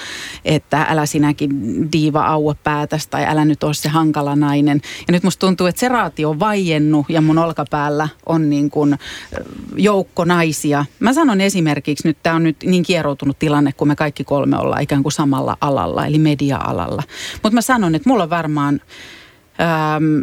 että 0.44 0.86
älä 0.88 1.06
sinäkin 1.06 1.52
diiva 1.92 2.26
aua 2.26 2.54
päätästä 2.64 3.10
tai 3.10 3.24
älä 3.26 3.44
nyt 3.44 3.62
ole 3.62 3.74
se 3.74 3.88
hankala 3.88 4.36
nainen. 4.36 4.80
Ja 5.08 5.12
nyt 5.12 5.22
musta 5.22 5.40
tuntuu, 5.40 5.66
että 5.66 5.80
se 5.80 5.88
raati 5.88 6.24
on 6.24 6.40
vaiennut 6.40 7.06
ja 7.08 7.20
mun 7.20 7.38
olkapäällä 7.38 8.08
on 8.26 8.50
niin 8.50 8.70
kuin 8.70 8.98
joukko 9.94 10.24
naisia. 10.24 10.84
Mä 11.00 11.12
sanon 11.12 11.40
esimerkiksi, 11.40 12.08
nyt 12.08 12.18
tämä 12.22 12.36
on 12.36 12.42
nyt 12.42 12.56
niin 12.64 12.82
kieroutunut 12.82 13.38
tilanne, 13.38 13.72
kun 13.72 13.88
me 13.88 13.96
kaikki 13.96 14.24
kolme 14.24 14.58
ollaan 14.58 14.82
ikään 14.82 15.02
kuin 15.02 15.12
samalla 15.12 15.56
alalla, 15.60 16.06
eli 16.06 16.18
media-alalla. 16.18 17.02
Mutta 17.42 17.54
mä 17.54 17.60
sanon, 17.60 17.94
että 17.94 18.08
mulla 18.08 18.22
on 18.22 18.30
varmaan 18.30 18.80
ähm, 19.60 20.20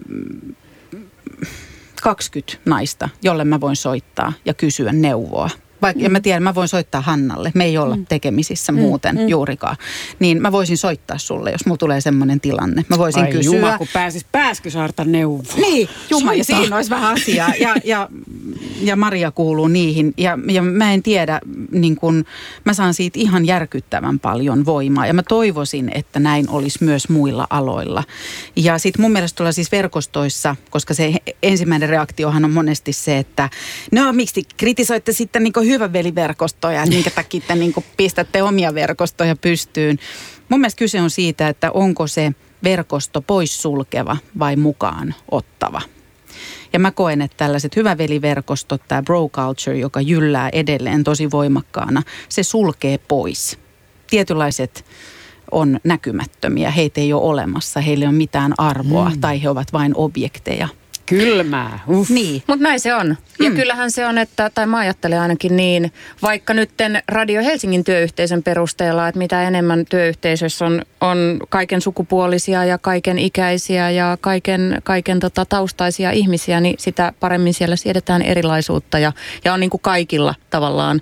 20 2.01 2.57
naista, 2.65 3.09
jolle 3.23 3.45
mä 3.45 3.61
voin 3.61 3.75
soittaa 3.75 4.33
ja 4.45 4.53
kysyä 4.53 4.91
neuvoa 4.93 5.49
vaikka, 5.81 5.99
mm. 5.99 6.03
ja 6.03 6.09
mä 6.09 6.19
tiedän, 6.19 6.43
mä 6.43 6.55
voin 6.55 6.67
soittaa 6.67 7.01
Hannalle, 7.01 7.51
me 7.55 7.65
ei 7.65 7.77
olla 7.77 7.95
mm. 7.95 8.05
tekemisissä 8.05 8.71
mm. 8.71 8.79
muuten 8.79 9.15
mm. 9.15 9.27
juurikaan, 9.27 9.77
niin 10.19 10.41
mä 10.41 10.51
voisin 10.51 10.77
soittaa 10.77 11.17
sulle, 11.17 11.51
jos 11.51 11.65
mulla 11.65 11.77
tulee 11.77 12.01
semmoinen 12.01 12.41
tilanne. 12.41 12.85
Mä 12.89 12.97
voisin 12.97 13.23
Ai 13.23 13.31
kysyä. 13.31 13.55
Juma, 13.55 13.77
kun 13.77 13.87
pääsis 13.93 14.25
Pääskysaarta 14.31 15.05
neuvoa. 15.05 15.53
Niin, 15.57 15.89
Juma, 16.09 16.33
ja 16.33 16.43
siinä 16.43 16.75
olisi 16.75 16.89
vähän 16.89 17.13
asiaa. 17.13 17.53
Ja, 17.59 17.75
ja, 17.83 18.09
ja 18.81 18.95
Maria 18.95 19.31
kuuluu 19.31 19.67
niihin. 19.67 20.13
Ja, 20.17 20.39
ja 20.47 20.61
mä 20.61 20.93
en 20.93 21.03
tiedä, 21.03 21.41
niin 21.71 21.95
kun, 21.95 22.25
mä 22.65 22.73
saan 22.73 22.93
siitä 22.93 23.19
ihan 23.19 23.45
järkyttävän 23.45 24.19
paljon 24.19 24.65
voimaa. 24.65 25.07
Ja 25.07 25.13
mä 25.13 25.23
toivoisin, 25.23 25.91
että 25.95 26.19
näin 26.19 26.49
olisi 26.49 26.83
myös 26.83 27.09
muilla 27.09 27.47
aloilla. 27.49 28.03
Ja 28.55 28.77
sitten 28.77 29.01
mun 29.01 29.11
mielestä 29.11 29.37
tuolla 29.37 29.51
siis 29.51 29.71
verkostoissa, 29.71 30.55
koska 30.69 30.93
se 30.93 31.13
ensimmäinen 31.43 31.89
reaktiohan 31.89 32.45
on 32.45 32.51
monesti 32.51 32.93
se, 32.93 33.17
että 33.17 33.49
no 33.91 34.13
miksi 34.13 34.43
kritisoitte 34.57 35.11
sitten 35.11 35.43
niin 35.43 35.53
hyvä 35.71 35.93
veliverkostoja, 35.93 36.83
että 36.83 36.95
minkä 36.95 37.11
takia 37.21 37.41
te 37.47 37.55
niin 37.55 37.73
pistätte 37.97 38.43
omia 38.43 38.73
verkostoja 38.73 39.35
pystyyn. 39.35 39.99
Mun 40.49 40.59
mielestä 40.59 40.79
kyse 40.79 41.01
on 41.01 41.09
siitä, 41.09 41.47
että 41.47 41.71
onko 41.71 42.07
se 42.07 42.31
verkosto 42.63 43.21
poissulkeva 43.21 44.17
vai 44.39 44.55
mukaan 44.55 45.15
ottava. 45.31 45.81
Ja 46.73 46.79
mä 46.79 46.91
koen, 46.91 47.21
että 47.21 47.37
tällaiset 47.37 47.75
hyväveliverkostot, 47.75 48.81
tämä 48.87 49.01
bro 49.03 49.29
culture, 49.29 49.77
joka 49.77 50.01
jyllää 50.01 50.49
edelleen 50.49 51.03
tosi 51.03 51.31
voimakkaana, 51.31 52.03
se 52.29 52.43
sulkee 52.43 52.97
pois. 52.97 53.59
Tietynlaiset 54.09 54.85
on 55.51 55.79
näkymättömiä, 55.83 56.71
heitä 56.71 57.01
ei 57.01 57.13
ole 57.13 57.21
olemassa, 57.21 57.81
heille 57.81 58.05
ei 58.05 58.09
ole 58.09 58.15
mitään 58.15 58.53
arvoa 58.57 59.09
mm. 59.09 59.21
tai 59.21 59.43
he 59.43 59.49
ovat 59.49 59.73
vain 59.73 59.91
objekteja– 59.95 60.67
Kylmää. 61.19 61.79
Uff. 61.89 62.09
Niin. 62.09 62.43
Mutta 62.47 62.63
näin 62.63 62.79
se 62.79 62.95
on. 62.95 63.17
Ja 63.39 63.49
mm. 63.49 63.55
kyllähän 63.55 63.91
se 63.91 64.05
on, 64.05 64.17
että, 64.17 64.51
tai 64.53 64.67
mä 64.67 64.77
ajattelen 64.77 65.21
ainakin 65.21 65.57
niin, 65.57 65.91
vaikka 66.21 66.53
nytten 66.53 67.03
Radio 67.07 67.43
Helsingin 67.43 67.83
työyhteisön 67.83 68.43
perusteella, 68.43 69.07
että 69.07 69.17
mitä 69.17 69.43
enemmän 69.43 69.85
työyhteisössä 69.85 70.65
on, 70.65 70.81
on 71.01 71.39
kaiken 71.49 71.81
sukupuolisia 71.81 72.65
ja 72.65 72.77
kaiken 72.77 73.19
ikäisiä 73.19 73.89
ja 73.89 74.17
kaiken, 74.21 74.81
kaiken 74.83 75.19
tota, 75.19 75.45
taustaisia 75.45 76.11
ihmisiä, 76.11 76.59
niin 76.59 76.75
sitä 76.79 77.13
paremmin 77.19 77.53
siellä 77.53 77.75
siedetään 77.75 78.21
erilaisuutta 78.21 78.99
ja, 78.99 79.11
ja 79.45 79.53
on 79.53 79.59
niin 79.59 79.69
kuin 79.69 79.81
kaikilla 79.81 80.35
tavallaan 80.49 81.01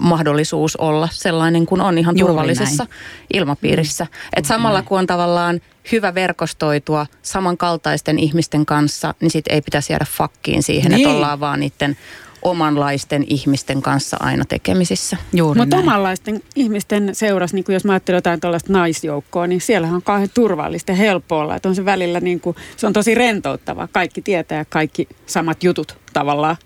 mahdollisuus 0.00 0.76
olla 0.76 1.08
sellainen 1.12 1.66
kuin 1.66 1.80
on 1.80 1.98
ihan 1.98 2.18
Juuri 2.18 2.30
turvallisessa 2.32 2.84
näin. 2.84 3.00
ilmapiirissä. 3.32 4.04
Mm. 4.04 4.10
Et 4.36 4.44
samalla 4.44 4.82
kun 4.82 4.98
on 4.98 5.06
tavallaan 5.06 5.60
hyvä 5.92 6.14
verkostoitua 6.14 7.06
samankaltaisten 7.22 8.18
ihmisten 8.18 8.66
kanssa, 8.66 9.14
niin 9.20 9.30
sit 9.30 9.44
ei 9.48 9.62
pitäisi 9.62 9.92
jäädä 9.92 10.06
fakkiin 10.08 10.62
siihen, 10.62 10.92
niin. 10.92 11.00
että 11.00 11.16
ollaan 11.16 11.40
vaan 11.40 11.60
niiden 11.60 11.96
omanlaisten 12.42 13.24
ihmisten 13.26 13.82
kanssa 13.82 14.16
aina 14.20 14.44
tekemisissä. 14.44 15.16
Mutta 15.56 15.76
omanlaisten 15.76 16.42
ihmisten 16.56 17.14
seurassa, 17.14 17.56
niin 17.56 17.64
jos 17.68 17.84
mä 17.84 17.92
ajattelen 17.92 18.16
jotain 18.16 18.40
tuollaista 18.40 18.72
naisjoukkoa, 18.72 19.46
niin 19.46 19.60
siellähän 19.60 19.96
on 19.96 20.02
kauhean 20.02 20.28
turvallista 20.34 20.92
ja 20.92 20.96
helppo 20.96 21.38
olla. 21.38 21.56
Että 21.56 21.68
on 21.68 21.74
se 21.74 21.84
välillä, 21.84 22.20
niin 22.20 22.40
kuin, 22.40 22.56
se 22.76 22.86
on 22.86 22.92
tosi 22.92 23.14
rentouttavaa. 23.14 23.88
Kaikki 23.92 24.22
tietää 24.22 24.64
kaikki 24.64 25.08
samat 25.26 25.64
jutut 25.64 25.98
tavallaan. 26.12 26.56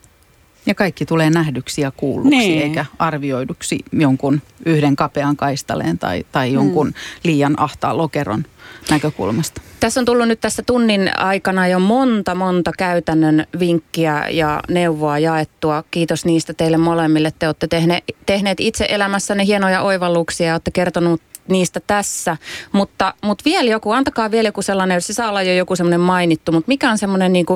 Ja 0.67 0.75
kaikki 0.75 1.07
tulee 1.07 1.31
nähdyksi 1.31 1.81
ja 1.81 1.91
kuulluksi, 1.91 2.39
niin. 2.39 2.63
eikä 2.63 2.87
arvioiduksi 2.99 3.79
jonkun 3.93 4.43
yhden 4.67 4.97
kapean 4.97 5.37
kaistaleen 5.37 5.99
tai, 5.99 6.25
tai 6.33 6.53
jonkun 6.53 6.87
mm. 6.87 6.95
liian 7.25 7.61
ahtaan 7.61 7.99
lokeron 7.99 8.45
näkökulmasta. 8.91 9.61
Tässä 9.81 10.01
on 10.01 10.05
tullut 10.05 10.29
nyt 10.29 10.41
tässä 10.41 10.63
tunnin 10.63 11.19
aikana 11.19 11.69
jo 11.69 11.79
monta, 11.79 12.35
monta 12.35 12.73
käytännön 12.79 13.47
vinkkiä 13.59 14.29
ja 14.29 14.61
neuvoa 14.69 15.19
jaettua. 15.19 15.85
Kiitos 15.91 16.25
niistä 16.25 16.55
teille 16.55 16.77
molemmille. 16.77 17.33
Te 17.39 17.47
olette 17.47 17.67
tehneet, 17.67 18.05
tehneet 18.27 18.61
itse 18.61 18.87
elämässänne 18.89 19.47
hienoja 19.47 19.83
oivalluksia 19.83 20.47
ja 20.47 20.55
olette 20.55 20.71
kertonut 20.71 21.21
niistä 21.49 21.81
tässä. 21.87 22.37
Mutta, 22.73 23.15
mutta 23.23 23.45
vielä 23.45 23.71
joku, 23.71 23.93
antakaa 23.93 24.31
vielä 24.31 24.49
joku 24.49 24.63
sellainen, 24.63 25.03
se 25.03 25.13
saa 25.13 25.29
olla 25.29 25.43
jo 25.43 25.55
joku 25.55 25.77
semmoinen 25.77 26.01
mainittu, 26.01 26.53
mutta 26.53 26.69
mikä 26.69 26.91
on 26.91 26.99
semmoinen 26.99 27.33
niin 27.33 27.47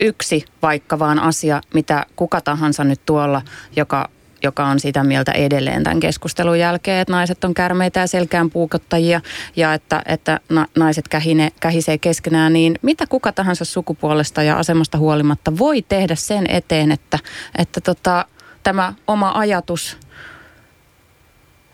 yksi 0.00 0.44
vaikka 0.62 0.98
vaan 0.98 1.18
asia, 1.18 1.60
mitä 1.74 2.06
kuka 2.16 2.40
tahansa 2.40 2.84
nyt 2.84 3.00
tuolla, 3.06 3.42
joka 3.76 4.08
joka 4.42 4.66
on 4.66 4.80
sitä 4.80 5.04
mieltä 5.04 5.32
edelleen 5.32 5.82
tämän 5.82 6.00
keskustelun 6.00 6.58
jälkeen, 6.58 7.00
että 7.00 7.12
naiset 7.12 7.44
on 7.44 7.54
kärmeitä 7.54 8.00
ja 8.00 8.06
selkään 8.06 8.50
puukottajia 8.50 9.20
ja 9.56 9.74
että, 9.74 10.02
että 10.06 10.40
na, 10.48 10.66
naiset 10.78 11.08
kähine, 11.08 11.52
kähisee 11.60 11.98
keskenään, 11.98 12.52
niin 12.52 12.78
mitä 12.82 13.06
kuka 13.06 13.32
tahansa 13.32 13.64
sukupuolesta 13.64 14.42
ja 14.42 14.58
asemasta 14.58 14.98
huolimatta 14.98 15.58
voi 15.58 15.82
tehdä 15.82 16.14
sen 16.14 16.46
eteen, 16.48 16.92
että, 16.92 17.18
että 17.58 17.80
tota, 17.80 18.26
tämä 18.62 18.94
oma 19.06 19.32
ajatus 19.34 19.98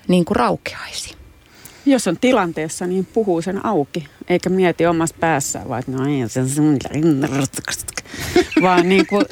niin 0.09 0.25
kuin 0.25 0.37
raukeaisi? 0.37 1.19
Jos 1.89 2.09
on 2.09 2.17
tilanteessa, 2.21 2.87
niin 2.87 3.07
puhuu 3.07 3.43
sen 3.43 3.67
auki, 3.67 4.09
eikä 4.29 4.51
mieti 4.51 4.87
omassa 4.87 5.17
päässään, 5.21 5.69
vaan 5.69 5.83
no 5.87 6.07
ei 6.07 6.29
se 6.29 6.41
vaan 8.63 8.89
niin 8.89 9.07
kuin 9.07 9.25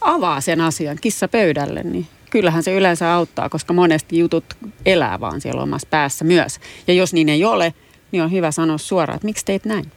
avaa 0.00 0.40
sen 0.40 0.60
asian 0.60 0.98
kissa 1.00 1.28
pöydälle, 1.28 1.82
niin 1.82 2.06
kyllähän 2.30 2.62
se 2.62 2.74
yleensä 2.74 3.12
auttaa, 3.14 3.48
koska 3.48 3.72
monesti 3.72 4.18
jutut 4.18 4.44
elää 4.86 5.20
vaan 5.20 5.40
siellä 5.40 5.62
omassa 5.62 5.88
päässä 5.90 6.24
myös. 6.24 6.60
Ja 6.86 6.94
jos 6.94 7.12
niin 7.12 7.28
ei 7.28 7.44
ole, 7.44 7.74
niin 8.12 8.22
on 8.22 8.32
hyvä 8.32 8.50
sanoa 8.50 8.78
suoraan, 8.78 9.16
että 9.16 9.26
miksi 9.26 9.44
teit 9.44 9.64
näin. 9.64 9.92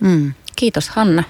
Mm. 0.00 0.32
Kiitos 0.56 0.88
Hanna. 0.88 1.24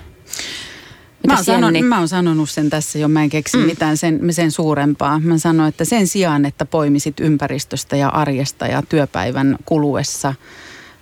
Mä 1.27 1.35
oon, 1.35 1.45
sanon, 1.45 1.85
mä 1.85 1.99
oon 1.99 2.09
sanonut 2.09 2.51
sen 2.51 2.71
tässä 2.71 2.99
jo, 2.99 3.09
mä 3.09 3.23
en 3.23 3.29
keksi 3.29 3.57
mm. 3.57 3.63
mitään 3.63 3.97
sen, 3.97 4.21
sen 4.31 4.51
suurempaa. 4.51 5.19
Mä 5.19 5.39
sanoin, 5.39 5.69
että 5.69 5.85
sen 5.85 6.07
sijaan, 6.07 6.45
että 6.45 6.67
poimisit 6.67 7.21
ympäristöstä 7.21 7.97
ja 7.97 8.09
arjesta 8.09 8.67
ja 8.67 8.83
työpäivän 8.89 9.57
kuluessa 9.65 10.35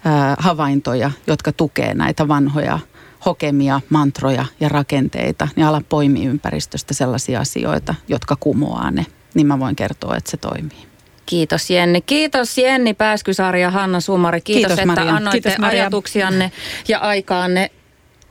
ää, 0.04 0.36
havaintoja, 0.38 1.10
jotka 1.26 1.52
tukee 1.52 1.94
näitä 1.94 2.28
vanhoja 2.28 2.78
hokemia, 3.26 3.80
mantroja 3.88 4.44
ja 4.60 4.68
rakenteita, 4.68 5.48
niin 5.56 5.66
ala 5.66 5.82
poimi 5.88 6.24
ympäristöstä 6.24 6.94
sellaisia 6.94 7.40
asioita, 7.40 7.94
jotka 8.08 8.36
kumoaa 8.40 8.90
ne. 8.90 9.06
Niin 9.34 9.46
mä 9.46 9.58
voin 9.58 9.76
kertoa, 9.76 10.16
että 10.16 10.30
se 10.30 10.36
toimii. 10.36 10.86
Kiitos 11.26 11.70
Jenni. 11.70 12.00
Kiitos 12.00 12.58
Jenni 12.58 12.94
Pääskysaari 12.94 13.62
ja 13.62 13.70
Hanna 13.70 14.00
Sumari. 14.00 14.40
Kiitos, 14.40 14.60
Kiitos 14.60 14.78
että 14.78 14.86
Maria. 14.86 15.16
annoitte 15.16 15.50
Kiitos, 15.50 15.64
ajatuksianne 15.64 16.52
ja 16.88 16.98
aikaanne 16.98 17.70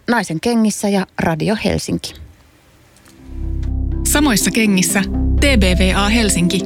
Naisen 0.09 0.39
kengissä 0.39 0.89
ja 0.89 1.07
Radio 1.19 1.55
Helsinki. 1.65 2.13
Samoissa 4.07 4.51
kengissä 4.51 5.03
TBVA 5.39 6.09
Helsinki 6.09 6.59